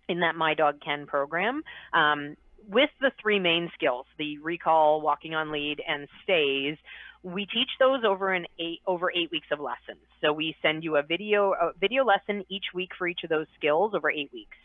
in 0.10 0.22
that 0.22 0.36
My 0.36 0.56
Dog 0.56 0.82
Can 0.84 1.06
program. 1.06 1.62
Um, 1.94 2.38
with 2.70 2.90
the 3.00 3.12
three 3.22 3.40
main 3.40 3.70
skills, 3.76 4.06
the 4.18 4.40
recall, 4.40 5.00
walking 5.02 5.34
on 5.34 5.52
lead, 5.52 5.82
and 5.88 6.08
stays, 6.24 6.78
we 7.24 7.46
teach 7.46 7.70
those 7.80 8.04
over 8.06 8.34
an 8.34 8.46
eight 8.60 8.82
over 8.88 9.12
eight 9.12 9.32
weeks 9.32 9.48
of 9.52 9.60
lessons. 9.60 10.04
So 10.22 10.34
we 10.34 10.56
send 10.62 10.84
you 10.84 10.98
a 10.98 11.04
video 11.04 11.54
a 11.54 11.72
video 11.80 12.04
lesson 12.06 12.44
each 12.50 12.66
week 12.74 12.92
for 12.98 13.08
each 13.08 13.22
of 13.24 13.30
those 13.30 13.48
skills 13.58 13.94
over 13.96 14.10
eight 14.10 14.32
weeks. 14.34 14.58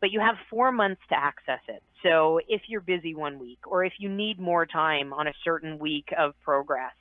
But 0.00 0.10
you 0.10 0.20
have 0.20 0.36
four 0.48 0.72
months 0.72 1.02
to 1.10 1.18
access 1.18 1.60
it. 1.68 1.82
So 2.02 2.40
if 2.48 2.62
you're 2.68 2.80
busy 2.80 3.14
one 3.14 3.38
week 3.38 3.58
or 3.66 3.84
if 3.84 3.92
you 3.98 4.08
need 4.08 4.40
more 4.40 4.64
time 4.64 5.12
on 5.12 5.26
a 5.26 5.32
certain 5.44 5.78
week 5.78 6.08
of 6.18 6.32
progress, 6.42 6.94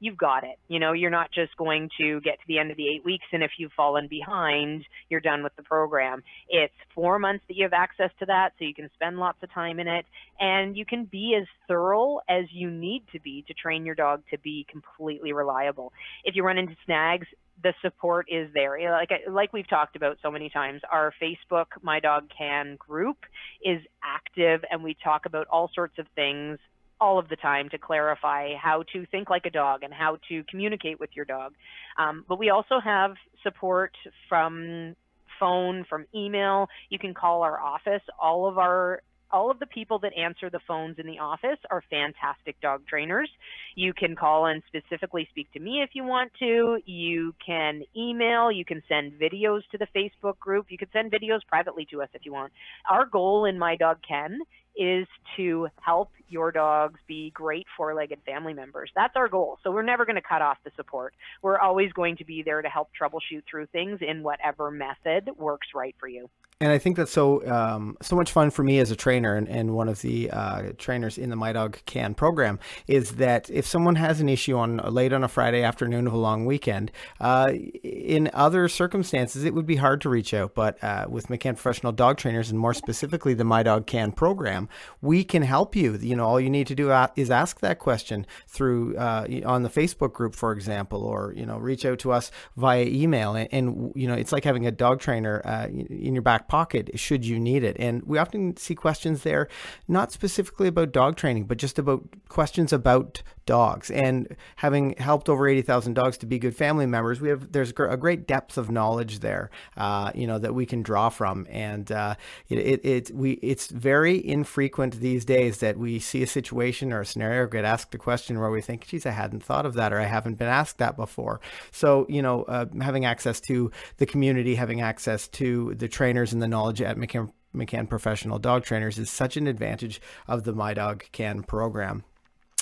you've 0.00 0.16
got 0.16 0.44
it. 0.44 0.58
You 0.68 0.78
know, 0.78 0.92
you're 0.92 1.10
not 1.10 1.30
just 1.32 1.56
going 1.56 1.88
to 1.98 2.20
get 2.20 2.34
to 2.34 2.44
the 2.48 2.58
end 2.58 2.70
of 2.70 2.76
the 2.76 2.88
eight 2.88 3.04
weeks 3.04 3.24
and 3.32 3.42
if 3.42 3.52
you've 3.58 3.72
fallen 3.72 4.08
behind, 4.08 4.84
you're 5.08 5.20
done 5.20 5.42
with 5.42 5.54
the 5.56 5.62
program. 5.62 6.22
It's 6.48 6.74
four 6.94 7.18
months 7.18 7.44
that 7.48 7.56
you 7.56 7.64
have 7.64 7.72
access 7.72 8.10
to 8.18 8.26
that, 8.26 8.50
so 8.58 8.64
you 8.64 8.74
can 8.74 8.90
spend 8.94 9.18
lots 9.18 9.38
of 9.42 9.52
time 9.52 9.78
in 9.78 9.88
it 9.88 10.04
and 10.40 10.76
you 10.76 10.84
can 10.84 11.04
be 11.04 11.36
as 11.40 11.46
thorough 11.68 12.18
as 12.28 12.44
you 12.50 12.70
need 12.70 13.04
to 13.12 13.20
be 13.20 13.44
to 13.48 13.54
train 13.54 13.84
your 13.84 13.94
dog 13.94 14.22
to 14.30 14.38
be 14.38 14.66
completely 14.70 15.32
reliable. 15.32 15.92
If 16.24 16.34
you 16.34 16.44
run 16.44 16.58
into 16.58 16.76
snags, 16.84 17.26
the 17.62 17.74
support 17.82 18.26
is 18.28 18.48
there. 18.54 18.78
Like 18.90 19.10
like 19.28 19.52
we've 19.52 19.68
talked 19.68 19.96
about 19.96 20.18
so 20.22 20.30
many 20.30 20.50
times, 20.50 20.80
our 20.90 21.12
Facebook 21.22 21.66
My 21.82 22.00
Dog 22.00 22.28
Can 22.36 22.76
group 22.76 23.18
is 23.64 23.80
active, 24.02 24.64
and 24.70 24.82
we 24.82 24.96
talk 25.02 25.26
about 25.26 25.46
all 25.48 25.70
sorts 25.74 25.98
of 25.98 26.06
things 26.14 26.58
all 27.02 27.18
of 27.18 27.28
the 27.28 27.36
time 27.36 27.68
to 27.70 27.78
clarify 27.78 28.54
how 28.54 28.84
to 28.92 29.04
think 29.06 29.28
like 29.28 29.44
a 29.44 29.50
dog 29.50 29.82
and 29.82 29.92
how 29.92 30.18
to 30.28 30.44
communicate 30.48 31.00
with 31.00 31.10
your 31.14 31.24
dog. 31.24 31.52
Um, 31.98 32.24
but 32.28 32.38
we 32.38 32.50
also 32.50 32.78
have 32.78 33.14
support 33.42 33.92
from 34.28 34.94
phone, 35.40 35.84
from 35.90 36.06
email. 36.14 36.68
You 36.90 37.00
can 37.00 37.12
call 37.12 37.42
our 37.42 37.60
office. 37.60 38.02
All 38.20 38.48
of 38.48 38.56
our 38.56 39.02
all 39.32 39.50
of 39.50 39.58
the 39.58 39.66
people 39.66 39.98
that 40.00 40.12
answer 40.16 40.50
the 40.50 40.60
phones 40.68 40.98
in 40.98 41.06
the 41.06 41.18
office 41.18 41.58
are 41.70 41.82
fantastic 41.88 42.60
dog 42.60 42.82
trainers. 42.86 43.30
You 43.74 43.94
can 43.94 44.14
call 44.14 44.44
and 44.44 44.62
specifically 44.68 45.26
speak 45.30 45.50
to 45.54 45.58
me 45.58 45.80
if 45.82 45.90
you 45.94 46.04
want 46.04 46.32
to. 46.40 46.78
You 46.84 47.34
can 47.44 47.82
email, 47.96 48.52
you 48.52 48.66
can 48.66 48.82
send 48.88 49.12
videos 49.18 49.62
to 49.72 49.78
the 49.78 49.86
Facebook 49.96 50.38
group. 50.38 50.66
You 50.68 50.76
can 50.76 50.88
send 50.92 51.10
videos 51.10 51.40
privately 51.48 51.86
to 51.90 52.02
us 52.02 52.10
if 52.12 52.26
you 52.26 52.32
want. 52.34 52.52
Our 52.90 53.06
goal 53.06 53.46
in 53.46 53.58
My 53.58 53.74
Dog 53.74 53.98
Can 54.06 54.38
is 54.76 55.06
to 55.36 55.68
help 55.80 56.10
your 56.28 56.50
dogs 56.50 56.98
be 57.06 57.30
great 57.34 57.66
four 57.76 57.94
legged 57.94 58.20
family 58.24 58.54
members. 58.54 58.90
That's 58.94 59.14
our 59.16 59.28
goal. 59.28 59.58
So 59.62 59.70
we're 59.70 59.82
never 59.82 60.04
going 60.04 60.16
to 60.16 60.22
cut 60.22 60.42
off 60.42 60.58
the 60.64 60.70
support. 60.76 61.14
We're 61.42 61.58
always 61.58 61.92
going 61.92 62.16
to 62.16 62.24
be 62.24 62.42
there 62.42 62.62
to 62.62 62.68
help 62.68 62.88
troubleshoot 63.00 63.42
through 63.50 63.66
things 63.66 64.00
in 64.00 64.22
whatever 64.22 64.70
method 64.70 65.30
works 65.36 65.68
right 65.74 65.94
for 66.00 66.08
you 66.08 66.28
and 66.62 66.70
I 66.70 66.78
think 66.78 66.96
that's 66.96 67.10
so 67.10 67.44
um, 67.50 67.96
so 68.00 68.14
much 68.14 68.30
fun 68.30 68.50
for 68.50 68.62
me 68.62 68.78
as 68.78 68.92
a 68.92 68.96
trainer 68.96 69.34
and, 69.34 69.48
and 69.48 69.74
one 69.74 69.88
of 69.88 70.00
the 70.00 70.30
uh, 70.30 70.72
trainers 70.78 71.18
in 71.18 71.28
the 71.28 71.34
My 71.34 71.52
Dog 71.52 71.78
Can 71.86 72.14
program 72.14 72.60
is 72.86 73.16
that 73.16 73.50
if 73.50 73.66
someone 73.66 73.96
has 73.96 74.20
an 74.20 74.28
issue 74.28 74.56
on 74.56 74.76
late 74.76 75.12
on 75.12 75.24
a 75.24 75.28
Friday 75.28 75.64
afternoon 75.64 76.06
of 76.06 76.12
a 76.12 76.16
long 76.16 76.46
weekend, 76.46 76.92
uh, 77.20 77.52
in 77.82 78.30
other 78.32 78.68
circumstances 78.68 79.44
it 79.44 79.54
would 79.54 79.66
be 79.66 79.74
hard 79.74 80.00
to 80.02 80.08
reach 80.08 80.32
out. 80.32 80.54
But 80.54 80.82
uh, 80.84 81.06
with 81.08 81.26
McCann 81.26 81.56
Professional 81.56 81.90
Dog 81.90 82.18
Trainers 82.18 82.48
and 82.48 82.60
more 82.60 82.74
specifically 82.74 83.34
the 83.34 83.42
My 83.42 83.64
Dog 83.64 83.88
Can 83.88 84.12
program, 84.12 84.68
we 85.00 85.24
can 85.24 85.42
help 85.42 85.74
you. 85.74 85.96
You 85.96 86.14
know, 86.14 86.24
all 86.24 86.38
you 86.38 86.50
need 86.50 86.68
to 86.68 86.76
do 86.76 86.92
is 87.16 87.28
ask 87.28 87.58
that 87.58 87.80
question 87.80 88.24
through 88.46 88.96
uh, 88.96 89.26
on 89.44 89.64
the 89.64 89.68
Facebook 89.68 90.12
group, 90.12 90.36
for 90.36 90.52
example, 90.52 91.02
or 91.02 91.34
you 91.36 91.44
know, 91.44 91.58
reach 91.58 91.84
out 91.84 91.98
to 92.00 92.12
us 92.12 92.30
via 92.56 92.84
email. 92.84 93.34
And, 93.34 93.48
and 93.50 93.92
you 93.96 94.06
know, 94.06 94.14
it's 94.14 94.30
like 94.30 94.44
having 94.44 94.64
a 94.64 94.70
dog 94.70 95.00
trainer 95.00 95.42
uh, 95.44 95.66
in 95.66 96.14
your 96.14 96.22
back 96.22 96.46
pocket 96.52 96.90
should 97.00 97.24
you 97.24 97.40
need 97.40 97.64
it. 97.64 97.76
And 97.78 98.02
we 98.02 98.18
often 98.18 98.58
see 98.58 98.74
questions 98.74 99.22
there, 99.22 99.48
not 99.88 100.12
specifically 100.12 100.68
about 100.68 100.92
dog 100.92 101.16
training, 101.16 101.44
but 101.44 101.56
just 101.56 101.78
about 101.78 102.02
questions 102.28 102.74
about 102.74 103.22
dogs. 103.46 103.90
And 103.90 104.36
having 104.56 104.94
helped 104.98 105.28
over 105.28 105.48
80,000 105.48 105.94
dogs 105.94 106.16
to 106.18 106.26
be 106.26 106.38
good 106.38 106.56
family 106.56 106.86
members, 106.86 107.20
we 107.20 107.28
have 107.28 107.52
there's 107.52 107.70
a 107.70 107.96
great 107.96 108.26
depth 108.26 108.56
of 108.58 108.70
knowledge 108.70 109.20
there, 109.20 109.50
uh, 109.76 110.12
you 110.14 110.26
know, 110.26 110.38
that 110.38 110.54
we 110.54 110.66
can 110.66 110.82
draw 110.82 111.08
from. 111.08 111.46
And 111.50 111.90
uh, 111.90 112.14
it, 112.48 112.58
it, 112.58 112.84
it, 112.84 113.10
we 113.14 113.32
it's 113.34 113.68
very 113.68 114.24
infrequent 114.26 115.00
these 115.00 115.24
days 115.24 115.58
that 115.58 115.76
we 115.76 115.98
see 115.98 116.22
a 116.22 116.26
situation 116.26 116.92
or 116.92 117.00
a 117.00 117.06
scenario 117.06 117.42
or 117.42 117.46
get 117.46 117.64
asked 117.64 117.94
a 117.94 117.98
question 117.98 118.38
where 118.38 118.50
we 118.50 118.60
think, 118.60 118.86
geez, 118.86 119.06
I 119.06 119.10
hadn't 119.10 119.42
thought 119.42 119.66
of 119.66 119.74
that 119.74 119.92
or 119.92 120.00
I 120.00 120.04
haven't 120.04 120.34
been 120.34 120.48
asked 120.48 120.78
that 120.78 120.96
before. 120.96 121.40
So, 121.70 122.06
you 122.08 122.22
know, 122.22 122.42
uh, 122.44 122.66
having 122.80 123.04
access 123.04 123.40
to 123.42 123.70
the 123.98 124.06
community, 124.06 124.54
having 124.54 124.80
access 124.80 125.28
to 125.28 125.74
the 125.74 125.88
trainers 125.88 126.32
and 126.32 126.42
the 126.42 126.48
knowledge 126.48 126.82
at 126.82 126.96
McCann, 126.96 127.32
McCann 127.54 127.88
Professional 127.88 128.38
Dog 128.38 128.64
Trainers 128.64 128.98
is 128.98 129.10
such 129.10 129.36
an 129.36 129.46
advantage 129.46 130.00
of 130.26 130.44
the 130.44 130.52
My 130.52 130.74
Dog 130.74 131.04
Can 131.12 131.42
program. 131.42 132.04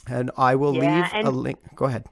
And 0.07 0.31
I 0.37 0.55
will 0.55 0.75
yeah, 0.75 1.09
leave 1.15 1.27
a 1.27 1.31
link. 1.31 1.59
Go 1.75 1.87
ahead. 1.87 2.07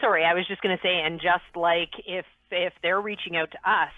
Sorry, 0.00 0.24
I 0.24 0.34
was 0.34 0.46
just 0.46 0.60
going 0.62 0.76
to 0.76 0.82
say, 0.82 1.00
and 1.04 1.20
just 1.20 1.56
like 1.56 1.90
if 2.06 2.26
if 2.50 2.72
they're 2.82 3.00
reaching 3.00 3.36
out 3.36 3.50
to 3.50 3.70
us 3.70 3.92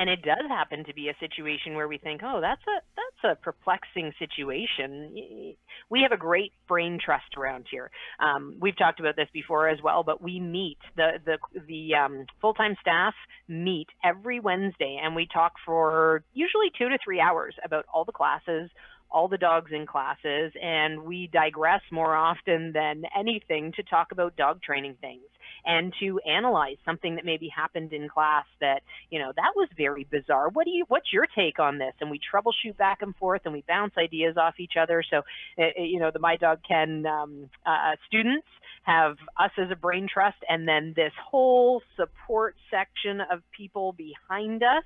and 0.00 0.08
it 0.08 0.22
does 0.22 0.48
happen 0.48 0.82
to 0.84 0.94
be 0.94 1.10
a 1.10 1.14
situation 1.20 1.74
where 1.74 1.86
we 1.86 1.98
think, 1.98 2.22
oh, 2.24 2.40
that's 2.40 2.62
a 2.62 2.80
that's 2.96 3.38
a 3.38 3.42
perplexing 3.42 4.12
situation. 4.18 5.54
We 5.90 6.00
have 6.02 6.12
a 6.12 6.16
great 6.16 6.52
brain 6.66 6.98
trust 7.04 7.36
around 7.36 7.66
here. 7.70 7.90
Um, 8.18 8.56
we've 8.60 8.76
talked 8.78 8.98
about 8.98 9.16
this 9.16 9.28
before 9.32 9.68
as 9.68 9.78
well, 9.82 10.02
but 10.02 10.22
we 10.22 10.40
meet 10.40 10.78
the 10.96 11.18
the 11.24 11.38
the 11.68 11.94
um, 11.94 12.26
full 12.40 12.54
time 12.54 12.76
staff 12.80 13.14
meet 13.46 13.88
every 14.02 14.40
Wednesday, 14.40 14.98
and 15.02 15.14
we 15.14 15.28
talk 15.30 15.52
for 15.66 16.22
usually 16.32 16.70
two 16.78 16.88
to 16.88 16.98
three 17.04 17.20
hours 17.20 17.54
about 17.62 17.84
all 17.92 18.06
the 18.06 18.12
classes, 18.12 18.70
all 19.10 19.28
the 19.28 19.38
dogs 19.38 19.72
in 19.72 19.86
classes, 19.86 20.52
and 20.60 21.02
we 21.02 21.28
digress 21.32 21.82
more 21.90 22.14
often 22.14 22.72
than 22.72 23.02
anything 23.18 23.72
to 23.76 23.82
talk 23.82 24.12
about 24.12 24.36
dog 24.36 24.62
training 24.62 24.96
things 25.00 25.22
and 25.64 25.92
to 26.00 26.20
analyze 26.20 26.76
something 26.84 27.16
that 27.16 27.24
maybe 27.24 27.48
happened 27.54 27.92
in 27.92 28.08
class 28.08 28.44
that, 28.60 28.82
you 29.10 29.18
know, 29.18 29.32
that 29.36 29.52
was 29.56 29.68
very 29.76 30.06
bizarre. 30.10 30.48
What 30.48 30.64
do 30.64 30.70
you, 30.70 30.84
what's 30.88 31.12
your 31.12 31.26
take 31.34 31.58
on 31.58 31.78
this? 31.78 31.92
And 32.00 32.10
we 32.10 32.18
troubleshoot 32.18 32.76
back 32.76 33.02
and 33.02 33.14
forth 33.16 33.42
and 33.44 33.52
we 33.52 33.64
bounce 33.68 33.94
ideas 33.98 34.36
off 34.36 34.54
each 34.58 34.74
other. 34.80 35.02
So, 35.08 35.18
uh, 35.58 35.66
you 35.76 36.00
know, 36.00 36.10
the 36.12 36.18
My 36.18 36.36
Dog 36.36 36.60
Can 36.66 37.04
um, 37.06 37.50
uh, 37.66 37.96
students 38.06 38.46
have 38.84 39.16
us 39.38 39.50
as 39.58 39.70
a 39.70 39.76
brain 39.76 40.08
trust 40.12 40.38
and 40.48 40.66
then 40.66 40.94
this 40.96 41.12
whole 41.30 41.82
support 41.96 42.56
section 42.70 43.20
of 43.20 43.42
people 43.56 43.92
behind 43.92 44.62
us 44.62 44.84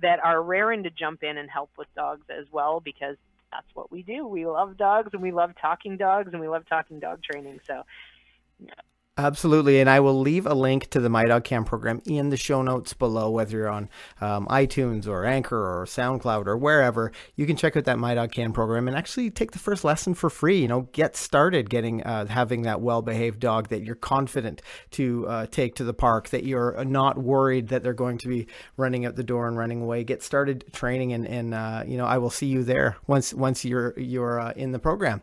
that 0.00 0.20
are 0.22 0.42
raring 0.42 0.84
to 0.84 0.90
jump 0.90 1.22
in 1.22 1.38
and 1.38 1.50
help 1.50 1.70
with 1.76 1.88
dogs 1.94 2.24
as 2.30 2.46
well 2.52 2.80
because 2.80 3.16
that's 3.52 3.68
what 3.74 3.92
we 3.92 4.02
do. 4.02 4.26
We 4.26 4.46
love 4.46 4.76
dogs 4.76 5.10
and 5.12 5.22
we 5.22 5.30
love 5.30 5.52
talking 5.60 5.96
dogs 5.96 6.30
and 6.32 6.40
we 6.40 6.48
love 6.48 6.64
talking 6.68 6.98
dog 6.98 7.22
training. 7.22 7.60
So. 7.66 7.82
Absolutely, 9.18 9.78
and 9.78 9.90
I 9.90 10.00
will 10.00 10.18
leave 10.18 10.46
a 10.46 10.54
link 10.54 10.88
to 10.88 10.98
the 10.98 11.10
My 11.10 11.26
Dog 11.26 11.44
Can 11.44 11.64
program 11.64 12.00
in 12.06 12.30
the 12.30 12.36
show 12.38 12.62
notes 12.62 12.94
below. 12.94 13.30
Whether 13.30 13.58
you're 13.58 13.68
on 13.68 13.90
um, 14.22 14.46
iTunes 14.46 15.06
or 15.06 15.26
Anchor 15.26 15.58
or 15.58 15.84
SoundCloud 15.84 16.46
or 16.46 16.56
wherever, 16.56 17.12
you 17.36 17.44
can 17.44 17.54
check 17.54 17.76
out 17.76 17.84
that 17.84 17.98
My 17.98 18.14
Dog 18.14 18.32
Can 18.32 18.54
program 18.54 18.88
and 18.88 18.96
actually 18.96 19.28
take 19.28 19.50
the 19.50 19.58
first 19.58 19.84
lesson 19.84 20.14
for 20.14 20.30
free. 20.30 20.62
You 20.62 20.68
know, 20.68 20.88
get 20.92 21.14
started 21.14 21.68
getting 21.68 22.02
uh, 22.04 22.24
having 22.24 22.62
that 22.62 22.80
well-behaved 22.80 23.38
dog 23.38 23.68
that 23.68 23.82
you're 23.82 23.96
confident 23.96 24.62
to 24.92 25.26
uh, 25.28 25.46
take 25.50 25.74
to 25.74 25.84
the 25.84 25.92
park, 25.92 26.30
that 26.30 26.44
you're 26.44 26.82
not 26.82 27.18
worried 27.18 27.68
that 27.68 27.82
they're 27.82 27.92
going 27.92 28.16
to 28.16 28.28
be 28.28 28.46
running 28.78 29.04
out 29.04 29.16
the 29.16 29.22
door 29.22 29.46
and 29.46 29.58
running 29.58 29.82
away. 29.82 30.04
Get 30.04 30.22
started 30.22 30.64
training, 30.72 31.12
and, 31.12 31.28
and 31.28 31.52
uh, 31.52 31.84
you 31.86 31.98
know, 31.98 32.06
I 32.06 32.16
will 32.16 32.30
see 32.30 32.46
you 32.46 32.64
there 32.64 32.96
once 33.06 33.34
once 33.34 33.62
you're 33.62 33.92
you're 33.98 34.40
uh, 34.40 34.52
in 34.56 34.72
the 34.72 34.78
program. 34.78 35.20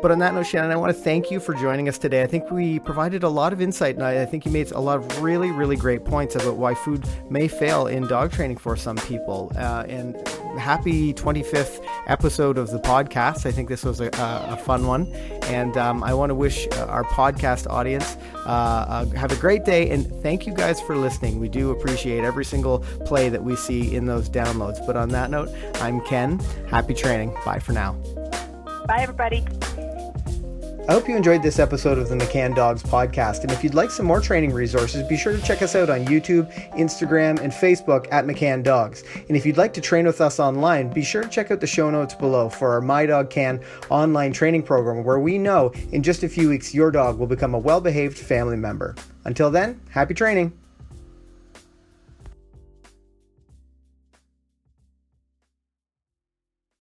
But 0.00 0.12
on 0.12 0.18
that 0.20 0.32
note, 0.34 0.46
Shannon, 0.46 0.70
I 0.70 0.76
want 0.76 0.96
to 0.96 1.02
thank 1.02 1.30
you 1.30 1.40
for 1.40 1.54
joining 1.54 1.88
us 1.88 1.98
today. 1.98 2.22
I 2.22 2.26
think 2.26 2.50
we 2.50 2.78
provided 2.78 3.24
a 3.24 3.28
lot 3.28 3.52
of 3.52 3.60
insight, 3.60 3.96
and 3.96 4.04
I, 4.04 4.24
think 4.26 4.46
you 4.46 4.52
made 4.52 4.70
a 4.70 4.80
lot 4.80 4.98
of 4.98 5.22
really, 5.22 5.50
really 5.50 5.76
great 5.76 6.04
points 6.04 6.36
about 6.36 6.56
why 6.56 6.74
food 6.74 7.04
may 7.30 7.48
fail 7.48 7.88
in 7.88 8.06
dog 8.06 8.30
training 8.30 8.58
for 8.58 8.76
some 8.76 8.96
people. 8.96 9.50
Uh, 9.56 9.84
and 9.88 10.16
happy 10.58 11.12
25th 11.14 11.84
episode 12.06 12.58
of 12.58 12.70
the 12.70 12.78
podcast. 12.78 13.46
I 13.46 13.52
think 13.52 13.68
this 13.68 13.84
was 13.84 14.00
a, 14.00 14.10
a 14.12 14.56
fun 14.56 14.86
one. 14.86 15.12
And 15.44 15.76
um, 15.76 16.04
I 16.04 16.14
want 16.14 16.30
to 16.30 16.34
wish 16.34 16.66
uh, 16.72 16.86
our 16.86 17.04
podcast 17.04 17.68
audience 17.68 18.16
uh, 18.46 18.48
uh, 18.48 19.06
have 19.10 19.32
a 19.32 19.36
great 19.36 19.64
day. 19.64 19.90
And 19.90 20.10
thank 20.22 20.46
you 20.46 20.54
guys 20.54 20.80
for 20.80 20.96
listening. 20.96 21.38
We 21.38 21.48
do 21.48 21.70
appreciate 21.70 22.24
every 22.24 22.44
single 22.44 22.80
play 23.04 23.28
that 23.30 23.42
we 23.42 23.56
see 23.56 23.94
in 23.94 24.06
those 24.06 24.28
downloads. 24.28 24.84
But 24.86 24.96
on 24.96 25.08
that 25.10 25.30
note, 25.30 25.48
I'm 25.76 26.00
Ken. 26.02 26.38
Happy 26.68 26.94
training. 26.94 27.36
Bye 27.44 27.58
for 27.58 27.72
now. 27.72 27.92
Bye, 28.86 29.00
everybody. 29.02 29.44
I 30.88 30.92
hope 30.92 31.06
you 31.06 31.14
enjoyed 31.14 31.42
this 31.42 31.58
episode 31.58 31.98
of 31.98 32.08
the 32.08 32.14
McCann 32.14 32.56
Dogs 32.56 32.82
podcast. 32.82 33.42
And 33.42 33.52
if 33.52 33.62
you'd 33.62 33.74
like 33.74 33.90
some 33.90 34.06
more 34.06 34.22
training 34.22 34.54
resources, 34.54 35.06
be 35.06 35.18
sure 35.18 35.36
to 35.36 35.42
check 35.42 35.60
us 35.60 35.74
out 35.74 35.90
on 35.90 36.06
YouTube, 36.06 36.50
Instagram, 36.78 37.38
and 37.40 37.52
Facebook 37.52 38.06
at 38.10 38.24
McCann 38.24 38.62
Dogs. 38.62 39.04
And 39.28 39.36
if 39.36 39.44
you'd 39.44 39.58
like 39.58 39.74
to 39.74 39.82
train 39.82 40.06
with 40.06 40.22
us 40.22 40.40
online, 40.40 40.88
be 40.88 41.04
sure 41.04 41.24
to 41.24 41.28
check 41.28 41.50
out 41.50 41.60
the 41.60 41.66
show 41.66 41.90
notes 41.90 42.14
below 42.14 42.48
for 42.48 42.72
our 42.72 42.80
My 42.80 43.04
Dog 43.04 43.28
Can 43.28 43.60
online 43.90 44.32
training 44.32 44.62
program, 44.62 45.04
where 45.04 45.18
we 45.18 45.36
know 45.36 45.74
in 45.92 46.02
just 46.02 46.22
a 46.22 46.28
few 46.28 46.48
weeks 46.48 46.72
your 46.72 46.90
dog 46.90 47.18
will 47.18 47.26
become 47.26 47.52
a 47.52 47.58
well 47.58 47.82
behaved 47.82 48.16
family 48.16 48.56
member. 48.56 48.94
Until 49.26 49.50
then, 49.50 49.78
happy 49.90 50.14
training. 50.14 50.54